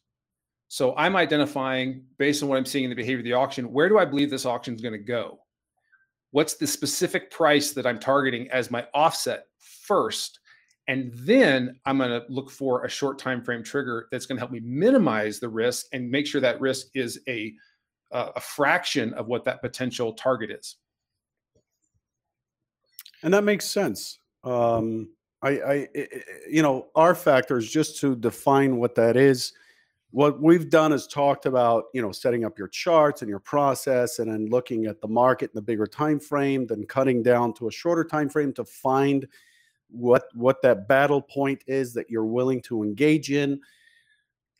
So 0.72 0.94
I'm 0.96 1.16
identifying 1.16 2.04
based 2.16 2.42
on 2.42 2.48
what 2.48 2.56
I'm 2.56 2.64
seeing 2.64 2.84
in 2.84 2.90
the 2.90 2.96
behavior 2.96 3.18
of 3.18 3.24
the 3.24 3.32
auction, 3.34 3.72
where 3.72 3.88
do 3.88 3.98
I 3.98 4.04
believe 4.04 4.30
this 4.30 4.46
auction 4.46 4.74
is 4.74 4.80
going 4.80 4.92
to 4.92 4.98
go? 4.98 5.40
what's 6.32 6.54
the 6.54 6.66
specific 6.66 7.30
price 7.30 7.72
that 7.72 7.86
I'm 7.86 7.98
targeting 7.98 8.50
as 8.50 8.70
my 8.70 8.86
offset 8.94 9.46
first. 9.58 10.40
And 10.88 11.12
then 11.14 11.78
I'm 11.84 11.98
going 11.98 12.10
to 12.10 12.24
look 12.28 12.50
for 12.50 12.84
a 12.84 12.88
short 12.88 13.18
time 13.18 13.42
frame 13.42 13.62
trigger 13.62 14.08
that's 14.10 14.26
going 14.26 14.36
to 14.36 14.40
help 14.40 14.50
me 14.50 14.60
minimize 14.60 15.38
the 15.38 15.48
risk 15.48 15.86
and 15.92 16.10
make 16.10 16.26
sure 16.26 16.40
that 16.40 16.60
risk 16.60 16.88
is 16.94 17.20
a 17.28 17.54
a 18.12 18.40
fraction 18.40 19.14
of 19.14 19.28
what 19.28 19.44
that 19.44 19.62
potential 19.62 20.12
target 20.14 20.50
is. 20.50 20.78
And 23.22 23.32
that 23.32 23.44
makes 23.44 23.66
sense. 23.66 24.18
Um, 24.42 25.10
I, 25.42 25.48
I, 25.48 25.76
eh, 25.76 25.86
eh, 25.94 26.06
eh, 26.12 26.20
you 26.50 26.60
know, 26.60 26.88
R 26.96 27.14
factors 27.14 27.70
just 27.70 28.00
to 28.00 28.16
define 28.16 28.78
what 28.78 28.96
that 28.96 29.16
is 29.16 29.52
what 30.12 30.40
we've 30.40 30.68
done 30.68 30.92
is 30.92 31.06
talked 31.06 31.46
about 31.46 31.84
you 31.94 32.02
know 32.02 32.12
setting 32.12 32.44
up 32.44 32.58
your 32.58 32.68
charts 32.68 33.22
and 33.22 33.28
your 33.28 33.38
process 33.38 34.18
and 34.18 34.30
then 34.32 34.46
looking 34.46 34.86
at 34.86 35.00
the 35.00 35.08
market 35.08 35.44
in 35.44 35.54
the 35.54 35.62
bigger 35.62 35.86
time 35.86 36.18
frame 36.18 36.66
then 36.66 36.84
cutting 36.84 37.22
down 37.22 37.52
to 37.54 37.68
a 37.68 37.70
shorter 37.70 38.04
time 38.04 38.28
frame 38.28 38.52
to 38.52 38.64
find 38.64 39.26
what 39.90 40.24
what 40.34 40.62
that 40.62 40.88
battle 40.88 41.20
point 41.20 41.62
is 41.66 41.92
that 41.94 42.10
you're 42.10 42.24
willing 42.24 42.60
to 42.62 42.82
engage 42.82 43.30
in. 43.30 43.60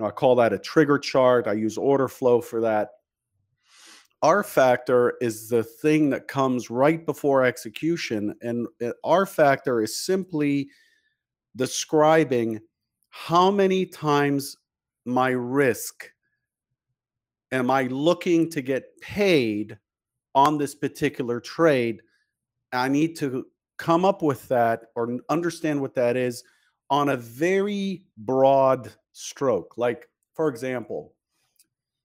I 0.01 0.11
call 0.11 0.35
that 0.37 0.53
a 0.53 0.59
trigger 0.59 0.99
chart. 0.99 1.47
I 1.47 1.53
use 1.53 1.77
order 1.77 2.09
flow 2.09 2.41
for 2.41 2.61
that. 2.63 2.91
R 4.23 4.43
factor 4.43 5.15
is 5.21 5.49
the 5.49 5.63
thing 5.63 6.11
that 6.11 6.29
comes 6.29 6.71
right 6.71 7.05
before 7.05 7.45
execution 7.45 8.35
and 8.43 8.67
r 9.05 9.27
factor 9.27 9.83
is 9.83 10.05
simply 10.05 10.69
describing 11.57 12.61
how 13.09 13.51
many 13.51 13.87
times 13.87 14.57
my 15.05 15.31
risk? 15.31 16.11
Am 17.53 17.71
I 17.71 17.85
looking 17.85 18.51
to 18.51 18.63
get 18.63 19.01
paid 19.01 19.79
on 20.35 20.59
this 20.59 20.75
particular 20.75 21.41
trade? 21.41 22.03
I 22.73 22.89
need 22.89 23.17
to 23.17 23.47
come 23.79 24.05
up 24.05 24.23
with 24.23 24.47
that 24.49 24.83
or 24.95 25.19
understand 25.29 25.81
what 25.81 25.95
that 25.95 26.17
is 26.17 26.45
on 26.91 27.09
a 27.09 27.17
very 27.17 28.05
broad 28.19 28.93
stroke. 29.13 29.75
Like, 29.77 30.09
for 30.35 30.49
example, 30.49 31.15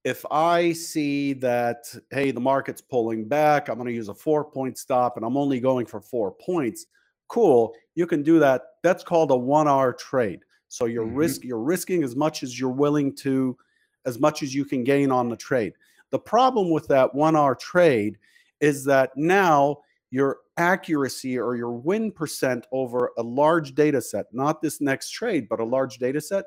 if 0.04 0.24
I 0.30 0.72
see 0.72 1.34
that, 1.34 1.94
hey, 2.12 2.32
the 2.32 2.40
market's 2.40 2.82
pulling 2.82 3.28
back, 3.28 3.68
I'm 3.68 3.76
going 3.76 3.88
to 3.88 3.94
use 3.94 4.08
a 4.08 4.14
four 4.14 4.46
point 4.46 4.78
stop 4.78 5.18
and 5.18 5.26
I'm 5.26 5.36
only 5.36 5.60
going 5.60 5.88
for 5.88 6.00
four 6.00 6.32
points, 6.32 6.86
cool. 7.28 7.74
You 7.96 8.06
can 8.06 8.22
do 8.22 8.40
that. 8.40 8.62
That's 8.84 9.04
called 9.04 9.32
a 9.32 9.36
one 9.36 9.68
R 9.68 9.94
trade. 9.94 10.45
So 10.68 10.86
you're 10.86 11.06
mm-hmm. 11.06 11.16
risk 11.16 11.44
you're 11.44 11.60
risking 11.60 12.04
as 12.04 12.16
much 12.16 12.44
as 12.44 12.60
you're 12.60 12.70
willing 12.70 13.16
to, 13.18 13.58
as 14.06 14.20
much 14.20 14.44
as 14.44 14.54
you 14.54 14.66
can 14.66 14.84
gain 14.84 15.12
on 15.12 15.30
the 15.30 15.38
trade. 15.38 15.74
The 16.12 16.20
problem 16.20 16.70
with 16.72 16.88
that 16.88 17.14
one 17.14 17.36
R 17.36 17.56
trade 17.56 18.18
is 18.62 18.84
that 18.86 19.12
now 19.16 19.80
your 20.12 20.38
accuracy 20.58 21.38
or 21.38 21.56
your 21.56 21.72
win 21.72 22.12
percent 22.12 22.66
over 22.72 23.12
a 23.18 23.24
large 23.24 23.76
data 23.76 24.02
set, 24.02 24.26
not 24.32 24.62
this 24.62 24.80
next 24.80 25.12
trade, 25.12 25.50
but 25.50 25.60
a 25.60 25.66
large 25.66 25.98
data 25.98 26.22
set, 26.22 26.46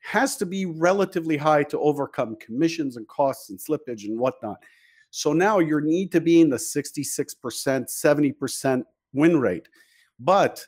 has 0.00 0.36
to 0.36 0.46
be 0.46 0.66
relatively 0.66 1.36
high 1.36 1.62
to 1.64 1.78
overcome 1.80 2.36
commissions 2.36 2.96
and 2.96 3.06
costs 3.08 3.50
and 3.50 3.58
slippage 3.58 4.04
and 4.04 4.18
whatnot. 4.18 4.62
So 5.10 5.32
now 5.32 5.60
you 5.60 5.80
need 5.80 6.12
to 6.12 6.20
be 6.20 6.40
in 6.40 6.50
the 6.50 6.56
66%, 6.56 7.34
70% 7.36 8.82
win 9.12 9.40
rate. 9.40 9.68
But 10.18 10.66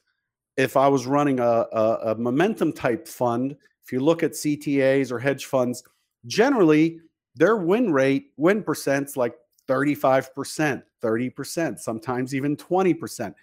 if 0.56 0.76
I 0.76 0.88
was 0.88 1.06
running 1.06 1.38
a, 1.38 1.66
a, 1.72 1.98
a, 2.04 2.14
momentum 2.14 2.72
type 2.72 3.06
fund, 3.06 3.56
if 3.84 3.92
you 3.92 4.00
look 4.00 4.22
at 4.22 4.32
CTAs 4.32 5.12
or 5.12 5.18
hedge 5.18 5.46
funds, 5.46 5.84
generally 6.26 7.00
their 7.34 7.56
win 7.56 7.92
rate, 7.92 8.32
win 8.36 8.62
percent's 8.62 9.16
like 9.16 9.34
35%, 9.68 10.82
30%, 11.02 11.78
sometimes 11.78 12.34
even 12.34 12.56
20%. 12.56 13.34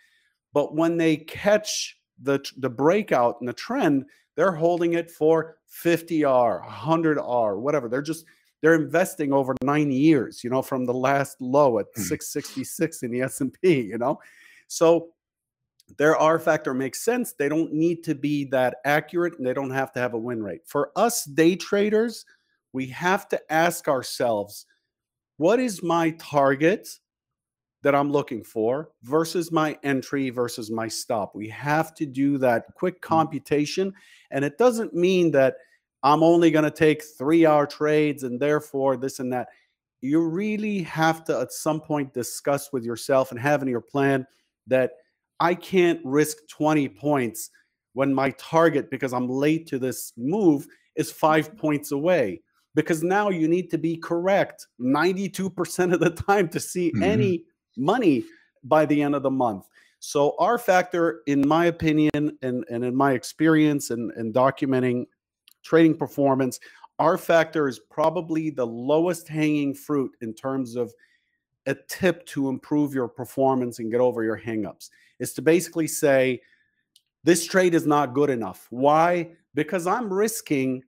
But 0.54 0.76
when 0.76 0.98
they 0.98 1.18
catch 1.18 1.98
the, 2.22 2.40
the 2.58 2.70
breakout 2.70 3.38
and 3.40 3.48
the 3.48 3.54
trend, 3.54 4.06
they're 4.36 4.52
holding 4.52 4.94
it 4.94 5.12
for 5.12 5.58
50R, 5.84 6.68
100R, 6.68 7.60
whatever. 7.60 7.88
They're 7.88 8.02
just, 8.02 8.26
they're 8.62 8.76
investing 8.76 9.32
over 9.34 9.56
nine 9.64 9.92
years, 9.92 10.44
you 10.44 10.50
know, 10.50 10.62
from 10.62 10.86
the 10.86 10.94
last 10.94 11.40
low 11.42 11.80
at 11.80 11.88
hmm. 11.96 12.02
666 12.02 13.04
in 13.04 13.12
the 13.12 13.22
S&P, 13.22 13.82
you 13.82 13.98
know? 13.98 14.20
So 14.68 15.10
their 15.98 16.16
R 16.18 16.40
factor 16.40 16.74
makes 16.74 17.04
sense. 17.04 17.34
They 17.34 17.50
don't 17.50 17.74
need 17.74 18.04
to 18.06 18.16
be 18.16 18.46
that 18.46 18.78
accurate 18.86 19.38
and 19.38 19.46
they 19.46 19.54
don't 19.54 19.70
have 19.72 19.92
to 19.94 20.00
have 20.00 20.14
a 20.14 20.18
win 20.18 20.42
rate. 20.42 20.62
For 20.66 20.92
us 20.96 21.26
day 21.26 21.56
traders, 21.56 22.26
we 22.72 22.88
have 22.88 23.28
to 23.30 23.54
ask 23.54 23.88
ourselves 23.88 24.66
what 25.38 25.60
is 25.60 25.84
my 25.84 26.12
target 26.12 26.88
that 27.82 27.94
I'm 27.96 28.12
looking 28.12 28.44
for 28.44 28.92
versus 29.04 29.52
my 29.52 29.78
entry 29.84 30.30
versus 30.30 30.72
my 30.72 30.88
stop? 30.88 31.36
We 31.36 31.50
have 31.50 31.94
to 31.96 32.06
do 32.06 32.38
that 32.38 32.66
quick 32.76 32.98
mm. 32.98 33.02
computation. 33.02 33.94
And 34.32 34.46
it 34.46 34.58
doesn't 34.58 34.94
mean 34.94 35.32
that 35.32 35.56
I'm 36.02 36.24
only 36.24 36.52
going 36.52 36.66
to 36.66 36.72
take 36.72 37.04
three 37.04 37.46
R 37.46 37.68
trades 37.68 38.24
and 38.24 38.40
therefore 38.40 38.98
this 38.98 39.20
and 39.20 39.32
that. 39.34 39.50
you 40.02 40.22
really 40.22 40.82
have 40.84 41.24
to 41.26 41.40
at 41.40 41.52
some 41.52 41.80
point 41.80 42.14
discuss 42.14 42.72
with 42.74 42.84
yourself 42.84 43.32
and 43.32 43.40
have 43.40 43.62
in 43.62 43.68
your 43.68 43.82
plan 43.82 44.26
that 44.68 44.92
I 45.44 45.56
can't 45.56 46.00
risk 46.06 46.38
20 46.48 46.88
points 46.88 47.50
when 47.92 48.14
my 48.14 48.30
target, 48.38 48.90
because 48.90 49.12
I'm 49.12 49.28
late 49.28 49.68
to 49.68 49.78
this 49.78 50.14
move, 50.16 50.66
is 50.96 51.12
five 51.12 51.58
points 51.58 51.92
away. 51.92 52.42
Because 52.76 53.04
now 53.04 53.30
you 53.30 53.50
need 53.50 53.70
to 53.72 53.78
be 53.78 53.98
correct 53.98 54.68
92% 54.80 55.94
of 55.94 56.00
the 56.00 56.12
time 56.12 56.48
to 56.48 56.62
see 56.62 56.92
mm-hmm. 56.92 57.04
any 57.04 57.44
money 57.76 58.24
by 58.64 58.86
the 58.86 59.02
end 59.02 59.16
of 59.16 59.24
the 59.24 59.30
month. 59.30 59.68
So, 60.00 60.36
R 60.40 60.58
factor, 60.58 61.22
in 61.28 61.46
my 61.46 61.66
opinion, 61.66 62.12
and, 62.14 62.64
and 62.70 62.86
in 62.86 62.96
my 62.96 63.12
experience 63.12 63.90
and, 63.90 64.12
and 64.12 64.34
documenting 64.34 65.08
trading 65.62 65.98
performance, 65.98 66.58
R 67.00 67.18
factor 67.18 67.68
is 67.68 67.80
probably 67.92 68.50
the 68.50 68.66
lowest 68.66 69.28
hanging 69.28 69.74
fruit 69.74 70.12
in 70.22 70.34
terms 70.34 70.78
of 70.78 70.94
a 71.66 71.76
tip 71.90 72.26
to 72.28 72.48
improve 72.48 72.94
your 72.94 73.10
performance 73.10 73.80
and 73.80 73.92
get 73.92 74.00
over 74.00 74.24
your 74.24 74.40
hangups 74.40 74.90
is 75.24 75.34
to 75.34 75.42
basically 75.42 75.88
say, 75.88 76.42
this 77.24 77.46
trade 77.46 77.74
is 77.74 77.88
not 77.88 78.14
good 78.14 78.30
enough. 78.30 78.68
Why? 78.70 79.32
Because 79.56 79.88
I'm 79.88 80.14
risking 80.14 80.84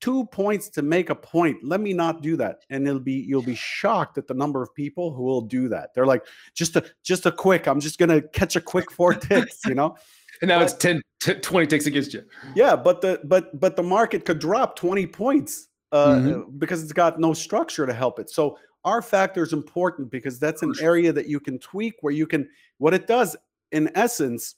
two 0.00 0.26
points 0.26 0.68
to 0.70 0.82
make 0.82 1.10
a 1.10 1.14
point. 1.14 1.58
Let 1.62 1.80
me 1.80 1.92
not 1.92 2.20
do 2.20 2.36
that. 2.36 2.58
And 2.68 2.86
it'll 2.86 3.00
be 3.00 3.14
you'll 3.14 3.42
be 3.42 3.54
shocked 3.54 4.18
at 4.18 4.26
the 4.26 4.34
number 4.34 4.62
of 4.62 4.74
people 4.74 5.14
who 5.14 5.22
will 5.22 5.40
do 5.40 5.68
that. 5.68 5.94
They're 5.94 6.06
like, 6.06 6.26
just 6.54 6.76
a 6.76 6.84
just 7.02 7.24
a 7.26 7.32
quick, 7.32 7.66
I'm 7.66 7.80
just 7.80 7.98
gonna 7.98 8.20
catch 8.20 8.56
a 8.56 8.60
quick 8.60 8.90
four 8.90 9.14
ticks, 9.28 9.60
you 9.64 9.74
know. 9.74 9.96
And 10.42 10.48
now 10.48 10.58
but, 10.58 10.64
it's 10.64 10.74
10 10.74 11.00
t- 11.20 11.34
20 11.34 11.66
ticks 11.66 11.86
against 11.86 12.12
you. 12.12 12.22
Yeah, 12.54 12.76
but 12.76 13.00
the 13.00 13.20
but 13.24 13.58
but 13.58 13.76
the 13.76 13.82
market 13.82 14.24
could 14.24 14.38
drop 14.38 14.76
20 14.76 15.06
points 15.06 15.68
uh, 15.92 16.16
mm-hmm. 16.16 16.58
because 16.58 16.82
it's 16.82 16.92
got 16.92 17.18
no 17.18 17.32
structure 17.32 17.86
to 17.86 17.94
help 17.94 18.18
it. 18.18 18.28
So 18.28 18.58
R 18.84 19.02
factor 19.02 19.42
is 19.42 19.52
important 19.52 20.10
because 20.10 20.38
that's 20.38 20.62
an 20.62 20.74
area 20.80 21.12
that 21.12 21.28
you 21.28 21.40
can 21.40 21.58
tweak 21.58 21.94
where 22.02 22.12
you 22.12 22.26
can 22.26 22.48
what 22.78 22.92
it 22.92 23.06
does 23.06 23.36
in 23.72 23.90
essence 23.94 24.56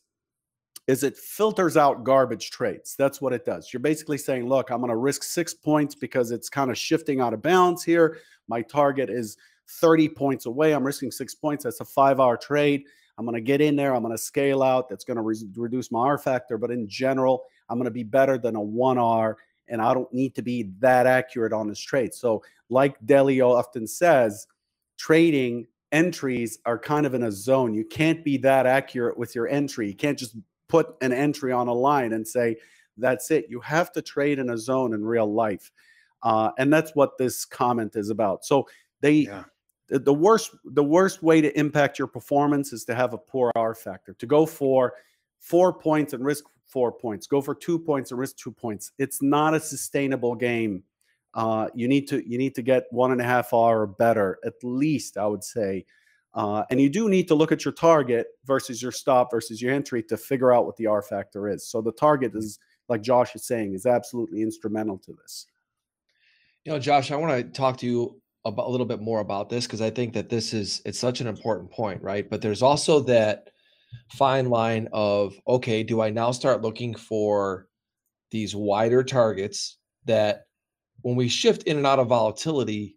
is 0.86 1.02
it 1.02 1.16
filters 1.16 1.76
out 1.76 2.02
garbage 2.02 2.50
trades. 2.50 2.96
That's 2.96 3.20
what 3.20 3.34
it 3.34 3.44
does. 3.44 3.72
You're 3.72 3.80
basically 3.80 4.16
saying, 4.16 4.48
look, 4.48 4.70
I'm 4.70 4.78
going 4.78 4.88
to 4.88 4.96
risk 4.96 5.22
six 5.22 5.52
points 5.52 5.94
because 5.94 6.30
it's 6.30 6.48
kind 6.48 6.70
of 6.70 6.78
shifting 6.78 7.20
out 7.20 7.34
of 7.34 7.42
balance 7.42 7.84
here. 7.84 8.18
My 8.48 8.62
target 8.62 9.10
is 9.10 9.36
30 9.68 10.08
points 10.08 10.46
away. 10.46 10.72
I'm 10.72 10.84
risking 10.84 11.10
six 11.10 11.34
points. 11.34 11.64
That's 11.64 11.80
a 11.80 11.84
five 11.84 12.20
R 12.20 12.38
trade. 12.38 12.84
I'm 13.18 13.26
going 13.26 13.34
to 13.34 13.40
get 13.40 13.60
in 13.60 13.76
there. 13.76 13.94
I'm 13.94 14.02
going 14.02 14.14
to 14.14 14.22
scale 14.22 14.62
out. 14.62 14.88
That's 14.88 15.04
going 15.04 15.16
to 15.16 15.22
re- 15.22 15.36
reduce 15.56 15.92
my 15.92 16.00
R 16.00 16.18
factor. 16.18 16.56
But 16.56 16.70
in 16.70 16.88
general, 16.88 17.44
I'm 17.68 17.76
going 17.76 17.84
to 17.84 17.90
be 17.90 18.04
better 18.04 18.38
than 18.38 18.56
a 18.56 18.60
1R, 18.60 19.34
and 19.68 19.82
I 19.82 19.92
don't 19.92 20.12
need 20.14 20.34
to 20.36 20.42
be 20.42 20.70
that 20.78 21.06
accurate 21.06 21.52
on 21.52 21.68
this 21.68 21.80
trade. 21.80 22.14
So, 22.14 22.42
like 22.70 22.98
Delio 23.04 23.58
often 23.58 23.86
says, 23.86 24.46
trading 24.96 25.66
entries 25.92 26.58
are 26.64 26.78
kind 26.78 27.06
of 27.06 27.14
in 27.14 27.22
a 27.24 27.32
zone. 27.32 27.74
You 27.74 27.84
can't 27.84 28.24
be 28.24 28.36
that 28.38 28.66
accurate 28.66 29.16
with 29.16 29.34
your 29.34 29.48
entry. 29.48 29.88
You 29.88 29.94
can't 29.94 30.18
just 30.18 30.36
put 30.68 30.94
an 31.00 31.12
entry 31.12 31.52
on 31.52 31.68
a 31.68 31.72
line 31.72 32.12
and 32.12 32.26
say, 32.26 32.56
that's 32.96 33.30
it. 33.30 33.46
You 33.48 33.60
have 33.60 33.92
to 33.92 34.02
trade 34.02 34.38
in 34.38 34.50
a 34.50 34.58
zone 34.58 34.92
in 34.92 35.04
real 35.04 35.32
life. 35.32 35.70
Uh, 36.22 36.50
and 36.58 36.72
that's 36.72 36.94
what 36.94 37.16
this 37.16 37.44
comment 37.44 37.96
is 37.96 38.10
about. 38.10 38.44
So 38.44 38.68
they 39.00 39.12
yeah. 39.12 39.44
the, 39.88 40.00
the 40.00 40.14
worst 40.14 40.50
the 40.64 40.82
worst 40.82 41.22
way 41.22 41.40
to 41.40 41.56
impact 41.58 41.98
your 41.98 42.08
performance 42.08 42.72
is 42.72 42.84
to 42.86 42.94
have 42.94 43.14
a 43.14 43.18
poor 43.18 43.52
R 43.54 43.74
factor. 43.74 44.14
To 44.14 44.26
go 44.26 44.44
for 44.44 44.94
four 45.38 45.72
points 45.72 46.12
and 46.12 46.24
risk 46.24 46.44
four 46.66 46.92
points, 46.92 47.26
go 47.26 47.40
for 47.40 47.54
two 47.54 47.78
points 47.78 48.10
and 48.10 48.18
risk 48.18 48.36
two 48.36 48.50
points. 48.50 48.90
It's 48.98 49.22
not 49.22 49.54
a 49.54 49.60
sustainable 49.60 50.34
game. 50.34 50.82
Uh, 51.34 51.68
you 51.74 51.88
need 51.88 52.08
to 52.08 52.28
you 52.28 52.38
need 52.38 52.54
to 52.54 52.62
get 52.62 52.84
one 52.90 53.12
and 53.12 53.20
a 53.20 53.24
half 53.24 53.52
R 53.52 53.82
or 53.82 53.86
better 53.86 54.38
at 54.44 54.54
least. 54.62 55.16
I 55.16 55.26
would 55.26 55.44
say 55.44 55.84
uh, 56.34 56.64
and 56.70 56.80
you 56.80 56.88
do 56.88 57.08
need 57.08 57.26
to 57.28 57.34
look 57.34 57.52
at 57.52 57.64
your 57.64 57.72
target 57.72 58.28
versus 58.44 58.82
your 58.82 58.92
stop 58.92 59.30
versus 59.30 59.62
your 59.62 59.72
entry 59.72 60.02
to 60.04 60.16
figure 60.16 60.52
out 60.52 60.66
what 60.66 60.76
the 60.76 60.86
R 60.86 61.02
factor 61.02 61.48
is. 61.48 61.66
So 61.68 61.80
the 61.80 61.92
target 61.92 62.32
is, 62.34 62.58
like 62.88 63.02
Josh 63.02 63.34
is 63.34 63.46
saying, 63.46 63.74
is 63.74 63.86
absolutely 63.86 64.42
instrumental 64.42 64.98
to 64.98 65.12
this. 65.14 65.46
You 66.64 66.72
know, 66.72 66.78
Josh, 66.78 67.10
I 67.10 67.16
want 67.16 67.32
to 67.32 67.50
talk 67.50 67.78
to 67.78 67.86
you 67.86 68.20
about 68.44 68.68
a 68.68 68.70
little 68.70 68.86
bit 68.86 69.00
more 69.00 69.20
about 69.20 69.48
this 69.48 69.66
because 69.66 69.80
I 69.80 69.90
think 69.90 70.12
that 70.14 70.28
this 70.28 70.52
is 70.52 70.82
it's 70.84 70.98
such 70.98 71.20
an 71.20 71.26
important 71.26 71.70
point, 71.70 72.02
right? 72.02 72.28
But 72.28 72.42
there's 72.42 72.62
also 72.62 73.00
that 73.00 73.50
fine 74.12 74.50
line 74.50 74.88
of 74.92 75.34
okay, 75.48 75.82
do 75.82 76.02
I 76.02 76.10
now 76.10 76.30
start 76.30 76.62
looking 76.62 76.94
for 76.94 77.68
these 78.30 78.54
wider 78.54 79.02
targets 79.02 79.78
that 80.04 80.47
when 81.02 81.16
we 81.16 81.28
shift 81.28 81.64
in 81.64 81.76
and 81.76 81.86
out 81.86 81.98
of 81.98 82.08
volatility, 82.08 82.96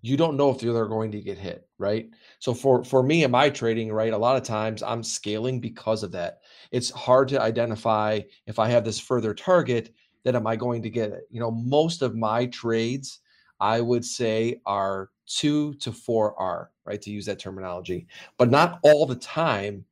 you 0.00 0.16
don't 0.16 0.36
know 0.36 0.50
if 0.50 0.58
they're 0.58 0.86
going 0.86 1.12
to 1.12 1.20
get 1.20 1.38
hit, 1.38 1.68
right? 1.78 2.08
So 2.40 2.54
for 2.54 2.82
for 2.84 3.02
me 3.02 3.22
and 3.22 3.32
my 3.32 3.50
trading, 3.50 3.92
right, 3.92 4.12
a 4.12 4.18
lot 4.18 4.36
of 4.36 4.42
times 4.42 4.82
I'm 4.82 5.02
scaling 5.02 5.60
because 5.60 6.02
of 6.02 6.12
that. 6.12 6.40
It's 6.72 6.90
hard 6.90 7.28
to 7.28 7.40
identify 7.40 8.20
if 8.46 8.58
I 8.58 8.68
have 8.68 8.84
this 8.84 8.98
further 8.98 9.32
target, 9.32 9.94
then 10.24 10.36
am 10.36 10.46
I 10.46 10.56
going 10.56 10.82
to 10.82 10.90
get 10.90 11.10
it? 11.10 11.28
You 11.30 11.40
know, 11.40 11.50
most 11.50 12.02
of 12.02 12.16
my 12.16 12.46
trades, 12.46 13.20
I 13.60 13.80
would 13.80 14.04
say, 14.04 14.60
are 14.66 15.10
two 15.26 15.74
to 15.74 15.92
four 15.92 16.38
R, 16.38 16.70
right, 16.84 17.00
to 17.02 17.10
use 17.10 17.26
that 17.26 17.38
terminology. 17.38 18.08
But 18.38 18.50
not 18.50 18.80
all 18.82 19.06
the 19.06 19.16
time 19.16 19.84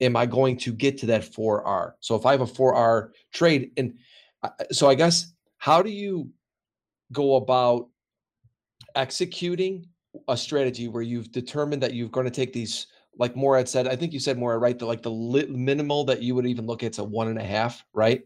am 0.00 0.16
I 0.16 0.26
going 0.26 0.56
to 0.58 0.72
get 0.72 0.98
to 0.98 1.06
that 1.06 1.22
4R. 1.22 1.92
So 2.00 2.14
if 2.14 2.26
I 2.26 2.32
have 2.32 2.40
a 2.40 2.46
4R 2.46 3.10
trade, 3.32 3.72
and 3.76 3.94
uh, 4.42 4.50
so 4.70 4.88
I 4.88 4.94
guess 4.94 5.32
how 5.58 5.82
do 5.82 5.90
you 5.90 6.30
go 7.12 7.36
about 7.36 7.88
executing 8.94 9.86
a 10.28 10.36
strategy 10.36 10.88
where 10.88 11.02
you've 11.02 11.30
determined 11.32 11.82
that 11.82 11.94
you're 11.94 12.08
going 12.08 12.26
to 12.26 12.30
take 12.30 12.52
these 12.52 12.86
like 13.18 13.36
Morad 13.36 13.68
said, 13.68 13.86
I 13.86 13.96
think 13.96 14.12
you 14.12 14.20
said 14.20 14.38
more 14.38 14.58
right? 14.58 14.78
The 14.78 14.86
like 14.86 15.02
the 15.02 15.10
minimal 15.10 16.04
that 16.04 16.22
you 16.22 16.34
would 16.34 16.46
even 16.46 16.66
look 16.66 16.82
at 16.82 16.92
is 16.92 16.98
a 16.98 17.04
one 17.04 17.28
and 17.28 17.38
a 17.38 17.44
half, 17.44 17.84
right? 17.92 18.22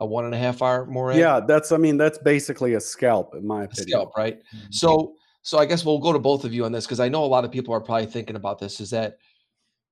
A 0.00 0.06
one 0.06 0.24
and 0.24 0.34
a 0.34 0.38
half 0.38 0.62
hour 0.62 0.86
more. 0.86 1.12
Yeah, 1.12 1.40
that's 1.40 1.72
I 1.72 1.76
mean 1.76 1.96
that's 1.96 2.18
basically 2.18 2.74
a 2.74 2.80
scalp 2.80 3.34
in 3.34 3.46
my 3.46 3.64
opinion. 3.64 3.88
Scalp, 3.88 4.16
right? 4.16 4.38
Mm-hmm. 4.38 4.66
So 4.70 5.14
so 5.42 5.58
I 5.58 5.66
guess 5.66 5.84
we'll 5.84 5.98
go 5.98 6.12
to 6.12 6.18
both 6.18 6.44
of 6.44 6.54
you 6.54 6.64
on 6.64 6.72
this 6.72 6.86
because 6.86 7.00
I 7.00 7.08
know 7.08 7.24
a 7.24 7.26
lot 7.26 7.44
of 7.44 7.50
people 7.50 7.74
are 7.74 7.80
probably 7.80 8.06
thinking 8.06 8.36
about 8.36 8.58
this. 8.58 8.80
Is 8.80 8.90
that 8.90 9.18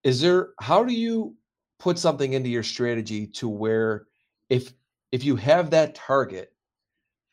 is 0.04 0.20
there 0.20 0.50
how 0.60 0.84
do 0.84 0.92
you 0.92 1.34
put 1.78 1.98
something 1.98 2.34
into 2.34 2.48
your 2.48 2.62
strategy 2.62 3.26
to 3.26 3.48
where 3.48 4.06
if 4.50 4.72
if 5.10 5.24
you 5.24 5.36
have 5.36 5.70
that 5.70 5.94
target 5.94 6.51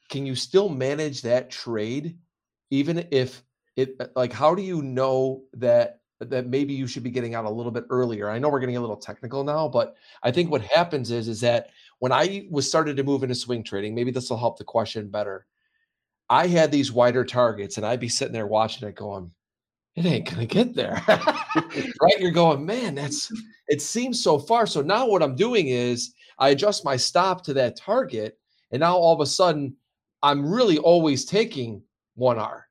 can 0.09 0.25
you 0.25 0.35
still 0.35 0.69
manage 0.69 1.21
that 1.21 1.49
trade 1.49 2.17
even 2.71 3.07
if 3.11 3.43
it 3.75 3.95
uh, 3.99 4.07
like 4.15 4.33
how 4.33 4.53
do 4.53 4.61
you 4.61 4.81
know 4.81 5.43
that 5.53 6.01
that 6.19 6.47
maybe 6.47 6.73
you 6.73 6.85
should 6.85 7.03
be 7.03 7.11
getting 7.11 7.33
out 7.33 7.45
a 7.45 7.49
little 7.49 7.71
bit 7.71 7.85
earlier? 7.89 8.29
I 8.29 8.39
know 8.39 8.49
we're 8.49 8.59
getting 8.59 8.75
a 8.75 8.81
little 8.81 8.97
technical 8.97 9.43
now 9.43 9.67
but 9.69 9.95
i 10.23 10.31
think 10.31 10.51
what 10.51 10.61
happens 10.61 11.11
is 11.11 11.27
is 11.27 11.39
that 11.41 11.69
when 11.99 12.11
i 12.11 12.47
was 12.49 12.67
started 12.67 12.97
to 12.97 13.03
move 13.03 13.23
into 13.23 13.35
swing 13.35 13.63
trading 13.63 13.95
maybe 13.95 14.11
this 14.11 14.29
will 14.29 14.37
help 14.37 14.57
the 14.57 14.63
question 14.63 15.09
better. 15.09 15.45
I 16.31 16.45
had 16.45 16.71
these 16.71 16.91
wider 16.91 17.23
targets 17.23 17.77
and 17.77 17.85
i'd 17.85 17.99
be 17.99 18.09
sitting 18.09 18.33
there 18.33 18.47
watching 18.47 18.87
it 18.87 18.95
going 18.95 19.31
it 19.95 20.05
ain't 20.05 20.29
gonna 20.29 20.45
get 20.45 20.75
there. 20.75 21.01
Right? 22.01 22.19
You're 22.19 22.31
going 22.31 22.65
man 22.65 22.95
that's 22.95 23.31
it 23.67 23.81
seems 23.81 24.21
so 24.21 24.39
far. 24.39 24.65
So 24.67 24.81
now 24.81 25.07
what 25.07 25.23
i'm 25.23 25.35
doing 25.35 25.67
is 25.67 26.13
i 26.37 26.49
adjust 26.49 26.85
my 26.85 26.95
stop 26.95 27.43
to 27.45 27.53
that 27.53 27.75
target 27.75 28.37
and 28.71 28.79
now 28.79 28.95
all 28.95 29.13
of 29.13 29.21
a 29.21 29.25
sudden 29.25 29.75
I'm 30.21 30.49
really 30.49 30.77
always 30.77 31.25
taking 31.25 31.81
1R, 32.17 32.61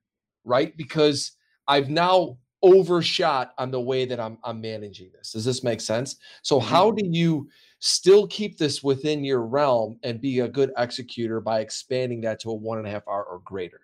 right? 0.45 0.77
Because 0.77 1.33
I've 1.67 1.89
now 1.91 2.39
overshot 2.63 3.53
on 3.59 3.71
the 3.71 3.81
way 3.81 4.05
that 4.05 4.19
I'm 4.19 4.39
I'm 4.45 4.61
managing 4.61 5.11
this. 5.13 5.33
Does 5.33 5.45
this 5.45 5.63
make 5.63 5.81
sense? 5.81 6.17
So 6.43 6.59
mm-hmm. 6.59 6.69
how 6.69 6.91
do 6.91 7.07
you 7.07 7.49
still 7.81 8.27
keep 8.27 8.59
this 8.59 8.83
within 8.83 9.25
your 9.25 9.43
realm 9.43 9.99
and 10.03 10.21
be 10.21 10.41
a 10.41 10.49
good 10.49 10.73
executor 10.77 11.41
by 11.41 11.61
expanding 11.61 12.21
that 12.23 12.41
to 12.41 12.51
a 12.51 12.55
one 12.55 12.79
and 12.79 12.87
a 12.87 12.91
half 12.91 13.05
R 13.07 13.25
or 13.25 13.41
greater? 13.41 13.83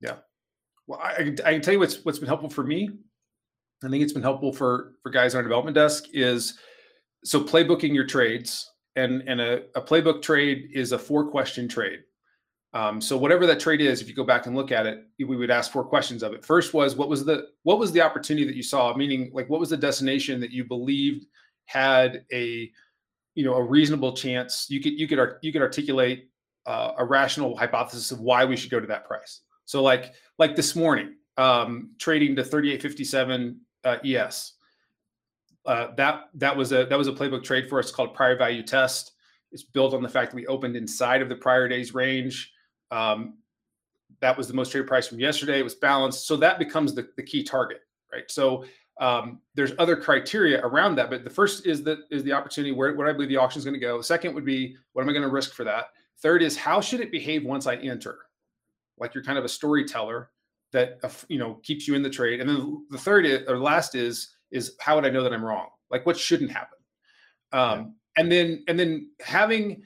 Yeah. 0.00 0.16
Well, 0.86 0.98
I, 1.00 1.34
I 1.44 1.52
can 1.52 1.60
tell 1.60 1.74
you 1.74 1.80
what's 1.80 2.04
what's 2.04 2.18
been 2.18 2.28
helpful 2.28 2.50
for 2.50 2.64
me. 2.64 2.90
I 3.84 3.88
think 3.88 4.02
it's 4.02 4.12
been 4.12 4.22
helpful 4.22 4.52
for 4.52 4.94
for 5.02 5.10
guys 5.10 5.34
on 5.34 5.38
our 5.38 5.42
development 5.44 5.74
desk 5.74 6.04
is 6.12 6.58
so 7.24 7.42
playbooking 7.42 7.94
your 7.94 8.06
trades 8.06 8.70
and 8.96 9.22
and 9.28 9.40
a, 9.40 9.62
a 9.74 9.82
playbook 9.82 10.22
trade 10.22 10.70
is 10.72 10.92
a 10.92 10.98
four 10.98 11.30
question 11.30 11.68
trade 11.68 12.00
um, 12.72 13.00
so 13.00 13.16
whatever 13.16 13.46
that 13.46 13.58
trade 13.58 13.80
is, 13.80 14.00
if 14.00 14.08
you 14.08 14.14
go 14.14 14.24
back 14.24 14.46
and 14.46 14.54
look 14.54 14.70
at 14.70 14.86
it, 14.86 15.04
we 15.18 15.36
would 15.36 15.50
ask 15.50 15.72
four 15.72 15.84
questions 15.84 16.22
of 16.22 16.32
it. 16.32 16.44
First 16.44 16.72
was 16.72 16.94
what 16.94 17.08
was 17.08 17.24
the 17.24 17.48
what 17.64 17.78
was 17.80 17.90
the 17.90 18.00
opportunity 18.00 18.46
that 18.46 18.54
you 18.54 18.62
saw? 18.62 18.94
Meaning, 18.94 19.30
like 19.32 19.50
what 19.50 19.58
was 19.58 19.70
the 19.70 19.76
destination 19.76 20.40
that 20.40 20.50
you 20.50 20.64
believed 20.64 21.26
had 21.64 22.24
a 22.32 22.70
you 23.34 23.44
know 23.44 23.54
a 23.54 23.62
reasonable 23.62 24.12
chance? 24.12 24.66
You 24.70 24.80
could 24.80 24.92
you 24.92 25.08
could 25.08 25.18
you 25.42 25.52
could 25.52 25.62
articulate 25.62 26.30
uh, 26.66 26.92
a 26.98 27.04
rational 27.04 27.56
hypothesis 27.56 28.12
of 28.12 28.20
why 28.20 28.44
we 28.44 28.56
should 28.56 28.70
go 28.70 28.78
to 28.78 28.86
that 28.86 29.04
price. 29.04 29.40
So 29.64 29.82
like 29.82 30.12
like 30.38 30.54
this 30.54 30.76
morning, 30.76 31.16
um, 31.38 31.90
trading 31.98 32.36
to 32.36 32.44
3857 32.44 33.60
uh, 33.82 33.96
ES. 34.04 34.52
Uh, 35.66 35.88
that 35.96 36.30
that 36.34 36.56
was 36.56 36.70
a 36.70 36.84
that 36.86 36.96
was 36.96 37.08
a 37.08 37.12
playbook 37.12 37.42
trade 37.42 37.68
for 37.68 37.80
us 37.80 37.90
called 37.90 38.14
prior 38.14 38.36
value 38.36 38.62
test. 38.62 39.12
It's 39.50 39.64
built 39.64 39.92
on 39.92 40.02
the 40.04 40.08
fact 40.08 40.30
that 40.30 40.36
we 40.36 40.46
opened 40.46 40.76
inside 40.76 41.20
of 41.20 41.28
the 41.28 41.34
prior 41.34 41.66
day's 41.66 41.92
range 41.92 42.52
um, 42.90 43.34
that 44.20 44.36
was 44.36 44.48
the 44.48 44.54
most 44.54 44.70
traded 44.70 44.88
price 44.88 45.08
from 45.08 45.20
yesterday. 45.20 45.60
It 45.60 45.64
was 45.64 45.74
balanced. 45.74 46.26
So 46.26 46.36
that 46.36 46.58
becomes 46.58 46.94
the, 46.94 47.08
the 47.16 47.22
key 47.22 47.42
target, 47.42 47.80
right? 48.12 48.30
So 48.30 48.64
um, 49.00 49.40
there's 49.54 49.72
other 49.78 49.96
criteria 49.96 50.60
around 50.64 50.96
that, 50.96 51.08
but 51.08 51.24
the 51.24 51.30
first 51.30 51.66
is 51.66 51.82
that 51.84 52.00
is 52.10 52.22
the 52.22 52.32
opportunity 52.32 52.72
where 52.72 52.94
what 52.94 53.08
I 53.08 53.12
believe 53.12 53.30
the 53.30 53.36
auction 53.36 53.58
is 53.58 53.64
going 53.64 53.74
to 53.74 53.80
go. 53.80 53.96
The 53.96 54.04
second 54.04 54.34
would 54.34 54.44
be 54.44 54.76
what 54.92 55.02
am 55.02 55.08
I 55.08 55.12
going 55.12 55.22
to 55.22 55.28
risk 55.28 55.54
for 55.54 55.64
that? 55.64 55.86
Third 56.20 56.42
is 56.42 56.56
how 56.56 56.80
should 56.80 57.00
it 57.00 57.10
behave 57.10 57.44
once 57.44 57.66
I 57.66 57.76
enter? 57.76 58.18
Like 58.98 59.14
you're 59.14 59.24
kind 59.24 59.38
of 59.38 59.44
a 59.44 59.48
storyteller 59.48 60.30
that 60.72 61.00
you 61.28 61.38
know 61.38 61.54
keeps 61.62 61.88
you 61.88 61.94
in 61.94 62.02
the 62.02 62.10
trade. 62.10 62.40
And 62.40 62.48
then 62.48 62.86
the 62.90 62.98
third 62.98 63.24
is, 63.24 63.48
or 63.48 63.58
last 63.58 63.94
is 63.94 64.34
is 64.50 64.76
how 64.80 64.96
would 64.96 65.06
I 65.06 65.10
know 65.10 65.22
that 65.22 65.32
I'm 65.32 65.44
wrong? 65.44 65.68
Like 65.90 66.04
what 66.04 66.18
shouldn't 66.18 66.50
happen? 66.50 66.78
Um, 67.52 67.78
yeah. 67.78 68.22
And 68.22 68.32
then 68.32 68.64
and 68.68 68.78
then 68.78 69.10
having 69.20 69.82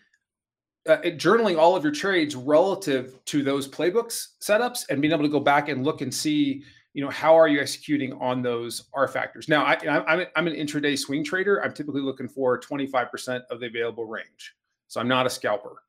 uh, 0.88 0.98
journaling 1.16 1.58
all 1.58 1.74
of 1.74 1.82
your 1.82 1.92
trades 1.92 2.36
relative 2.36 3.24
to 3.24 3.42
those 3.42 3.66
playbooks 3.66 4.34
setups 4.40 4.84
and 4.90 5.00
being 5.00 5.12
able 5.12 5.22
to 5.22 5.30
go 5.30 5.40
back 5.40 5.68
and 5.68 5.84
look 5.84 6.02
and 6.02 6.12
see 6.12 6.62
you 6.92 7.02
know 7.02 7.10
how 7.10 7.36
are 7.36 7.48
you 7.48 7.60
executing 7.60 8.12
on 8.14 8.40
those 8.40 8.84
r 8.94 9.08
factors. 9.08 9.48
Now 9.48 9.64
I, 9.64 9.76
I'm, 9.88 10.26
I'm 10.36 10.46
an 10.46 10.54
intraday 10.54 10.96
swing 10.96 11.24
trader. 11.24 11.62
I'm 11.62 11.72
typically 11.72 12.00
looking 12.00 12.28
for 12.28 12.58
25% 12.58 13.42
of 13.50 13.60
the 13.60 13.66
available 13.66 14.04
range. 14.04 14.54
So 14.88 15.00
i'm 15.00 15.08
not 15.08 15.26
a 15.26 15.30
scalper. 15.30 15.82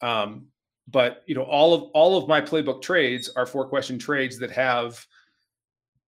Um, 0.00 0.46
but 0.88 1.22
you 1.26 1.34
know 1.34 1.42
all 1.42 1.74
of 1.74 1.82
all 1.94 2.16
of 2.16 2.28
my 2.28 2.40
playbook 2.40 2.82
trades 2.82 3.30
are 3.30 3.46
four 3.46 3.66
question 3.66 3.98
trades 3.98 4.38
that 4.38 4.50
have 4.50 5.04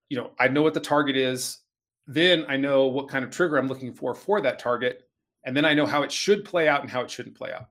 you 0.10 0.18
know 0.18 0.32
i 0.40 0.48
know 0.48 0.62
what 0.62 0.74
the 0.74 0.80
target 0.80 1.16
is. 1.16 1.60
Then 2.06 2.46
i 2.48 2.58
know 2.58 2.86
what 2.86 3.08
kind 3.08 3.24
of 3.24 3.32
trigger 3.32 3.58
i'm 3.58 3.68
looking 3.68 3.94
for 3.94 4.14
for 4.14 4.42
that 4.42 4.60
target. 4.60 5.08
And 5.46 5.56
then 5.56 5.66
i 5.66 5.74
know 5.74 5.86
how 5.86 6.04
it 6.04 6.12
should 6.12 6.44
play 6.44 6.68
out 6.68 6.82
and 6.82 6.90
how 6.90 7.02
it 7.02 7.10
shouldn't 7.10 7.38
play 7.38 7.54
out 7.54 7.70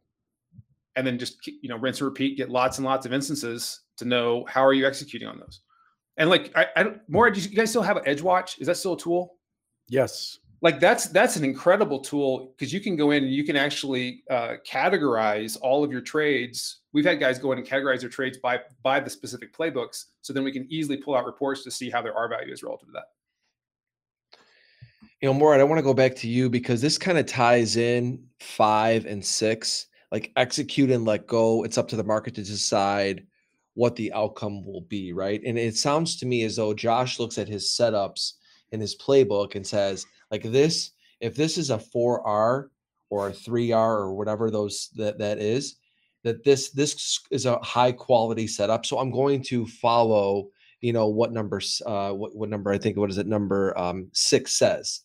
and 0.96 1.06
then 1.06 1.18
just 1.18 1.46
you 1.46 1.68
know 1.68 1.76
rinse 1.76 2.00
and 2.00 2.06
repeat 2.06 2.36
get 2.36 2.50
lots 2.50 2.78
and 2.78 2.84
lots 2.84 3.06
of 3.06 3.12
instances 3.12 3.80
to 3.96 4.04
know 4.04 4.44
how 4.48 4.64
are 4.64 4.72
you 4.72 4.86
executing 4.86 5.28
on 5.28 5.38
those. 5.38 5.60
And 6.16 6.30
like 6.30 6.52
i, 6.56 6.66
I 6.76 6.82
don't 6.82 7.00
Morad 7.08 7.36
you 7.36 7.48
guys 7.56 7.70
still 7.70 7.82
have 7.82 7.96
an 7.96 8.04
edge 8.06 8.22
watch? 8.22 8.58
Is 8.58 8.66
that 8.66 8.76
still 8.76 8.94
a 8.94 8.98
tool? 8.98 9.34
Yes. 9.88 10.38
Like 10.62 10.80
that's 10.80 11.08
that's 11.08 11.36
an 11.36 11.44
incredible 11.44 11.98
tool 11.98 12.54
because 12.56 12.72
you 12.72 12.80
can 12.80 12.96
go 12.96 13.10
in 13.10 13.24
and 13.24 13.34
you 13.34 13.44
can 13.44 13.54
actually 13.54 14.22
uh, 14.30 14.54
categorize 14.66 15.58
all 15.60 15.84
of 15.84 15.92
your 15.92 16.00
trades. 16.00 16.80
We've 16.94 17.04
had 17.04 17.20
guys 17.20 17.38
go 17.38 17.52
in 17.52 17.58
and 17.58 17.66
categorize 17.66 18.00
their 18.00 18.08
trades 18.08 18.38
by 18.38 18.60
by 18.82 19.00
the 19.00 19.10
specific 19.10 19.54
playbooks 19.54 20.04
so 20.22 20.32
then 20.32 20.42
we 20.42 20.52
can 20.52 20.66
easily 20.70 20.96
pull 20.96 21.16
out 21.16 21.26
reports 21.26 21.64
to 21.64 21.70
see 21.70 21.90
how 21.90 22.00
their 22.00 22.16
r 22.16 22.28
value 22.28 22.52
is 22.52 22.62
relative 22.62 22.88
to 22.88 22.92
that. 22.92 23.04
You 25.20 25.28
know 25.28 25.34
Morad 25.34 25.60
i 25.60 25.64
want 25.64 25.78
to 25.78 25.82
go 25.82 25.92
back 25.92 26.14
to 26.16 26.28
you 26.28 26.48
because 26.48 26.80
this 26.80 26.96
kind 26.96 27.18
of 27.18 27.26
ties 27.26 27.76
in 27.76 28.24
five 28.40 29.04
and 29.04 29.22
six 29.22 29.88
like 30.12 30.32
execute 30.36 30.90
and 30.90 31.04
let 31.04 31.26
go. 31.26 31.64
It's 31.64 31.78
up 31.78 31.88
to 31.88 31.96
the 31.96 32.04
market 32.04 32.34
to 32.36 32.42
decide 32.42 33.26
what 33.74 33.96
the 33.96 34.12
outcome 34.12 34.64
will 34.64 34.82
be, 34.82 35.12
right? 35.12 35.40
And 35.44 35.58
it 35.58 35.76
sounds 35.76 36.16
to 36.16 36.26
me 36.26 36.44
as 36.44 36.56
though 36.56 36.74
Josh 36.74 37.18
looks 37.18 37.38
at 37.38 37.48
his 37.48 37.66
setups 37.68 38.34
in 38.70 38.80
his 38.80 38.96
playbook 38.96 39.54
and 39.54 39.66
says, 39.66 40.06
like 40.30 40.42
this, 40.42 40.92
if 41.20 41.34
this 41.34 41.58
is 41.58 41.70
a 41.70 41.78
4R 41.78 42.68
or 43.10 43.28
a 43.28 43.32
3R 43.32 43.74
or 43.74 44.14
whatever 44.14 44.50
those 44.50 44.90
that 44.96 45.18
that 45.18 45.38
is, 45.38 45.76
that 46.22 46.42
this 46.42 46.70
this 46.70 47.20
is 47.30 47.46
a 47.46 47.58
high 47.58 47.92
quality 47.92 48.46
setup. 48.46 48.86
So 48.86 48.98
I'm 48.98 49.10
going 49.10 49.42
to 49.44 49.66
follow, 49.66 50.48
you 50.80 50.92
know, 50.92 51.08
what 51.08 51.32
number 51.32 51.60
uh 51.86 52.12
what, 52.12 52.34
what 52.34 52.48
number 52.48 52.72
I 52.72 52.78
think 52.78 52.96
what 52.96 53.10
is 53.10 53.18
it 53.18 53.26
number 53.26 53.76
um 53.78 54.08
6 54.12 54.52
says. 54.52 55.00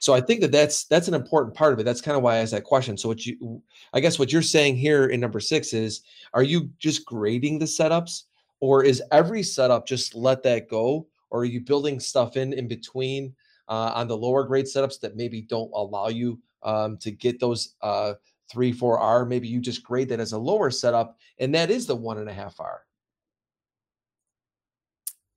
So 0.00 0.14
I 0.14 0.20
think 0.22 0.40
that 0.40 0.50
that's 0.50 0.84
that's 0.84 1.08
an 1.08 1.14
important 1.14 1.54
part 1.54 1.74
of 1.74 1.78
it. 1.78 1.84
That's 1.84 2.00
kind 2.00 2.16
of 2.16 2.22
why 2.22 2.34
I 2.34 2.38
asked 2.38 2.52
that 2.52 2.64
question. 2.64 2.96
So 2.96 3.06
what 3.06 3.26
you, 3.26 3.62
I 3.92 4.00
guess 4.00 4.18
what 4.18 4.32
you're 4.32 4.40
saying 4.40 4.76
here 4.76 5.08
in 5.08 5.20
number 5.20 5.40
six 5.40 5.74
is, 5.74 6.00
are 6.32 6.42
you 6.42 6.70
just 6.78 7.04
grading 7.04 7.58
the 7.58 7.66
setups, 7.66 8.24
or 8.60 8.82
is 8.82 9.02
every 9.12 9.42
setup 9.42 9.86
just 9.86 10.14
let 10.14 10.42
that 10.44 10.70
go, 10.70 11.06
or 11.28 11.42
are 11.42 11.44
you 11.44 11.60
building 11.60 12.00
stuff 12.00 12.38
in 12.38 12.54
in 12.54 12.66
between 12.66 13.34
uh, 13.68 13.92
on 13.94 14.08
the 14.08 14.16
lower 14.16 14.42
grade 14.44 14.64
setups 14.64 14.98
that 15.00 15.16
maybe 15.16 15.42
don't 15.42 15.70
allow 15.74 16.08
you 16.08 16.40
um, 16.62 16.96
to 16.96 17.10
get 17.10 17.38
those 17.38 17.74
uh, 17.82 18.14
three, 18.50 18.72
four 18.72 18.98
R? 18.98 19.26
Maybe 19.26 19.48
you 19.48 19.60
just 19.60 19.84
grade 19.84 20.08
that 20.08 20.18
as 20.18 20.32
a 20.32 20.38
lower 20.38 20.70
setup, 20.70 21.18
and 21.38 21.54
that 21.54 21.70
is 21.70 21.86
the 21.86 21.94
one 21.94 22.16
and 22.16 22.30
a 22.30 22.32
half 22.32 22.58
R. 22.58 22.86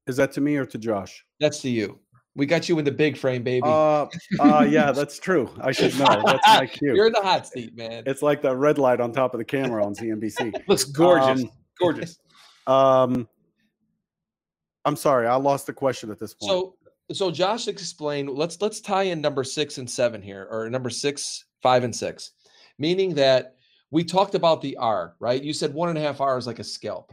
Is 0.07 0.15
that 0.15 0.31
to 0.33 0.41
me 0.41 0.55
or 0.55 0.65
to 0.65 0.77
Josh? 0.77 1.25
That's 1.41 1.59
to 1.63 1.69
you. 1.69 1.99
We 2.35 2.47
got 2.47 2.67
you 2.67 2.79
in 2.79 2.85
the 2.85 2.91
big 2.91 3.15
frame, 3.15 3.43
baby. 3.43 3.61
Uh, 3.65 4.07
uh 4.39 4.65
yeah, 4.67 4.91
that's 4.91 5.19
true. 5.19 5.49
I 5.61 5.71
should 5.71 5.95
know. 5.99 6.23
That's 6.25 6.47
my 6.47 6.65
cue. 6.71 6.95
You're 6.95 7.07
in 7.07 7.13
the 7.13 7.21
hot 7.21 7.47
seat, 7.47 7.75
man. 7.77 8.03
It's 8.05 8.21
like 8.21 8.41
that 8.41 8.55
red 8.55 8.77
light 8.77 8.99
on 8.99 9.11
top 9.11 9.33
of 9.33 9.37
the 9.37 9.45
camera 9.45 9.85
on 9.85 9.93
CNBC. 9.93 10.53
Looks 10.67 10.85
gorgeous. 10.85 11.43
Um, 11.43 11.51
gorgeous. 11.79 12.19
Um, 12.65 13.27
I'm 14.85 14.95
sorry, 14.95 15.27
I 15.27 15.35
lost 15.35 15.67
the 15.67 15.73
question 15.73 16.09
at 16.09 16.19
this 16.19 16.33
point. 16.33 16.49
So, 16.49 16.75
so 17.11 17.29
Josh 17.29 17.67
explained. 17.67 18.29
Let's 18.29 18.59
let's 18.61 18.81
tie 18.81 19.03
in 19.03 19.21
number 19.21 19.43
six 19.43 19.77
and 19.77 19.89
seven 19.89 20.21
here, 20.21 20.47
or 20.49 20.69
number 20.69 20.89
six, 20.89 21.45
five, 21.61 21.83
and 21.83 21.95
six, 21.95 22.31
meaning 22.79 23.13
that 23.15 23.57
we 23.91 24.03
talked 24.03 24.33
about 24.33 24.61
the 24.61 24.75
R, 24.77 25.15
right? 25.19 25.41
You 25.41 25.53
said 25.53 25.71
one 25.71 25.89
and 25.89 25.97
a 25.97 26.01
half 26.01 26.19
R 26.19 26.37
is 26.37 26.47
like 26.47 26.59
a 26.59 26.63
scalp. 26.63 27.11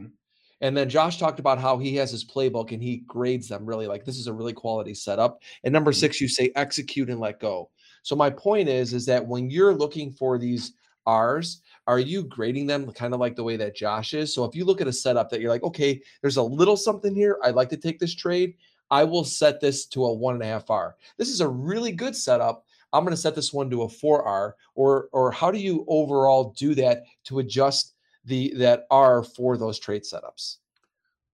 And 0.61 0.77
then 0.77 0.89
Josh 0.89 1.19
talked 1.19 1.41
about 1.41 1.59
how 1.59 1.79
he 1.79 1.97
has 1.97 2.11
his 2.11 2.25
playbook 2.25 2.73
and 2.73 2.83
he 2.83 2.99
grades 3.07 3.49
them 3.49 3.65
really 3.65 3.87
like 3.87 4.05
this 4.05 4.19
is 4.19 4.27
a 4.27 4.33
really 4.33 4.53
quality 4.53 4.95
setup. 4.95 5.43
And 5.65 5.73
number 5.73 5.91
mm-hmm. 5.91 6.01
six, 6.01 6.21
you 6.21 6.29
say 6.29 6.53
execute 6.55 7.09
and 7.09 7.21
let 7.21 7.41
go. 7.41 7.71
So 8.03 8.17
my 8.17 8.31
point 8.31 8.69
is, 8.69 8.93
is 8.93 9.07
that 9.07 9.27
when 9.27 9.51
you're 9.51 9.75
looking 9.75 10.13
for 10.13 10.39
these 10.39 10.73
R's, 11.07 11.63
are 11.87 11.99
you 11.99 12.23
grading 12.25 12.67
them 12.67 12.91
kind 12.93 13.15
of 13.15 13.21
like 13.21 13.37
the 13.37 13.43
way 13.43 13.57
that 13.57 13.75
Josh 13.75 14.15
is? 14.15 14.35
So 14.35 14.45
if 14.45 14.55
you 14.55 14.65
look 14.65 14.81
at 14.81 14.89
a 14.89 14.93
setup 14.93 15.31
that 15.31 15.41
you're 15.41 15.51
like, 15.51 15.63
okay, 15.63 16.01
there's 16.21 16.37
a 16.37 16.43
little 16.43 16.77
something 16.77 17.15
here, 17.15 17.39
I'd 17.43 17.55
like 17.55 17.71
to 17.71 17.77
take 17.77 17.99
this 17.99 18.15
trade. 18.15 18.55
I 18.91 19.05
will 19.05 19.25
set 19.25 19.61
this 19.61 19.87
to 19.87 20.05
a 20.05 20.13
one 20.13 20.35
and 20.35 20.43
a 20.43 20.47
half 20.47 20.69
R. 20.69 20.97
This 21.17 21.29
is 21.29 21.41
a 21.41 21.49
really 21.49 21.93
good 21.93 22.17
setup. 22.17 22.65
I'm 22.93 23.05
going 23.05 23.15
to 23.15 23.21
set 23.21 23.35
this 23.35 23.53
one 23.53 23.71
to 23.71 23.83
a 23.83 23.89
four 23.89 24.25
R. 24.25 24.57
Or 24.75 25.09
or 25.13 25.31
how 25.31 25.51
do 25.51 25.59
you 25.59 25.85
overall 25.89 26.53
do 26.57 26.75
that 26.75 27.05
to 27.25 27.39
adjust 27.39 27.95
the 28.25 28.53
that 28.57 28.87
are 28.91 29.23
for 29.23 29.57
those 29.57 29.79
trade 29.79 30.03
setups. 30.03 30.57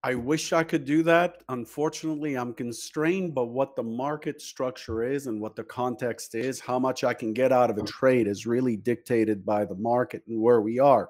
I 0.02 0.14
wish 0.14 0.52
I 0.52 0.62
could 0.62 0.84
do 0.84 1.02
that. 1.02 1.42
Unfortunately, 1.48 2.36
I'm 2.36 2.54
constrained 2.54 3.34
by 3.34 3.42
what 3.42 3.74
the 3.74 3.82
market 3.82 4.40
structure 4.40 5.02
is 5.02 5.26
and 5.26 5.40
what 5.40 5.56
the 5.56 5.64
context 5.64 6.36
is. 6.36 6.60
How 6.60 6.78
much 6.78 7.02
I 7.02 7.12
can 7.12 7.32
get 7.32 7.50
out 7.50 7.70
of 7.70 7.78
a 7.78 7.80
mm. 7.80 7.88
trade 7.88 8.28
is 8.28 8.46
really 8.46 8.76
dictated 8.76 9.44
by 9.44 9.64
the 9.64 9.74
market 9.74 10.22
and 10.28 10.40
where 10.40 10.60
we 10.60 10.78
are. 10.78 11.08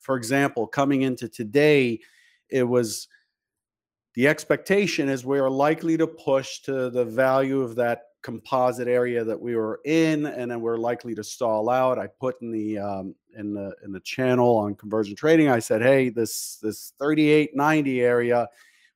For 0.00 0.16
example, 0.16 0.66
coming 0.66 1.02
into 1.02 1.28
today, 1.28 2.00
it 2.48 2.62
was 2.62 3.08
the 4.14 4.26
expectation 4.26 5.08
is 5.08 5.26
we 5.26 5.38
are 5.38 5.50
likely 5.50 5.98
to 5.98 6.06
push 6.06 6.60
to 6.60 6.88
the 6.88 7.04
value 7.04 7.60
of 7.60 7.74
that 7.76 8.04
composite 8.22 8.88
area 8.88 9.24
that 9.24 9.40
we 9.40 9.56
were 9.56 9.80
in, 9.84 10.26
and 10.26 10.50
then 10.50 10.60
we're 10.60 10.76
likely 10.76 11.14
to 11.14 11.24
stall 11.24 11.70
out. 11.70 11.98
I 11.98 12.06
put 12.06 12.40
in 12.42 12.50
the 12.50 12.78
um, 12.78 13.14
in 13.36 13.54
the 13.54 13.74
in 13.84 13.92
the 13.92 14.00
channel 14.00 14.56
on 14.56 14.74
conversion 14.74 15.14
trading. 15.14 15.48
I 15.48 15.58
said, 15.58 15.82
hey, 15.82 16.08
this 16.08 16.56
this 16.56 16.92
3890 16.98 18.00
area, 18.02 18.48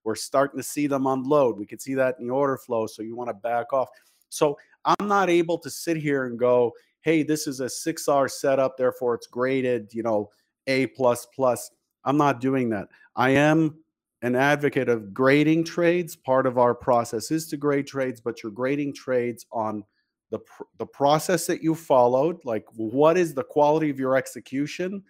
we're 0.05 0.15
starting 0.15 0.59
to 0.59 0.65
see 0.65 0.87
them 0.87 1.07
unload. 1.07 1.59
We 1.59 1.67
can 1.67 1.79
see 1.79 1.95
that 1.95 2.17
in 2.19 2.27
the 2.27 2.35
order 2.35 2.57
flow. 2.57 2.87
So 2.87 3.03
you 3.03 3.17
want 3.17 3.29
to 3.31 3.35
back 3.35 3.73
off. 3.73 3.89
So 4.29 4.59
I'm 4.85 5.09
not 5.09 5.31
able 5.31 5.59
to 5.59 5.71
sit 5.71 5.97
here 5.97 6.27
and 6.27 6.39
go, 6.39 6.73
hey, 7.03 7.23
this 7.23 7.47
is 7.47 7.61
a 7.61 7.67
6R 7.67 8.31
setup, 8.31 8.77
therefore 8.77 9.15
it's 9.15 9.27
graded, 9.27 9.93
you 9.93 10.03
know, 10.03 10.31
A 10.67 10.87
plus 10.89 11.27
plus. 11.27 11.71
I'm 12.05 12.17
not 12.17 12.41
doing 12.41 12.71
that. 12.71 12.89
I 13.15 13.31
am 13.31 13.82
an 14.23 14.37
advocate 14.37 14.89
of 14.89 15.13
grading 15.13 15.65
trades. 15.65 16.17
Part 16.17 16.47
of 16.47 16.57
our 16.57 16.75
process 16.75 17.31
is 17.31 17.49
to 17.49 17.57
grade 17.57 17.87
trades, 17.87 18.21
but 18.21 18.43
you're 18.43 18.53
grading 18.53 18.95
trades 18.95 19.47
on 19.53 19.85
the 20.31 20.39
pr- 20.39 20.63
the 20.79 20.87
process 20.87 21.47
that 21.47 21.63
you 21.63 21.75
followed, 21.75 22.39
like 22.45 22.65
what 22.75 23.19
is 23.19 23.35
the 23.35 23.45
quality 23.45 23.91
of 23.91 23.99
your 23.99 24.17
execution, 24.17 25.03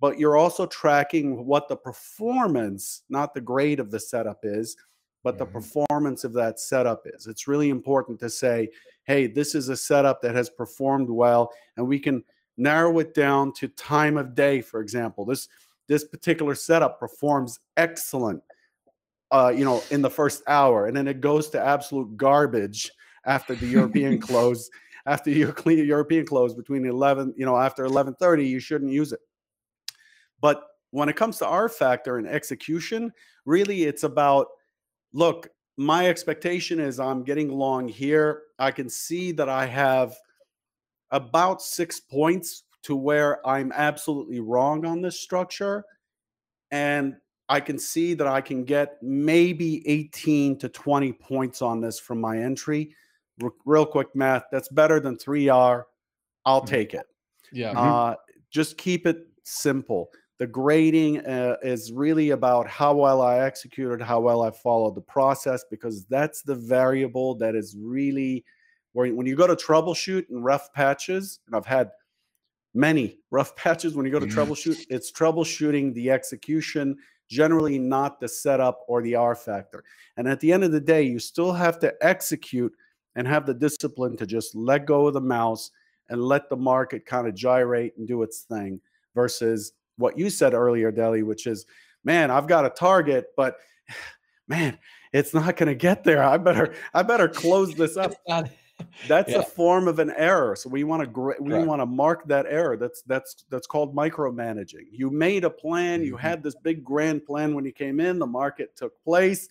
but 0.00 0.18
you're 0.18 0.36
also 0.36 0.66
tracking 0.66 1.44
what 1.44 1.68
the 1.68 1.76
performance, 1.76 3.02
not 3.10 3.34
the 3.34 3.40
grade 3.40 3.80
of 3.80 3.90
the 3.90 4.00
setup 4.00 4.40
is, 4.42 4.76
but 5.22 5.36
the 5.38 5.44
mm-hmm. 5.44 5.54
performance 5.54 6.24
of 6.24 6.32
that 6.32 6.60
setup 6.60 7.02
is. 7.06 7.26
It's 7.26 7.48
really 7.48 7.70
important 7.70 8.18
to 8.20 8.30
say, 8.30 8.70
hey, 9.04 9.26
this 9.26 9.54
is 9.54 9.68
a 9.68 9.76
setup 9.76 10.22
that 10.22 10.34
has 10.34 10.48
performed 10.48 11.10
well, 11.10 11.50
and 11.76 11.86
we 11.86 11.98
can 11.98 12.24
narrow 12.56 12.98
it 13.00 13.14
down 13.14 13.52
to 13.52 13.68
time 13.68 14.16
of 14.16 14.34
day, 14.34 14.60
for 14.60 14.80
example. 14.80 15.24
This 15.24 15.48
this 15.86 16.04
particular 16.04 16.54
setup 16.54 16.98
performs 16.98 17.60
excellent 17.76 18.42
uh, 19.34 19.48
you 19.48 19.64
know, 19.64 19.82
in 19.90 20.00
the 20.00 20.10
first 20.10 20.44
hour, 20.46 20.86
and 20.86 20.96
then 20.96 21.08
it 21.08 21.20
goes 21.20 21.50
to 21.50 21.60
absolute 21.60 22.16
garbage 22.16 22.90
after 23.26 23.54
the 23.54 23.66
European 23.66 24.20
close. 24.28 24.70
After 25.06 25.30
your 25.30 25.52
clean 25.52 25.84
European 25.84 26.24
close 26.24 26.54
between 26.54 26.86
11, 26.86 27.34
you 27.36 27.44
know, 27.44 27.56
after 27.56 27.84
11:30, 27.84 28.48
you 28.48 28.60
shouldn't 28.60 28.92
use 28.92 29.12
it. 29.12 29.20
But 30.40 30.62
when 30.92 31.08
it 31.08 31.16
comes 31.16 31.38
to 31.38 31.46
R 31.46 31.68
factor 31.68 32.18
and 32.18 32.26
execution, 32.26 33.12
really, 33.44 33.84
it's 33.84 34.04
about 34.04 34.46
look. 35.12 35.48
My 35.76 36.06
expectation 36.06 36.78
is 36.78 37.00
I'm 37.00 37.24
getting 37.24 37.50
long 37.50 37.88
here. 37.88 38.42
I 38.60 38.70
can 38.70 38.88
see 38.88 39.32
that 39.32 39.48
I 39.48 39.66
have 39.66 40.14
about 41.10 41.60
six 41.60 41.98
points 41.98 42.63
to 42.84 42.96
where 42.96 43.46
I'm 43.46 43.72
absolutely 43.72 44.40
wrong 44.40 44.86
on 44.86 45.02
this 45.02 45.20
structure. 45.20 45.84
And 46.70 47.16
I 47.48 47.60
can 47.60 47.78
see 47.78 48.14
that 48.14 48.26
I 48.26 48.40
can 48.40 48.64
get 48.64 49.02
maybe 49.02 49.86
18 49.88 50.58
to 50.58 50.68
20 50.68 51.12
points 51.12 51.62
on 51.62 51.80
this 51.80 51.98
from 51.98 52.20
my 52.20 52.38
entry. 52.38 52.94
R- 53.42 53.52
real 53.64 53.86
quick 53.86 54.14
math, 54.14 54.44
that's 54.50 54.68
better 54.68 55.00
than 55.00 55.16
3R. 55.18 55.86
I'll 56.46 56.62
Mhm. 56.62 56.66
take 56.68 56.94
it. 56.94 57.06
Yeah. 57.52 57.72
Uh, 57.72 58.16
just 58.50 58.78
keep 58.78 59.06
it 59.06 59.28
simple. 59.42 60.10
The 60.38 60.46
grading 60.46 61.24
uh, 61.26 61.56
is 61.62 61.92
really 61.92 62.30
about 62.30 62.68
how 62.68 62.94
well 62.94 63.22
I 63.22 63.38
executed, 63.40 64.00
how 64.02 64.20
well 64.20 64.42
I 64.42 64.50
followed 64.50 64.94
the 64.94 65.00
process, 65.00 65.64
because 65.70 66.04
that's 66.06 66.42
the 66.42 66.54
variable 66.56 67.34
that 67.36 67.54
is 67.54 67.76
really 67.78 68.44
where 68.92 69.12
when 69.14 69.26
you 69.26 69.36
go 69.36 69.46
to 69.46 69.56
troubleshoot 69.56 70.28
and 70.30 70.44
rough 70.44 70.72
patches, 70.72 71.40
and 71.46 71.54
I've 71.56 71.66
had 71.66 71.92
many 72.74 73.18
rough 73.30 73.54
patches 73.56 73.94
when 73.94 74.04
you 74.04 74.12
go 74.12 74.18
to 74.18 74.26
Mhm. 74.26 74.34
troubleshoot, 74.34 74.84
it's 74.90 75.12
troubleshooting 75.12 75.94
the 75.94 76.10
execution, 76.10 76.96
generally 77.28 77.78
not 77.78 78.20
the 78.20 78.28
setup 78.28 78.84
or 78.88 79.00
the 79.00 79.14
R 79.14 79.34
factor. 79.34 79.84
And 80.16 80.28
at 80.28 80.40
the 80.40 80.52
end 80.52 80.64
of 80.64 80.72
the 80.72 80.80
day, 80.80 81.02
you 81.02 81.18
still 81.18 81.52
have 81.52 81.78
to 81.80 81.94
execute 82.04 82.74
and 83.14 83.26
have 83.28 83.46
the 83.46 83.54
discipline 83.54 84.16
to 84.16 84.26
just 84.26 84.54
let 84.54 84.86
go 84.86 85.06
of 85.06 85.14
the 85.14 85.20
mouse 85.20 85.70
and 86.08 86.22
let 86.22 86.50
the 86.50 86.56
market 86.56 87.06
kind 87.06 87.26
of 87.26 87.34
gyrate 87.34 87.96
and 87.96 88.06
do 88.06 88.22
its 88.22 88.42
thing 88.42 88.80
versus 89.14 89.72
what 89.96 90.18
you 90.18 90.28
said 90.28 90.52
earlier, 90.52 90.90
Deli, 90.90 91.22
which 91.22 91.46
is, 91.46 91.66
man, 92.02 92.30
I've 92.30 92.48
got 92.48 92.66
a 92.66 92.70
target, 92.70 93.28
but 93.36 93.56
man, 94.48 94.78
it's 95.12 95.32
not 95.32 95.56
going 95.56 95.68
to 95.68 95.74
get 95.76 96.02
there. 96.02 96.22
I 96.22 96.36
better, 96.36 96.74
I 96.92 97.04
better 97.04 97.28
close 97.28 97.74
this 97.74 97.96
up. 97.96 98.12
That's 99.08 99.30
Yeah. 99.32 99.38
a 99.38 99.42
form 99.42 99.86
of 99.88 99.98
an 99.98 100.10
error. 100.16 100.56
So 100.56 100.68
we 100.68 100.84
want 100.84 101.00
to 101.00 101.06
gra- 101.06 101.36
we 101.40 101.52
want 101.64 101.80
to 101.80 101.86
mark 101.86 102.26
that 102.28 102.46
error. 102.48 102.76
That's 102.76 103.02
that's 103.02 103.44
that's 103.48 103.66
called 103.66 103.94
micromanaging. 103.94 104.86
You 104.90 105.10
made 105.10 105.44
a 105.44 105.50
plan. 105.50 106.02
You 106.02 106.16
Mhm. 106.16 106.20
had 106.20 106.42
this 106.42 106.54
big 106.56 106.84
grand 106.84 107.24
plan 107.24 107.54
when 107.54 107.64
you 107.64 107.72
came 107.72 108.00
in. 108.00 108.18
The 108.18 108.26
market 108.26 108.76
took 108.76 109.00
place, 109.04 109.48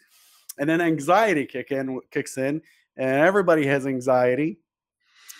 and 0.58 0.70
then 0.70 0.82
anxiety 0.82 1.46
kick 1.46 1.72
in 1.72 2.00
kicks 2.12 2.38
in, 2.38 2.62
and 2.98 3.16
everybody 3.20 3.66
has 3.66 3.86
anxiety. 3.88 4.60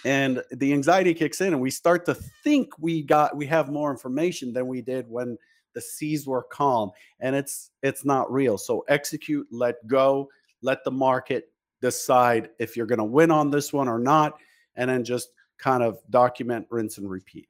And 0.06 0.44
the 0.52 0.74
anxiety 0.74 1.14
kicks 1.14 1.40
in, 1.40 1.54
and 1.54 1.62
we 1.62 1.72
start 1.72 2.06
to 2.06 2.16
think 2.44 2.70
we 2.80 3.02
got 3.04 3.36
we 3.38 3.46
have 3.48 3.70
more 3.70 3.90
information 3.92 4.54
than 4.54 4.68
we 4.68 4.82
did 4.82 5.10
when 5.10 5.38
the 5.74 5.82
seas 5.82 6.28
were 6.28 6.44
calm, 6.44 6.92
and 7.20 7.36
it's 7.36 7.72
it's 7.82 8.06
not 8.06 8.32
real. 8.32 8.58
So 8.58 8.86
execute, 8.88 9.48
let 9.52 9.86
go, 9.88 10.30
let 10.62 10.84
the 10.84 10.92
market 10.92 11.53
decide 11.84 12.50
if 12.60 12.76
you're 12.78 12.88
going 12.88 12.98
to 12.98 13.04
win 13.04 13.30
on 13.30 13.52
this 13.52 13.74
one 13.74 13.90
or 13.90 14.00
not, 14.00 14.40
and 14.78 14.90
then 14.90 15.04
just 15.04 15.30
kind 15.60 15.84
of 15.84 16.00
document, 16.10 16.66
rinse, 16.72 16.98
and 16.98 17.10
repeat. 17.10 17.48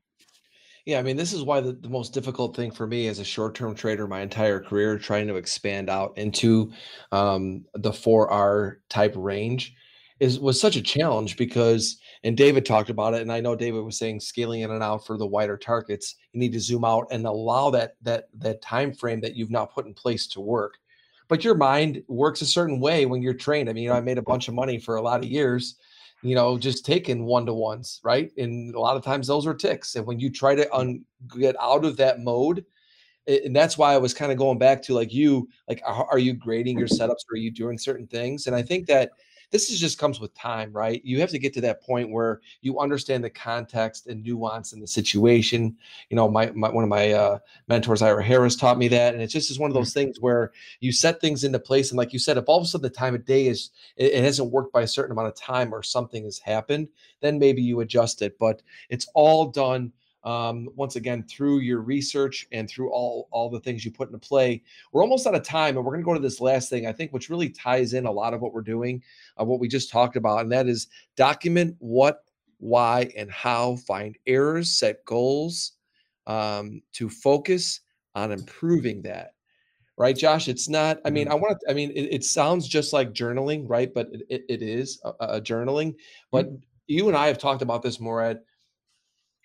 Yeah, 0.85 0.99
I 0.99 1.03
mean, 1.03 1.15
this 1.15 1.31
is 1.31 1.43
why 1.43 1.61
the, 1.61 1.71
the 1.71 1.87
most 1.87 2.13
difficult 2.13 2.55
thing 2.55 2.71
for 2.71 2.85
me 2.85 3.07
as 3.07 3.19
a 3.19 3.23
short-term 3.23 3.73
trader 3.75 4.05
my 4.05 4.19
entire 4.19 4.59
career, 4.59 4.97
trying 4.97 5.27
to 5.27 5.35
expand 5.35 5.89
out 5.89 6.17
into 6.17 6.73
um, 7.13 7.63
the 7.75 7.91
4R 7.91 8.77
type 8.89 9.13
range, 9.15 9.75
is 10.19 10.39
was 10.39 10.59
such 10.59 10.75
a 10.75 10.81
challenge 10.81 11.37
because, 11.37 11.99
and 12.23 12.35
David 12.35 12.65
talked 12.65 12.89
about 12.89 13.13
it, 13.13 13.21
and 13.21 13.31
I 13.31 13.39
know 13.39 13.55
David 13.55 13.83
was 13.83 13.97
saying 13.97 14.19
scaling 14.19 14.61
in 14.61 14.71
and 14.71 14.83
out 14.83 15.05
for 15.05 15.17
the 15.17 15.27
wider 15.27 15.57
targets, 15.57 16.15
you 16.33 16.39
need 16.39 16.53
to 16.53 16.59
zoom 16.59 16.83
out 16.83 17.07
and 17.11 17.25
allow 17.25 17.69
that 17.69 17.95
that 18.01 18.25
that 18.39 18.61
time 18.61 18.93
frame 18.93 19.21
that 19.21 19.35
you've 19.35 19.51
now 19.51 19.65
put 19.65 19.85
in 19.85 19.93
place 19.93 20.27
to 20.27 20.41
work. 20.41 20.79
But 21.33 21.43
your 21.43 21.55
mind 21.55 22.03
works 22.07 22.43
a 22.43 22.45
certain 22.45 22.79
way 22.79 23.07
when 23.07 23.23
you're 23.23 23.33
trained. 23.33 23.67
I 23.67 23.73
mean, 23.73 23.85
you 23.85 23.89
know, 23.89 23.95
I 23.95 24.01
made 24.01 24.19
a 24.19 24.21
bunch 24.21 24.47
of 24.47 24.53
money 24.53 24.77
for 24.77 24.97
a 24.97 25.01
lot 25.01 25.23
of 25.23 25.25
years 25.25 25.77
you 26.21 26.35
know, 26.35 26.59
just 26.59 26.85
taking 26.85 27.25
one 27.25 27.45
to 27.47 27.53
ones, 27.55 27.99
right? 28.03 28.31
And 28.37 28.73
a 28.75 28.79
lot 28.79 28.95
of 28.95 29.03
times 29.03 29.25
those 29.25 29.47
are 29.47 29.53
ticks. 29.53 29.95
And 29.95 30.05
when 30.05 30.19
you 30.19 30.29
try 30.29 30.53
to 30.53 30.71
un- 30.71 31.03
get 31.35 31.55
out 31.59 31.85
of 31.85 31.97
that 31.97 32.19
mode, 32.19 32.63
and 33.27 33.55
that's 33.55 33.79
why 33.79 33.93
I 33.93 33.97
was 33.97 34.13
kind 34.13 34.31
of 34.31 34.37
going 34.37 34.59
back 34.59 34.83
to 34.83 34.93
like 34.93 35.11
you, 35.11 35.49
like, 35.67 35.81
are, 35.83 36.05
are 36.05 36.19
you 36.19 36.33
grading 36.33 36.77
your 36.77 36.87
setups? 36.87 37.25
Are 37.31 37.37
you 37.37 37.49
doing 37.49 37.79
certain 37.79 38.05
things? 38.05 38.45
And 38.45 38.55
I 38.55 38.61
think 38.61 38.85
that 38.87 39.11
this 39.53 39.69
is 39.69 39.79
just 39.79 39.99
comes 39.99 40.19
with 40.19 40.33
time, 40.33 40.73
right? 40.73 40.99
You 41.05 41.19
have 41.21 41.29
to 41.29 41.37
get 41.37 41.53
to 41.53 41.61
that 41.61 41.83
point 41.83 42.09
where 42.09 42.41
you 42.61 42.79
understand 42.79 43.23
the 43.23 43.29
context 43.29 44.07
and 44.07 44.23
nuance 44.23 44.73
in 44.73 44.79
the 44.79 44.87
situation. 44.87 45.77
You 46.09 46.15
know, 46.15 46.27
my, 46.27 46.49
my 46.55 46.71
one 46.71 46.83
of 46.83 46.89
my 46.89 47.11
uh, 47.11 47.37
mentors, 47.67 48.01
Ira 48.01 48.23
Harris, 48.23 48.55
taught 48.55 48.79
me 48.79 48.87
that, 48.87 49.13
and 49.13 49.21
it's 49.21 49.31
just 49.31 49.51
is 49.51 49.59
one 49.59 49.69
of 49.69 49.75
those 49.75 49.93
things 49.93 50.19
where 50.19 50.51
you 50.79 50.91
set 50.91 51.21
things 51.21 51.43
into 51.43 51.59
place. 51.59 51.91
And 51.91 51.99
like 51.99 52.13
you 52.13 52.19
said, 52.19 52.37
if 52.37 52.45
all 52.47 52.57
of 52.57 52.63
a 52.63 52.65
sudden 52.65 52.81
the 52.81 52.89
time 52.89 53.13
of 53.13 53.25
day 53.25 53.45
is 53.45 53.69
it, 53.95 54.13
it 54.13 54.23
hasn't 54.23 54.51
worked 54.51 54.73
by 54.73 54.81
a 54.81 54.87
certain 54.87 55.11
amount 55.11 55.27
of 55.27 55.35
time 55.35 55.71
or 55.71 55.83
something 55.83 56.23
has 56.23 56.39
happened, 56.39 56.87
then 57.21 57.37
maybe 57.37 57.61
you 57.61 57.79
adjust 57.81 58.23
it. 58.23 58.39
But 58.39 58.63
it's 58.89 59.07
all 59.13 59.45
done 59.45 59.93
um, 60.23 60.69
once 60.75 60.95
again 60.95 61.23
through 61.23 61.59
your 61.59 61.81
research 61.81 62.47
and 62.51 62.69
through 62.69 62.91
all 62.91 63.27
all 63.31 63.49
the 63.49 63.59
things 63.59 63.83
you 63.83 63.91
put 63.91 64.09
into 64.09 64.19
play. 64.19 64.63
We're 64.91 65.03
almost 65.03 65.27
out 65.27 65.35
of 65.35 65.43
time, 65.43 65.75
and 65.75 65.85
we're 65.85 65.91
going 65.91 66.03
to 66.03 66.05
go 66.05 66.13
to 66.13 66.19
this 66.19 66.39
last 66.39 66.69
thing. 66.69 66.87
I 66.87 66.93
think 66.93 67.11
which 67.11 67.29
really 67.29 67.49
ties 67.49 67.93
in 67.93 68.05
a 68.05 68.11
lot 68.11 68.33
of 68.33 68.41
what 68.41 68.53
we're 68.53 68.61
doing, 68.61 69.01
uh, 69.39 69.45
what 69.45 69.59
we 69.59 69.67
just 69.67 69.91
talked 69.91 70.15
about, 70.15 70.41
and 70.41 70.51
that 70.51 70.67
is 70.67 70.87
document 71.15 71.75
what, 71.79 72.23
why, 72.59 73.11
and 73.17 73.29
how. 73.31 73.75
Find 73.75 74.17
errors, 74.25 74.71
set 74.71 75.03
goals 75.05 75.73
um, 76.27 76.81
to 76.93 77.09
focus 77.09 77.81
on 78.15 78.31
improving 78.31 79.01
that 79.01 79.31
right 79.97 80.17
josh 80.17 80.47
it's 80.47 80.67
not 80.67 80.99
i 81.05 81.09
mean 81.09 81.27
i 81.27 81.35
want 81.35 81.59
to 81.59 81.69
i 81.69 81.73
mean 81.73 81.91
it, 81.91 82.13
it 82.13 82.23
sounds 82.23 82.67
just 82.67 82.93
like 82.93 83.13
journaling 83.13 83.63
right 83.67 83.93
but 83.93 84.07
it, 84.29 84.43
it, 84.49 84.61
is 84.61 84.99
a, 85.03 85.09
a 85.19 85.41
journaling 85.41 85.93
but 86.31 86.49
you 86.87 87.07
and 87.07 87.17
i 87.17 87.27
have 87.27 87.37
talked 87.37 87.61
about 87.61 87.83
this 87.83 87.99
Morad 87.99 88.39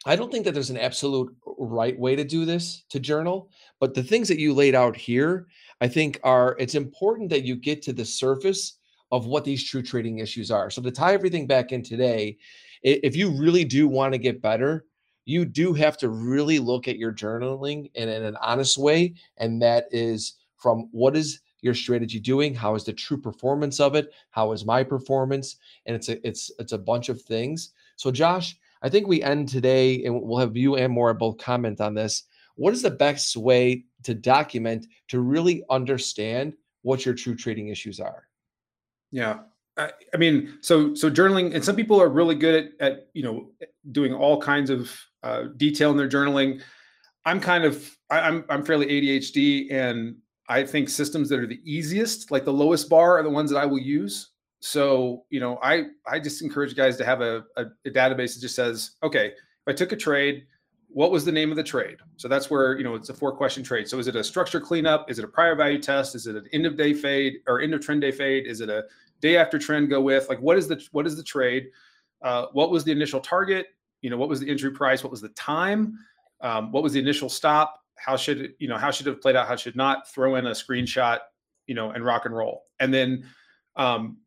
i 0.07 0.14
don't 0.16 0.30
think 0.30 0.44
that 0.44 0.55
there's 0.55 0.70
an 0.70 0.76
absolute 0.76 1.34
right 1.59 1.99
way 1.99 2.14
to 2.14 2.24
do 2.24 2.44
this 2.44 2.84
to 2.88 3.01
journal 3.01 3.51
but 3.80 3.94
the 3.94 4.03
things 4.03 4.28
that 4.28 4.38
you 4.38 4.55
laid 4.55 4.74
out 4.74 4.96
here 4.96 5.46
i 5.80 5.88
think 5.88 6.18
are 6.22 6.57
it's 6.59 6.74
important 6.74 7.28
that 7.30 7.44
you 7.44 7.57
get 7.57 7.82
to 7.82 7.92
the 7.92 8.05
surface 8.05 8.78
of 9.11 9.26
what 9.26 9.44
these 9.44 9.64
true 9.64 9.82
trading 9.82 10.18
issues 10.18 10.51
are. 10.51 10.70
So 10.70 10.82
to 10.82 10.90
tie 10.90 11.14
everything 11.14 11.46
back 11.46 11.72
in 11.72 11.82
today 11.82 12.36
if 12.82 13.16
you 13.16 13.30
really 13.30 13.64
do 13.64 13.88
want 13.88 14.12
to 14.12 14.18
get 14.18 14.40
better 14.40 14.84
you 15.24 15.44
do 15.44 15.74
have 15.74 15.99
to 15.99 16.09
really 16.09 16.61
look 16.61 16.86
at 16.86 16.96
your 16.96 17.12
journaling 17.12 17.90
in, 17.96 18.09
in 18.09 18.22
an 18.22 18.36
honest 18.40 18.78
way 18.78 19.14
and 19.38 19.61
that 19.61 19.86
is 19.90 20.36
from 20.59 20.88
what 20.92 21.16
is 21.16 21.40
your 21.61 21.74
strategy 21.74 22.20
doing 22.20 22.55
how 22.55 22.76
is 22.76 22.84
the 22.84 22.92
true 22.92 23.20
performance 23.20 23.80
of 23.80 23.96
it 23.96 24.12
how 24.30 24.53
is 24.53 24.64
my 24.64 24.84
performance 24.84 25.57
and 25.86 25.96
it's 25.96 26.09
a 26.09 26.24
it's 26.26 26.53
it's 26.61 26.72
a 26.72 26.78
bunch 26.78 27.09
of 27.09 27.20
things. 27.22 27.72
So 27.96 28.12
josh 28.12 28.57
i 28.83 28.89
think 28.89 29.07
we 29.07 29.22
end 29.22 29.49
today 29.49 30.05
and 30.05 30.20
we'll 30.22 30.39
have 30.39 30.57
you 30.57 30.76
and 30.76 30.93
Morad 30.93 31.18
both 31.18 31.39
comment 31.39 31.81
on 31.81 31.95
this 31.95 32.24
what 32.57 32.72
is 32.72 32.83
the 32.83 32.91
best 32.91 33.37
way 33.37 33.85
to 34.03 34.14
document 34.14 34.87
to 35.09 35.20
really 35.20 35.62
understand 35.70 36.55
what 36.83 37.05
your 37.05 37.14
true 37.14 37.35
trading 37.35 37.68
issues 37.68 38.01
are 38.01 38.29
Yeah. 39.11 39.41
I, 39.76 39.91
I 40.12 40.16
mean, 40.16 40.59
so 40.61 40.95
so 40.95 41.11
journaling, 41.11 41.55
and 41.55 41.64
some 41.64 41.76
people 41.76 42.01
are 42.01 42.09
really 42.09 42.35
good 42.35 42.72
at, 42.81 42.93
at 42.93 43.09
you 43.14 43.22
know 43.22 43.51
doing 43.93 44.12
all 44.12 44.41
kinds 44.41 44.70
of 44.70 44.95
uh, 45.22 45.45
detail 45.57 45.91
in 45.91 45.97
their 45.97 46.09
journaling. 46.09 46.61
I'm 47.24 47.41
kind 47.41 47.64
of 47.64 47.97
I, 48.11 48.20
I'm 48.20 48.45
I'm 48.49 48.64
fairly 48.64 48.87
ADHD, 48.87 49.72
and 49.72 50.16
I 50.49 50.64
think 50.64 50.89
systems 50.89 51.29
that 51.29 51.39
are 51.39 51.47
the 51.47 51.61
easiest, 51.64 52.31
like 52.31 52.45
the 52.45 52.53
lowest 52.53 52.89
bar, 52.89 53.18
are 53.18 53.22
the 53.22 53.31
ones 53.31 53.51
that 53.51 53.59
I 53.59 53.66
will 53.66 53.79
use. 53.79 54.31
So 54.61 55.25
you 55.31 55.41
know, 55.41 55.59
I 55.63 55.87
I 56.07 56.19
just 56.19 56.43
encourage 56.43 56.75
guys 56.77 56.97
to 56.99 57.05
have 57.05 57.21
a, 57.21 57.45
a, 57.57 57.67
a 57.87 57.91
database 57.91 58.35
that 58.35 58.41
just 58.41 58.55
says, 58.55 58.93
okay, 59.03 59.27
if 59.29 59.69
I 59.69 59.73
took 59.73 59.93
a 59.93 59.97
trade, 59.97 60.47
what 60.89 61.11
was 61.11 61.25
the 61.25 61.33
name 61.33 61.51
of 61.51 61.57
the 61.57 61.63
trade? 61.63 61.99
So 62.17 62.29
that's 62.29 62.51
where 62.51 62.77
you 62.77 62.85
know 62.85 62.95
it's 62.95 63.09
a 63.09 63.15
four 63.15 63.33
question 63.37 63.63
trade. 63.63 63.89
So 63.89 63.99
is 63.99 64.09
it 64.09 64.17
a 64.17 64.25
structure 64.25 64.61
cleanup? 64.61 65.11
Is 65.11 65.19
it 65.19 65.25
a 65.25 65.29
prior 65.29 65.55
value 65.55 65.81
test? 65.81 66.15
Is 66.15 66.27
it 66.27 66.37
an 66.37 66.47
end 66.53 66.67
of 66.67 66.77
day 66.77 66.93
fade 66.93 67.35
or 67.47 67.61
end 67.61 67.75
of 67.75 67.81
trend 67.81 68.01
day 68.01 68.11
fade? 68.11 68.47
Is 68.47 68.61
it 68.61 68.69
a 68.69 68.85
day 69.21 69.37
after 69.37 69.59
trend 69.59 69.91
go 69.91 70.01
with? 70.01 70.29
Like 70.29 70.41
what 70.41 70.57
is 70.57 70.67
the 70.67 70.83
what 70.93 71.07
is 71.07 71.17
the 71.17 71.23
trade? 71.23 71.69
Uh, 72.23 72.47
what 72.53 72.71
was 72.71 72.85
the 72.85 72.93
initial 72.93 73.21
target? 73.21 73.67
You 74.03 74.11
know, 74.11 74.17
what 74.17 74.29
was 74.29 74.41
the 74.41 74.49
entry 74.49 74.73
price? 74.73 75.05
What 75.05 75.11
was 75.11 75.21
the 75.21 75.29
time? 75.31 75.99
Um, 76.41 76.73
what 76.73 76.83
was 76.83 76.93
the 76.93 77.01
initial 77.01 77.29
stop? 77.29 77.81
How 77.97 78.17
should 78.17 78.41
it, 78.41 78.57
you 78.59 78.69
know, 78.69 78.77
how 78.77 78.91
should 78.91 79.07
it 79.07 79.11
have 79.11 79.21
played 79.21 79.37
out? 79.37 79.49
How 79.49 79.57
should 79.57 79.77
not 79.77 80.09
throw 80.09 80.37
in 80.37 80.47
a 80.47 80.51
screenshot, 80.51 81.19
you 81.67 81.75
know, 81.75 81.91
and 81.91 82.05
rock 82.05 82.27
and 82.27 82.35
roll. 82.35 82.65
And 82.81 82.95
then 82.95 83.25
um, 83.77 84.19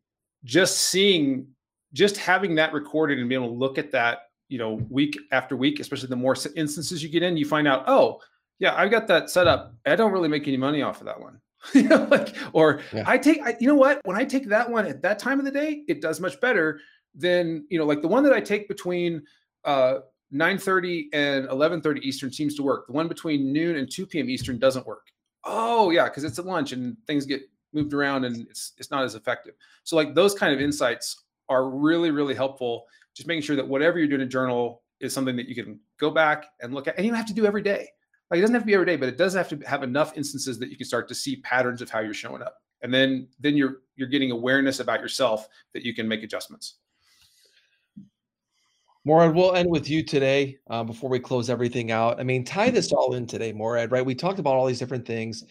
just 0.44 0.78
seeing, 0.78 1.46
just 1.92 2.16
having 2.16 2.54
that 2.56 2.72
recorded 2.72 3.18
and 3.18 3.28
being 3.28 3.42
able 3.42 3.52
to 3.52 3.58
look 3.58 3.78
at 3.78 3.90
that, 3.92 4.30
you 4.48 4.58
know, 4.58 4.74
week 4.90 5.18
after 5.30 5.56
week, 5.56 5.80
especially 5.80 6.08
the 6.08 6.16
more 6.16 6.36
instances 6.56 7.02
you 7.02 7.08
get 7.08 7.22
in, 7.22 7.36
you 7.36 7.44
find 7.44 7.66
out, 7.66 7.84
oh, 7.86 8.20
yeah, 8.58 8.74
I've 8.76 8.90
got 8.90 9.06
that 9.08 9.30
set 9.30 9.46
up. 9.46 9.74
I 9.86 9.96
don't 9.96 10.12
really 10.12 10.28
make 10.28 10.46
any 10.46 10.56
money 10.56 10.82
off 10.82 11.00
of 11.00 11.06
that 11.06 11.20
one. 11.20 11.40
you 11.74 11.84
know, 11.84 12.06
like, 12.10 12.34
or 12.52 12.80
Yeah. 12.92 13.04
I 13.06 13.18
take, 13.18 13.40
I, 13.42 13.56
you 13.60 13.68
know 13.68 13.74
what? 13.74 14.00
When 14.04 14.16
I 14.16 14.24
take 14.24 14.48
that 14.48 14.68
one 14.68 14.86
at 14.86 15.02
that 15.02 15.18
time 15.18 15.38
of 15.38 15.44
the 15.44 15.50
day, 15.50 15.84
it 15.88 16.00
does 16.00 16.20
much 16.20 16.40
better 16.40 16.80
than, 17.14 17.66
you 17.70 17.78
know, 17.78 17.84
like 17.84 18.02
the 18.02 18.08
one 18.08 18.24
that 18.24 18.32
I 18.32 18.40
take 18.40 18.68
between 18.68 19.22
uh, 19.64 20.00
9:30 20.32 21.08
and 21.12 21.48
11:30 21.48 22.00
Eastern 22.02 22.32
seems 22.32 22.54
to 22.56 22.62
work. 22.62 22.86
The 22.86 22.92
one 22.92 23.06
between 23.06 23.52
noon 23.52 23.76
and 23.76 23.90
2 23.90 24.06
p.m. 24.06 24.30
Eastern 24.30 24.58
doesn't 24.58 24.86
work. 24.86 25.06
Oh 25.44 25.90
yeah, 25.90 26.04
because 26.04 26.24
it's 26.24 26.38
at 26.38 26.46
lunch 26.46 26.72
and 26.72 26.96
things 27.06 27.26
get 27.26 27.42
moved 27.72 27.94
around 27.94 28.24
and 28.24 28.46
it's 28.48 28.72
it's 28.78 28.90
not 28.90 29.04
as 29.04 29.14
effective. 29.14 29.54
So 29.84 29.96
like 29.96 30.14
those 30.14 30.34
kind 30.34 30.54
of 30.54 30.60
insights 30.60 31.24
are 31.48 31.68
really 31.68 32.10
really 32.10 32.34
helpful. 32.34 32.84
Just 33.14 33.28
making 33.28 33.42
sure 33.42 33.56
that 33.56 33.66
whatever 33.66 33.98
you're 33.98 34.08
doing 34.08 34.22
in 34.22 34.30
journal 34.30 34.82
is 35.00 35.12
something 35.12 35.36
that 35.36 35.48
you 35.48 35.54
can 35.54 35.78
go 35.98 36.10
back 36.10 36.46
and 36.60 36.72
look 36.72 36.88
at, 36.88 36.96
and 36.96 37.04
you 37.04 37.10
don't 37.10 37.18
have 37.18 37.26
to 37.26 37.34
do 37.34 37.46
every 37.46 37.62
day. 37.62 37.88
Like 38.30 38.38
it 38.38 38.40
doesn't 38.40 38.54
have 38.54 38.62
to 38.62 38.66
be 38.66 38.74
every 38.74 38.86
day, 38.86 38.96
but 38.96 39.08
it 39.08 39.18
does 39.18 39.34
have 39.34 39.48
to 39.50 39.58
have 39.66 39.82
enough 39.82 40.16
instances 40.16 40.58
that 40.58 40.70
you 40.70 40.76
can 40.76 40.86
start 40.86 41.06
to 41.08 41.14
see 41.14 41.36
patterns 41.36 41.82
of 41.82 41.90
how 41.90 42.00
you're 42.00 42.14
showing 42.14 42.40
up. 42.40 42.56
And 42.82 42.92
then 42.92 43.28
then 43.38 43.56
you're 43.56 43.78
you're 43.96 44.08
getting 44.08 44.30
awareness 44.30 44.80
about 44.80 45.00
yourself 45.00 45.48
that 45.74 45.82
you 45.84 45.94
can 45.94 46.08
make 46.08 46.22
adjustments. 46.22 46.76
Morad, 49.04 49.34
we'll 49.34 49.54
end 49.54 49.68
with 49.68 49.90
you 49.90 50.04
today 50.04 50.58
uh, 50.70 50.84
before 50.84 51.10
we 51.10 51.18
close 51.18 51.50
everything 51.50 51.90
out. 51.90 52.20
I 52.20 52.22
mean, 52.22 52.44
tie 52.44 52.70
this 52.70 52.92
all 52.92 53.14
in 53.14 53.26
today, 53.26 53.52
Morad, 53.52 53.90
right? 53.90 54.06
We 54.06 54.14
talked 54.14 54.38
about 54.38 54.54
all 54.54 54.64
these 54.64 54.78
different 54.78 55.04
things. 55.04 55.44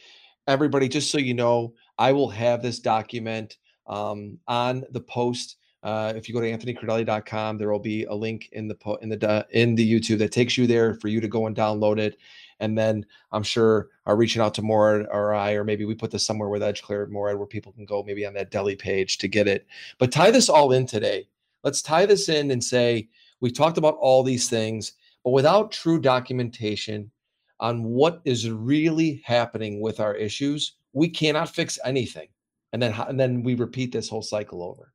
Everybody, 0.48 0.88
just 0.88 1.12
so 1.12 1.18
you 1.18 1.34
know, 1.34 1.74
I 2.02 2.12
will 2.14 2.32
have 2.32 2.64
this 2.64 2.80
document 2.80 3.58
um, 3.86 4.40
on 4.48 4.84
the 4.90 5.02
post. 5.02 5.58
Uh, 5.84 6.12
if 6.16 6.28
you 6.28 6.34
go 6.34 6.42
to 6.42 6.52
anthonycrudele.com, 6.52 7.60
there 7.60 7.72
will 7.72 7.78
be 7.78 8.06
a 8.06 8.14
link 8.16 8.50
in 8.54 8.68
the 8.68 8.74
po- 8.74 8.96
in 9.04 9.10
the 9.10 9.46
in 9.52 9.76
the 9.76 9.88
YouTube 9.88 10.18
that 10.18 10.32
takes 10.32 10.58
you 10.58 10.66
there 10.66 10.96
for 10.96 11.10
you 11.10 11.22
to 11.22 11.28
go 11.28 11.46
and 11.46 11.56
download 11.56 12.00
it. 12.00 12.18
And 12.60 12.76
then 12.76 13.06
I'm 13.32 13.44
sure 13.44 13.90
are 14.08 14.16
reaching 14.16 14.42
out 14.42 14.56
to 14.56 14.64
Morad 14.64 15.06
or 15.12 15.36
I, 15.36 15.52
or 15.52 15.64
maybe 15.64 15.86
we 15.86 15.94
put 15.94 16.10
this 16.10 16.26
somewhere 16.26 16.50
with 16.50 16.64
Edge 16.64 16.82
Clear 16.82 17.06
Morad 17.06 17.38
where 17.38 17.46
people 17.46 17.72
can 17.72 17.86
go 17.86 18.02
maybe 18.02 18.26
on 18.26 18.34
that 18.34 18.50
deli 18.50 18.76
page 18.76 19.20
to 19.20 19.28
get 19.28 19.48
it. 19.48 19.68
But 20.00 20.12
tie 20.12 20.32
this 20.32 20.50
all 20.50 20.72
in 20.72 20.88
today. 20.88 21.28
Let's 21.64 21.84
tie 21.84 22.08
this 22.08 22.30
in 22.30 22.50
and 22.50 22.64
say, 22.64 23.10
we 23.42 23.52
talked 23.52 23.78
about 23.78 23.98
all 24.00 24.24
these 24.24 24.50
things, 24.50 24.94
but 25.24 25.32
without 25.32 25.72
true 25.72 26.00
documentation 26.02 27.12
on 27.60 27.84
what 27.84 28.22
is 28.26 28.50
really 28.50 29.22
happening 29.24 29.82
with 29.82 30.00
our 30.00 30.16
issues, 30.16 30.78
we 30.94 31.10
cannot 31.10 31.50
fix 31.50 31.80
anything. 31.86 32.28
And 32.74 32.82
then 32.82 32.94
and 32.94 33.20
then 33.20 33.44
we 33.44 33.56
repeat 33.56 33.92
this 33.92 34.10
whole 34.10 34.22
cycle 34.22 34.64
over. 34.64 34.94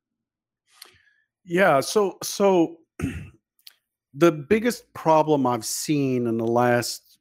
Yeah, 1.45 1.79
so 1.79 2.17
so 2.23 2.77
the 4.13 4.31
biggest 4.31 4.91
problem 4.93 5.45
I've 5.45 5.65
seen 5.65 6.27
in 6.27 6.37
the 6.37 6.47
last 6.47 7.19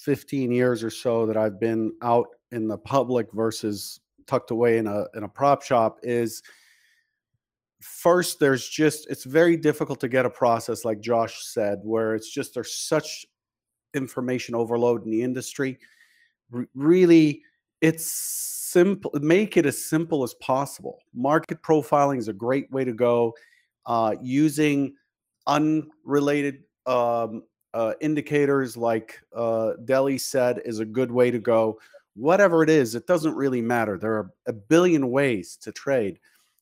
15 0.00 0.50
years 0.50 0.82
or 0.82 0.90
so 0.90 1.26
that 1.26 1.36
I've 1.36 1.60
been 1.60 1.92
out 2.02 2.26
in 2.50 2.68
the 2.68 2.78
public 2.78 3.32
versus 3.32 4.00
tucked 4.26 4.50
away 4.50 4.78
in 4.78 4.86
a 4.86 5.04
in 5.14 5.24
a 5.24 5.28
prop 5.28 5.62
shop 5.62 5.98
is 6.02 6.42
first 7.80 8.38
there's 8.38 8.68
just 8.68 9.08
it's 9.10 9.24
very 9.24 9.56
difficult 9.56 9.98
to 10.00 10.08
get 10.08 10.24
a 10.24 10.30
process 10.30 10.84
like 10.84 11.00
josh 11.00 11.44
said 11.44 11.80
where 11.82 12.14
it's 12.14 12.30
just 12.30 12.54
there's 12.54 12.72
such 12.72 13.26
information 13.94 14.54
overload 14.54 15.04
in 15.04 15.10
the 15.10 15.22
industry 15.22 15.78
R- 16.54 16.68
really 16.74 17.42
it's 17.82 18.06
simple 18.06 19.10
make 19.20 19.58
it 19.58 19.66
as 19.66 19.84
simple 19.84 20.22
as 20.22 20.32
possible. 20.34 21.00
Market 21.12 21.60
profiling 21.62 22.16
is 22.16 22.28
a 22.28 22.32
great 22.32 22.70
way 22.70 22.84
to 22.84 22.94
go 22.94 23.34
uh, 23.84 24.14
using 24.22 24.94
unrelated 25.46 26.62
um, 26.86 27.42
uh, 27.74 27.92
indicators 28.00 28.76
like 28.76 29.20
uh, 29.36 29.72
Deli 29.84 30.16
said 30.16 30.62
is 30.64 30.78
a 30.78 30.84
good 30.84 31.10
way 31.10 31.30
to 31.30 31.38
go. 31.38 31.78
Whatever 32.14 32.62
it 32.62 32.70
is 32.70 32.94
it 32.94 33.06
doesn't 33.06 33.34
really 33.34 33.60
matter. 33.60 33.98
There 33.98 34.14
are 34.14 34.30
a 34.46 34.52
billion 34.52 35.10
ways 35.10 35.58
to 35.62 35.72
trade. 35.72 36.18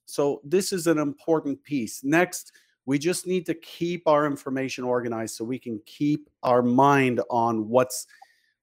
So 0.07 0.41
this 0.43 0.73
is 0.73 0.89
an 0.89 0.99
important 0.99 1.63
piece. 1.63 2.03
Next, 2.03 2.53
we 2.87 2.99
just 2.99 3.27
need 3.27 3.47
to 3.47 3.55
keep 3.55 4.09
our 4.09 4.27
information 4.27 4.83
organized 4.83 5.37
so 5.37 5.45
we 5.45 5.59
can 5.59 5.81
keep 5.87 6.29
our 6.43 6.63
mind 6.63 7.21
on 7.31 7.69
what's 7.69 8.07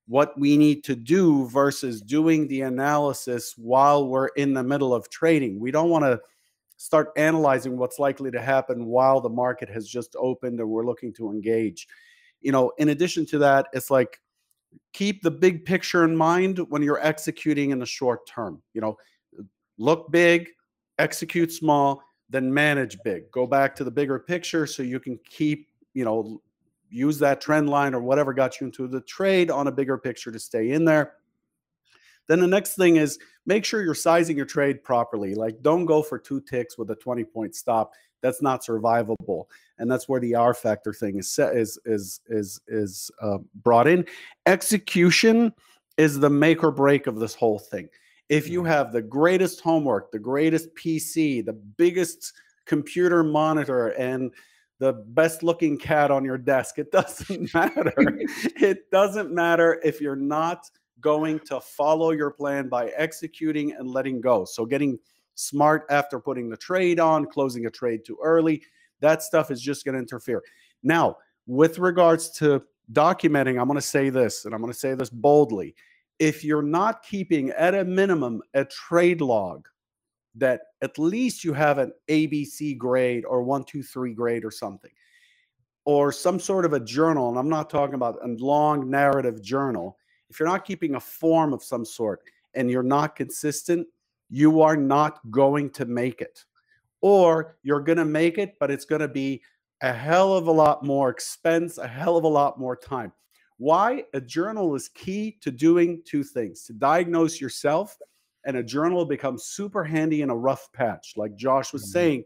what 0.08 0.38
we 0.39 0.58
need 0.58 0.84
to 0.86 0.95
do 0.95 1.47
versus 1.47 2.01
doing 2.01 2.47
the 2.47 2.62
analysis 2.62 3.53
while 3.58 4.08
we're 4.08 4.28
in 4.30 4.53
the 4.53 4.64
middle 4.64 4.93
of 4.93 5.10
trading. 5.10 5.60
We 5.60 5.72
don't 5.72 5.89
want 5.89 6.05
to 6.05 6.20
start 6.78 7.12
analyzing 7.18 7.78
what's 7.78 7.99
likely 7.99 8.32
to 8.32 8.41
happen 8.41 8.86
while 8.86 9.20
the 9.20 9.30
market 9.30 9.70
has 9.70 9.88
just 9.88 10.16
opened 10.18 10.60
and 10.60 10.70
we're 10.70 10.86
looking 10.86 11.12
to 11.14 11.30
engage. 11.30 11.88
You 12.39 12.51
know, 12.51 12.72
in 12.78 12.89
addition 12.89 13.26
to 13.28 13.38
that, 13.39 13.68
it's 13.74 13.91
like 13.91 14.22
keep 14.93 15.24
the 15.24 15.32
big 15.32 15.66
picture 15.66 16.05
in 16.05 16.16
mind 16.16 16.60
when 16.70 16.82
you're 16.82 17.05
executing 17.05 17.72
in 17.72 17.80
the 17.80 17.86
short 17.86 18.28
term. 18.28 18.62
You 18.74 18.82
know, 18.82 18.97
look 19.78 20.12
big, 20.12 20.49
execute 20.99 21.51
small, 21.51 22.01
then 22.30 22.53
manage 22.53 22.97
big. 23.03 23.30
Go 23.32 23.45
back 23.45 23.76
to 23.76 23.84
the 23.84 23.91
bigger 23.91 24.20
picture 24.20 24.68
so 24.68 24.84
you 24.84 24.99
can 24.99 25.20
keep, 25.30 25.68
you 25.93 26.05
know, 26.05 26.41
use 26.90 27.20
that 27.20 27.42
trend 27.42 27.70
line 27.70 27.94
or 27.94 28.02
whatever 28.02 28.34
got 28.34 28.60
you 28.60 28.68
into 28.68 28.88
the 28.88 29.02
trade 29.02 29.52
on 29.52 29.68
a 29.68 29.72
bigger 29.72 29.98
picture 29.98 30.32
to 30.32 30.40
stay 30.40 30.72
in 30.72 30.86
there. 30.86 31.14
Then 32.28 32.40
the 32.40 32.48
next 32.48 32.76
thing 32.76 32.98
is 32.98 33.18
make 33.46 33.66
sure 33.66 33.82
you're 33.82 33.96
sizing 33.96 34.38
your 34.38 34.46
trade 34.46 34.84
properly. 34.84 35.34
Like 35.34 35.62
don't 35.62 35.86
go 35.86 36.02
for 36.02 36.20
two 36.20 36.42
ticks 36.42 36.78
with 36.78 36.92
a 36.92 36.96
20 36.96 37.24
point 37.24 37.56
stop. 37.56 37.94
That's 38.22 38.42
not 38.42 38.64
survivable, 38.64 39.46
and 39.78 39.92
that's 39.92 40.10
where 40.10 40.20
the 40.20 40.34
R 40.34 40.54
factor 40.54 40.92
thing 40.92 41.20
is 41.20 41.30
set, 41.30 41.56
is 41.56 41.80
is 41.86 42.20
is 42.28 42.60
is 42.68 43.12
uh, 43.22 43.38
brought 43.64 43.88
in. 43.88 44.06
Execution 44.48 45.54
is 45.98 46.20
the 46.20 46.30
make 46.30 46.64
or 46.64 46.72
break 46.72 47.06
of 47.06 47.20
this 47.20 47.36
whole 47.36 47.60
thing. 47.60 47.88
If 48.28 48.50
you 48.50 48.64
have 48.64 48.92
the 48.92 49.04
greatest 49.04 49.62
homework, 49.62 50.12
the 50.12 50.20
greatest 50.20 50.74
PC, 50.76 51.46
the 51.46 51.54
biggest 51.54 52.34
computer 52.66 53.24
monitor, 53.24 53.90
and 53.90 54.32
the 54.80 54.94
best 54.94 55.44
looking 55.44 55.78
cat 55.78 56.12
on 56.12 56.24
your 56.24 56.38
desk, 56.38 56.78
it 56.78 56.92
doesn't 56.92 57.54
matter. 57.54 57.94
it 57.98 58.90
doesn't 58.92 59.32
matter 59.32 59.82
if 59.84 60.00
you're 60.00 60.16
not 60.16 60.70
going 61.02 61.40
to 61.40 61.60
follow 61.60 62.12
your 62.12 62.32
plan 62.32 62.70
by 62.70 62.88
executing 62.90 63.74
and 63.74 63.90
letting 63.90 64.22
go. 64.22 64.46
So, 64.46 64.66
getting 64.66 64.98
smart 65.36 65.86
after 65.90 66.20
putting 66.20 66.50
the 66.50 66.58
trade 66.58 67.00
on, 67.00 67.26
closing 67.26 67.66
a 67.66 67.70
trade 67.70 68.02
too 68.06 68.18
early, 68.24 68.64
that 69.02 69.22
stuff 69.22 69.52
is 69.52 69.62
just 69.62 69.86
going 69.86 69.94
to 69.94 70.00
interfere. 70.00 70.42
Now, 70.84 71.18
with 71.46 71.80
regards 71.80 72.30
to 72.32 72.64
documenting, 72.94 73.60
I'm 73.60 73.68
going 73.68 73.76
to 73.76 73.82
say 73.82 74.10
this, 74.10 74.46
and 74.46 74.54
I'm 74.54 74.62
going 74.62 74.74
to 74.74 74.80
say 74.80 74.96
this 74.96 75.10
boldly 75.10 75.76
if 76.20 76.44
you're 76.44 76.64
not 76.64 77.04
keeping 77.04 77.52
at 77.52 77.76
a 77.76 77.86
minimum 77.86 78.42
a 78.54 78.66
trade 78.66 79.22
log 79.22 79.68
that 80.38 80.62
at 80.82 80.98
least 80.98 81.44
you 81.44 81.54
have 81.54 81.78
an 81.78 81.92
ABC 82.10 82.78
grade 82.78 83.26
or 83.26 83.44
one, 83.44 83.64
two, 83.64 83.84
three 83.84 84.14
grade 84.14 84.46
or 84.46 84.52
something, 84.52 84.92
or 85.86 86.12
some 86.12 86.40
sort 86.40 86.66
of 86.66 86.74
a 86.74 86.80
journal, 86.80 87.30
and 87.30 87.38
I'm 87.38 87.50
not 87.50 87.70
talking 87.70 87.96
about 87.96 88.18
a 88.24 88.28
long 88.28 88.90
narrative 88.90 89.42
journal, 89.42 89.98
if 90.30 90.40
you're 90.40 90.50
not 90.50 90.66
keeping 90.66 90.96
a 90.96 91.00
form 91.00 91.54
of 91.54 91.64
some 91.64 91.86
sort 91.86 92.22
and 92.54 92.70
you're 92.70 92.84
not 92.84 93.16
consistent, 93.16 93.88
you 94.30 94.62
are 94.62 94.76
not 94.76 95.20
going 95.32 95.70
to 95.72 95.86
make 95.86 96.22
it. 96.22 96.44
Or 97.02 97.58
you're 97.64 97.82
going 97.82 98.00
to 98.00 98.06
make 98.06 98.38
it, 98.38 98.56
but 98.60 98.72
it's 98.72 98.86
going 98.86 99.02
to 99.02 99.08
be 99.08 99.42
a 99.82 99.94
hell 99.94 100.34
of 100.34 100.48
a 100.48 100.52
lot 100.52 100.84
more 100.84 101.10
expense, 101.10 101.78
a 101.78 101.88
hell 101.88 102.18
of 102.18 102.24
a 102.24 102.28
lot 102.28 102.60
more 102.60 102.76
time. 102.76 103.14
Why? 103.58 104.04
A 104.14 104.22
journal 104.22 104.76
is 104.76 104.90
key 104.90 105.38
to 105.42 105.52
doing 105.52 106.02
two 106.06 106.24
things 106.24 106.64
to 106.64 106.74
diagnose 106.74 107.40
yourself, 107.40 107.98
and 108.48 108.58
a 108.58 108.64
journal 108.64 109.06
becomes 109.06 109.43
super 109.43 109.84
handy 109.84 110.22
in 110.22 110.30
a 110.30 110.36
rough 110.36 110.72
patch. 110.72 111.14
Like 111.18 111.36
Josh 111.36 111.74
was 111.74 111.84
mm-hmm. 111.84 111.91
saying, 111.91 112.24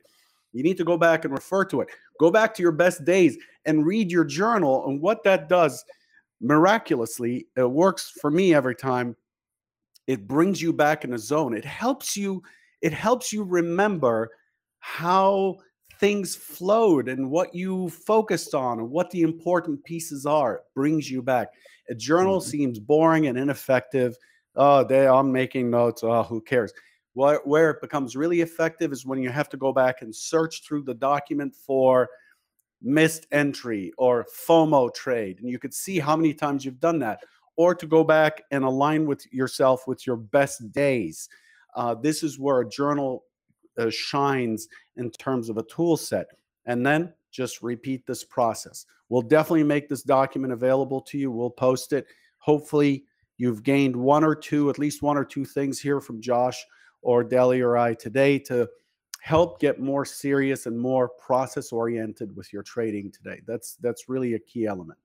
you 0.53 0.63
need 0.63 0.77
to 0.77 0.83
go 0.83 0.95
back 0.97 1.25
and 1.25 1.33
refer 1.33 1.65
to 1.65 1.81
it. 1.81 1.89
Go 2.19 2.29
back 2.29 2.53
to 2.53 2.61
your 2.61 2.71
best 2.71 3.03
days 3.03 3.37
and 3.65 3.85
read 3.85 4.11
your 4.11 4.23
journal. 4.23 4.85
And 4.87 5.01
what 5.01 5.23
that 5.23 5.49
does 5.49 5.83
miraculously, 6.39 7.47
it 7.57 7.69
works 7.69 8.13
for 8.21 8.29
me 8.29 8.53
every 8.53 8.75
time. 8.75 9.15
It 10.05 10.27
brings 10.27 10.61
you 10.61 10.73
back 10.73 11.03
in 11.03 11.13
a 11.13 11.17
zone. 11.17 11.55
It 11.55 11.65
helps 11.65 12.15
you, 12.15 12.43
it 12.81 12.93
helps 12.93 13.33
you 13.33 13.43
remember 13.43 14.29
how 14.79 15.57
things 15.99 16.35
flowed 16.35 17.07
and 17.07 17.31
what 17.31 17.55
you 17.55 17.89
focused 17.89 18.53
on 18.53 18.79
and 18.79 18.91
what 18.91 19.09
the 19.09 19.21
important 19.21 19.83
pieces 19.83 20.25
are 20.27 20.55
It 20.55 20.63
brings 20.75 21.09
you 21.09 21.23
back. 21.23 21.49
A 21.89 21.95
journal 21.95 22.39
mm-hmm. 22.39 22.49
seems 22.49 22.79
boring 22.79 23.25
and 23.25 23.39
ineffective. 23.39 24.15
Oh, 24.55 24.83
they, 24.83 25.07
I'm 25.07 25.31
making 25.31 25.69
notes. 25.69 26.03
Oh, 26.03 26.23
who 26.23 26.41
cares? 26.41 26.73
Where, 27.13 27.71
it 27.71 27.81
becomes 27.81 28.15
really 28.15 28.41
effective 28.41 28.91
is 28.91 29.05
when 29.05 29.21
you 29.21 29.29
have 29.29 29.49
to 29.49 29.57
go 29.57 29.73
back 29.73 30.01
and 30.01 30.15
search 30.15 30.63
through 30.63 30.83
the 30.83 30.93
document 30.93 31.53
for 31.55 32.09
missed 32.81 33.27
entry 33.31 33.91
or 33.97 34.25
FOMO 34.47 34.93
trade. 34.93 35.39
And 35.39 35.49
you 35.49 35.59
could 35.59 35.73
see 35.73 35.99
how 35.99 36.15
many 36.15 36.33
times 36.33 36.63
you've 36.63 36.79
done 36.79 36.99
that. 36.99 37.19
Or 37.57 37.75
to 37.75 37.85
go 37.85 38.03
back 38.03 38.43
and 38.51 38.63
align 38.63 39.05
with 39.05 39.31
yourself 39.31 39.87
with 39.87 40.07
your 40.07 40.15
best 40.15 40.71
days. 40.71 41.27
Uh, 41.75 41.95
this 41.95 42.23
is 42.23 42.39
where 42.39 42.61
a 42.61 42.69
journal 42.69 43.25
uh, 43.77 43.89
shines 43.89 44.67
in 44.95 45.11
terms 45.11 45.49
of 45.49 45.57
a 45.57 45.63
tool 45.63 45.97
set. 45.97 46.27
And 46.65 46.85
then 46.85 47.13
just 47.29 47.61
repeat 47.61 48.07
this 48.07 48.23
process. 48.23 48.85
We'll 49.09 49.21
definitely 49.21 49.63
make 49.63 49.89
this 49.89 50.03
document 50.03 50.53
available 50.53 51.01
to 51.01 51.17
you. 51.17 51.29
We'll 51.29 51.49
post 51.49 51.91
it. 51.91 52.07
Hopefully, 52.37 53.03
you've 53.41 53.63
gained 53.63 53.95
one 53.95 54.23
or 54.23 54.35
two, 54.35 54.69
at 54.69 54.77
least 54.77 55.01
one 55.01 55.17
or 55.17 55.25
two 55.25 55.43
things 55.43 55.79
here 55.79 55.99
from 55.99 56.21
Josh 56.21 56.63
or 57.01 57.23
Deli 57.23 57.59
or 57.59 57.75
I 57.75 57.95
today 57.95 58.37
to 58.37 58.69
help 59.19 59.59
get 59.59 59.79
more 59.79 60.05
serious 60.05 60.67
and 60.67 60.79
more 60.79 61.09
process 61.09 61.71
oriented 61.71 62.35
with 62.35 62.53
your 62.53 62.61
trading 62.61 63.11
today. 63.11 63.41
That's 63.47 63.77
that's 63.77 64.07
really 64.07 64.35
a 64.35 64.39
key 64.39 64.67
element. 64.67 64.99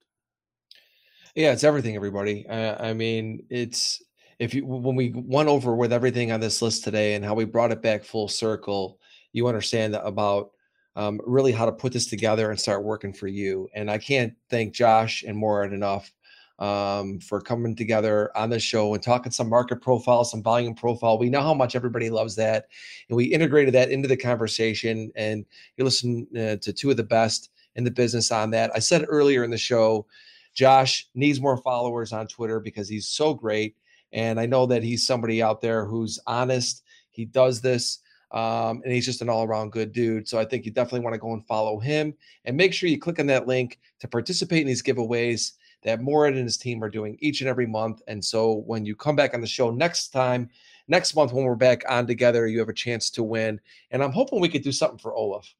Yeah, 1.34 1.52
it's 1.52 1.64
everything, 1.64 1.96
everybody. 1.96 2.46
I 2.50 2.92
mean, 2.92 3.42
it's 3.48 4.02
if 4.38 4.52
you 4.52 4.66
when 4.66 4.96
we 4.96 5.14
went 5.16 5.48
over 5.48 5.74
with 5.74 5.90
everything 5.90 6.30
on 6.30 6.40
this 6.40 6.60
list 6.60 6.84
today 6.84 7.14
and 7.14 7.24
how 7.24 7.34
we 7.34 7.46
brought 7.46 7.72
it 7.72 7.80
back 7.80 8.04
full 8.04 8.28
circle, 8.28 9.00
you 9.32 9.46
understand 9.46 9.94
about 9.94 10.50
um, 10.94 11.22
really 11.24 11.52
how 11.52 11.64
to 11.64 11.72
put 11.72 11.94
this 11.94 12.06
together 12.06 12.50
and 12.50 12.60
start 12.60 12.84
working 12.84 13.14
for 13.14 13.28
you. 13.28 13.66
And 13.74 13.90
I 13.90 13.96
can't 13.96 14.34
thank 14.50 14.74
Josh 14.74 15.22
and 15.26 15.38
Morad 15.38 15.72
enough 15.72 16.12
um, 16.58 17.20
for 17.20 17.40
coming 17.40 17.76
together 17.76 18.30
on 18.36 18.50
the 18.50 18.58
show 18.58 18.94
and 18.94 19.02
talking 19.02 19.32
some 19.32 19.48
market 19.48 19.80
profile, 19.82 20.24
some 20.24 20.42
volume 20.42 20.74
profile. 20.74 21.18
We 21.18 21.28
know 21.28 21.42
how 21.42 21.54
much 21.54 21.76
everybody 21.76 22.08
loves 22.10 22.34
that, 22.36 22.68
and 23.08 23.16
we 23.16 23.24
integrated 23.24 23.74
that 23.74 23.90
into 23.90 24.08
the 24.08 24.16
conversation. 24.16 25.12
And 25.16 25.44
you 25.76 25.84
listen 25.84 26.26
uh, 26.34 26.56
to 26.56 26.72
two 26.72 26.90
of 26.90 26.96
the 26.96 27.02
best 27.02 27.50
in 27.74 27.84
the 27.84 27.90
business 27.90 28.32
on 28.32 28.50
that. 28.50 28.70
I 28.74 28.78
said 28.78 29.04
earlier 29.08 29.44
in 29.44 29.50
the 29.50 29.58
show, 29.58 30.06
Josh 30.54 31.08
needs 31.14 31.40
more 31.40 31.58
followers 31.58 32.12
on 32.12 32.26
Twitter 32.26 32.60
because 32.60 32.88
he's 32.88 33.06
so 33.06 33.34
great, 33.34 33.76
and 34.12 34.40
I 34.40 34.46
know 34.46 34.64
that 34.66 34.82
he's 34.82 35.06
somebody 35.06 35.42
out 35.42 35.60
there 35.60 35.84
who's 35.84 36.18
honest. 36.26 36.82
He 37.10 37.24
does 37.24 37.60
this. 37.60 38.00
Um, 38.32 38.82
and 38.82 38.92
he's 38.92 39.06
just 39.06 39.22
an 39.22 39.28
all-around 39.28 39.70
good 39.70 39.92
dude. 39.92 40.26
So 40.26 40.36
I 40.36 40.44
think 40.44 40.64
you 40.64 40.72
definitely 40.72 41.00
want 41.00 41.14
to 41.14 41.20
go 41.20 41.32
and 41.32 41.46
follow 41.46 41.78
him 41.78 42.12
and 42.44 42.56
make 42.56 42.74
sure 42.74 42.88
you 42.88 42.98
click 42.98 43.20
on 43.20 43.28
that 43.28 43.46
link 43.46 43.78
to 44.00 44.08
participate 44.08 44.62
in 44.62 44.66
these 44.66 44.82
giveaways 44.82 45.52
that 45.86 46.02
Morad 46.02 46.34
and 46.34 46.42
his 46.42 46.56
team 46.56 46.82
are 46.82 46.90
doing 46.90 47.16
each 47.20 47.40
and 47.40 47.48
every 47.48 47.66
month. 47.66 48.02
And 48.08 48.22
so 48.22 48.64
when 48.66 48.84
you 48.84 48.96
come 48.96 49.14
back 49.14 49.34
on 49.34 49.40
the 49.40 49.46
show 49.46 49.70
next 49.70 50.08
time, 50.08 50.50
next 50.88 51.14
month 51.14 51.32
when 51.32 51.44
we're 51.44 51.54
back 51.54 51.84
on 51.88 52.08
together, 52.08 52.48
you 52.48 52.58
have 52.58 52.68
a 52.68 52.74
chance 52.74 53.08
to 53.10 53.22
win. 53.22 53.60
And 53.92 54.02
I'm 54.02 54.10
hoping 54.10 54.40
we 54.40 54.48
could 54.48 54.64
do 54.64 54.72
something 54.72 54.98
for 54.98 55.14
Olaf. 55.14 55.54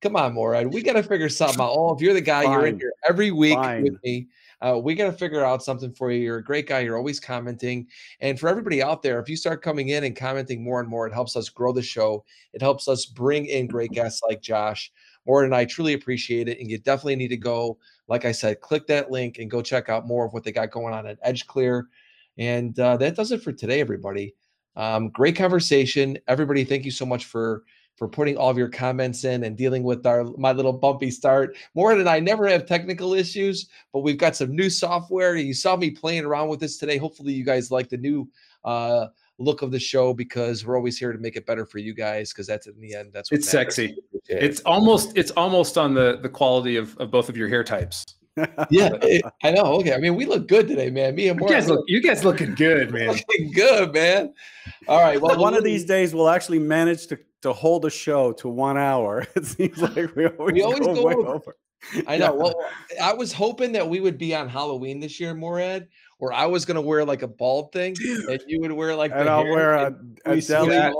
Come 0.00 0.16
on, 0.16 0.32
Morad. 0.32 0.72
We 0.72 0.80
got 0.82 0.94
to 0.94 1.02
figure 1.02 1.28
something 1.28 1.60
out. 1.60 1.70
Olaf, 1.70 2.00
you're 2.00 2.14
the 2.14 2.20
guy. 2.22 2.44
Fine. 2.44 2.52
You're 2.52 2.66
in 2.66 2.78
here 2.78 2.92
every 3.06 3.30
week 3.30 3.54
Fine. 3.54 3.82
with 3.82 4.02
me. 4.02 4.28
Uh, 4.60 4.80
we 4.82 4.94
got 4.94 5.06
to 5.06 5.12
figure 5.12 5.44
out 5.44 5.62
something 5.62 5.92
for 5.92 6.10
you. 6.10 6.20
You're 6.20 6.38
a 6.38 6.44
great 6.44 6.66
guy. 6.66 6.80
You're 6.80 6.96
always 6.96 7.20
commenting. 7.20 7.86
And 8.20 8.40
for 8.40 8.48
everybody 8.48 8.82
out 8.82 9.02
there, 9.02 9.20
if 9.20 9.28
you 9.28 9.36
start 9.36 9.62
coming 9.62 9.90
in 9.90 10.04
and 10.04 10.16
commenting 10.16 10.64
more 10.64 10.80
and 10.80 10.88
more, 10.88 11.06
it 11.06 11.12
helps 11.12 11.36
us 11.36 11.48
grow 11.48 11.72
the 11.72 11.82
show. 11.82 12.24
It 12.54 12.62
helps 12.62 12.88
us 12.88 13.04
bring 13.04 13.46
in 13.46 13.66
great 13.66 13.90
guests 13.90 14.22
like 14.26 14.40
Josh. 14.40 14.90
Morad 15.28 15.44
and 15.44 15.54
I 15.54 15.66
truly 15.66 15.92
appreciate 15.92 16.48
it. 16.48 16.58
And 16.58 16.70
you 16.70 16.78
definitely 16.78 17.16
need 17.16 17.28
to 17.28 17.36
go, 17.36 17.78
like 18.08 18.24
I 18.24 18.32
said, 18.32 18.60
click 18.60 18.86
that 18.86 19.10
link 19.10 19.38
and 19.38 19.50
go 19.50 19.60
check 19.60 19.88
out 19.88 20.06
more 20.06 20.24
of 20.24 20.32
what 20.32 20.42
they 20.42 20.52
got 20.52 20.70
going 20.70 20.94
on 20.94 21.06
at 21.06 21.18
Edge 21.22 21.46
Clear. 21.46 21.88
And 22.38 22.78
uh, 22.80 22.96
that 22.96 23.14
does 23.14 23.30
it 23.30 23.42
for 23.42 23.52
today, 23.52 23.80
everybody. 23.80 24.34
Um, 24.74 25.10
great 25.10 25.36
conversation. 25.36 26.18
Everybody, 26.28 26.64
thank 26.64 26.84
you 26.84 26.90
so 26.90 27.04
much 27.04 27.26
for 27.26 27.64
for 27.96 28.06
putting 28.06 28.36
all 28.36 28.48
of 28.48 28.56
your 28.56 28.68
comments 28.68 29.24
in 29.24 29.42
and 29.42 29.56
dealing 29.56 29.82
with 29.82 30.06
our 30.06 30.24
my 30.38 30.52
little 30.52 30.72
bumpy 30.72 31.10
start. 31.10 31.56
Morad 31.74 31.98
and 31.98 32.08
I 32.08 32.20
never 32.20 32.46
have 32.46 32.64
technical 32.64 33.12
issues, 33.12 33.68
but 33.92 34.00
we've 34.00 34.16
got 34.16 34.36
some 34.36 34.54
new 34.54 34.70
software. 34.70 35.34
You 35.34 35.52
saw 35.52 35.74
me 35.76 35.90
playing 35.90 36.24
around 36.24 36.48
with 36.48 36.60
this 36.60 36.78
today. 36.78 36.96
Hopefully, 36.96 37.32
you 37.32 37.44
guys 37.44 37.72
like 37.72 37.88
the 37.88 37.96
new 37.96 38.30
uh, 38.64 39.08
look 39.38 39.62
of 39.62 39.70
the 39.72 39.78
show 39.80 40.14
because 40.14 40.64
we're 40.64 40.76
always 40.76 40.96
here 40.96 41.12
to 41.12 41.18
make 41.18 41.36
it 41.36 41.46
better 41.46 41.66
for 41.66 41.78
you 41.78 41.94
guys 41.94 42.32
because 42.32 42.46
that's 42.46 42.66
in 42.66 42.78
the 42.80 42.94
end 42.94 43.12
that's 43.12 43.30
what 43.30 43.38
it's 43.38 43.52
matters. 43.52 43.74
sexy. 43.74 43.96
It's 44.28 44.60
almost 44.60 45.16
it's 45.16 45.30
almost 45.32 45.78
on 45.78 45.94
the 45.94 46.18
the 46.20 46.28
quality 46.28 46.76
of, 46.76 46.96
of 46.98 47.10
both 47.10 47.28
of 47.28 47.36
your 47.36 47.48
hair 47.48 47.64
types. 47.64 48.14
yeah, 48.70 48.90
it, 49.02 49.24
I 49.42 49.50
know. 49.50 49.64
Okay, 49.78 49.94
I 49.94 49.98
mean, 49.98 50.14
we 50.14 50.24
look 50.24 50.46
good 50.46 50.68
today, 50.68 50.90
man. 50.90 51.14
Me 51.14 51.28
and 51.28 51.38
Morad. 51.38 51.50
You 51.50 51.56
guys 51.56 51.68
look, 51.68 51.84
you 51.88 52.02
guys 52.02 52.24
looking 52.24 52.54
good, 52.54 52.92
man. 52.92 53.08
Looking 53.28 53.52
good, 53.52 53.92
man. 53.92 54.32
All 54.86 55.00
right. 55.00 55.20
Well, 55.20 55.38
one 55.38 55.54
of 55.54 55.64
these 55.64 55.84
days 55.84 56.14
we'll 56.14 56.28
actually 56.28 56.58
manage 56.58 57.06
to 57.08 57.18
to 57.42 57.52
hold 57.52 57.84
a 57.84 57.90
show 57.90 58.32
to 58.32 58.48
one 58.48 58.76
hour. 58.76 59.26
It 59.36 59.46
seems 59.46 59.78
like 59.78 60.14
we 60.14 60.26
always, 60.26 60.54
we 60.54 60.62
always 60.62 60.80
go, 60.80 60.94
go 60.94 61.10
over. 61.10 61.28
over. 61.34 61.56
I 62.06 62.16
know. 62.18 62.34
Well, 62.34 62.54
I 63.00 63.12
was 63.12 63.32
hoping 63.32 63.72
that 63.72 63.88
we 63.88 64.00
would 64.00 64.18
be 64.18 64.34
on 64.34 64.48
Halloween 64.48 64.98
this 64.98 65.20
year, 65.20 65.32
Morad, 65.34 65.86
where 66.18 66.32
I 66.32 66.46
was 66.46 66.64
gonna 66.64 66.80
wear 66.80 67.04
like 67.04 67.22
a 67.22 67.28
bald 67.28 67.72
thing, 67.72 67.94
Dude. 67.94 68.28
and 68.28 68.42
you 68.46 68.60
would 68.60 68.72
wear 68.72 68.94
like. 68.94 69.12
And 69.14 69.28
I'll 69.28 69.44
wear 69.44 69.74
a, 69.74 69.96
a 70.26 70.40
deli, 70.40 70.92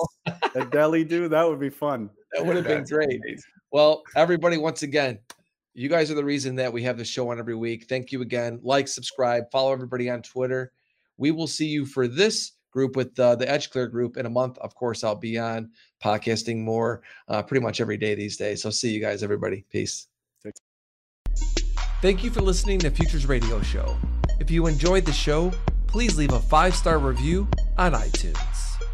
a 0.55 0.65
deli 0.67 1.05
do. 1.05 1.29
That 1.29 1.49
would 1.49 1.61
be 1.61 1.71
fun. 1.71 2.11
That 2.33 2.45
would 2.45 2.57
have 2.57 2.67
been 2.67 2.85
great. 2.85 3.21
Well, 3.71 4.03
everybody, 4.17 4.57
once 4.57 4.83
again, 4.83 5.19
you 5.75 5.89
guys 5.89 6.11
are 6.11 6.15
the 6.15 6.25
reason 6.25 6.57
that 6.57 6.73
we 6.73 6.83
have 6.83 6.99
the 6.99 7.05
show 7.05 7.31
on 7.31 7.39
every 7.39 7.55
week. 7.55 7.87
Thank 7.89 8.13
you 8.13 8.23
again. 8.23 8.61
Like, 8.63 8.89
subscribe, 8.89 9.51
follow 9.51 9.73
everybody 9.73 10.11
on 10.11 10.23
Twitter. 10.23 10.73
We 11.17 11.31
will 11.31 11.47
see 11.47 11.67
you 11.67 11.87
for 11.87 12.09
this 12.09 12.53
group 12.73 12.97
with 12.97 13.19
uh, 13.19 13.35
the 13.37 13.49
Edge 13.49 13.71
Clear 13.71 13.87
group 13.87 14.17
in 14.17 14.27
a 14.27 14.31
month. 14.31 14.59
Of 14.59 14.75
course, 14.75 15.05
I'll 15.05 15.15
be 15.15 15.39
on 15.39 15.71
podcasting 16.03 16.59
more 16.59 17.03
uh, 17.29 17.43
pretty 17.43 17.63
much 17.63 17.81
every 17.81 17.97
day 17.97 18.15
these 18.15 18.37
days. 18.37 18.63
So 18.63 18.71
see 18.71 18.91
you 18.91 19.01
guys, 19.01 19.23
everybody. 19.23 19.65
Peace. 19.71 20.07
Thank 22.01 22.23
you 22.23 22.31
for 22.31 22.41
listening 22.41 22.79
to 22.81 22.91
Futures 22.91 23.27
Radio 23.27 23.61
Show. 23.63 23.97
If 24.39 24.51
you 24.51 24.69
enjoyed 24.69 25.05
the 25.05 25.13
show, 25.13 25.53
please 25.89 26.17
leave 26.17 26.33
a 26.33 26.39
five 26.39 26.75
star 26.77 26.99
review 26.99 27.49
on 27.77 27.93
iTunes. 27.93 28.88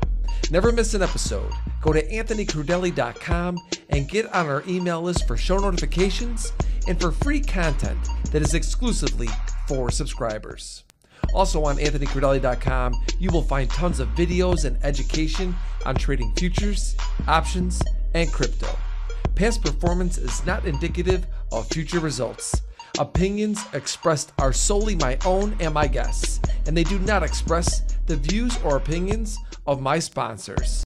Never 0.50 0.72
miss 0.72 0.94
an 0.94 1.02
episode. 1.02 1.50
Go 1.80 1.92
to 1.92 2.06
anthonycrudele.com 2.06 3.58
and 3.88 4.08
get 4.08 4.32
on 4.34 4.46
our 4.46 4.62
email 4.68 5.00
list 5.00 5.26
for 5.26 5.36
show 5.36 5.58
notifications 5.58 6.52
and 6.86 7.00
for 7.00 7.12
free 7.12 7.40
content 7.40 7.98
that 8.30 8.42
is 8.42 8.54
exclusively 8.54 9.28
for 9.66 9.90
subscribers. 9.90 10.84
Also 11.32 11.64
on 11.64 11.78
anthonycrudele.com, 11.78 12.94
you 13.18 13.30
will 13.30 13.42
find 13.42 13.70
tons 13.70 14.00
of 14.00 14.08
videos 14.10 14.64
and 14.64 14.76
education 14.84 15.56
on 15.86 15.94
trading 15.94 16.32
futures, 16.36 16.94
options, 17.26 17.80
and 18.14 18.30
crypto. 18.32 18.68
Past 19.34 19.62
performance 19.62 20.18
is 20.18 20.44
not 20.46 20.66
indicative 20.66 21.26
of 21.52 21.66
future 21.68 22.00
results. 22.00 22.60
Opinions 22.98 23.64
expressed 23.72 24.32
are 24.38 24.52
solely 24.52 24.94
my 24.96 25.18
own 25.24 25.56
and 25.58 25.74
my 25.74 25.86
guests, 25.88 26.38
and 26.66 26.76
they 26.76 26.84
do 26.84 26.98
not 27.00 27.24
express 27.24 27.80
the 28.06 28.16
views 28.16 28.56
or 28.62 28.76
opinions 28.76 29.38
of 29.66 29.80
my 29.80 29.98
sponsors. 29.98 30.82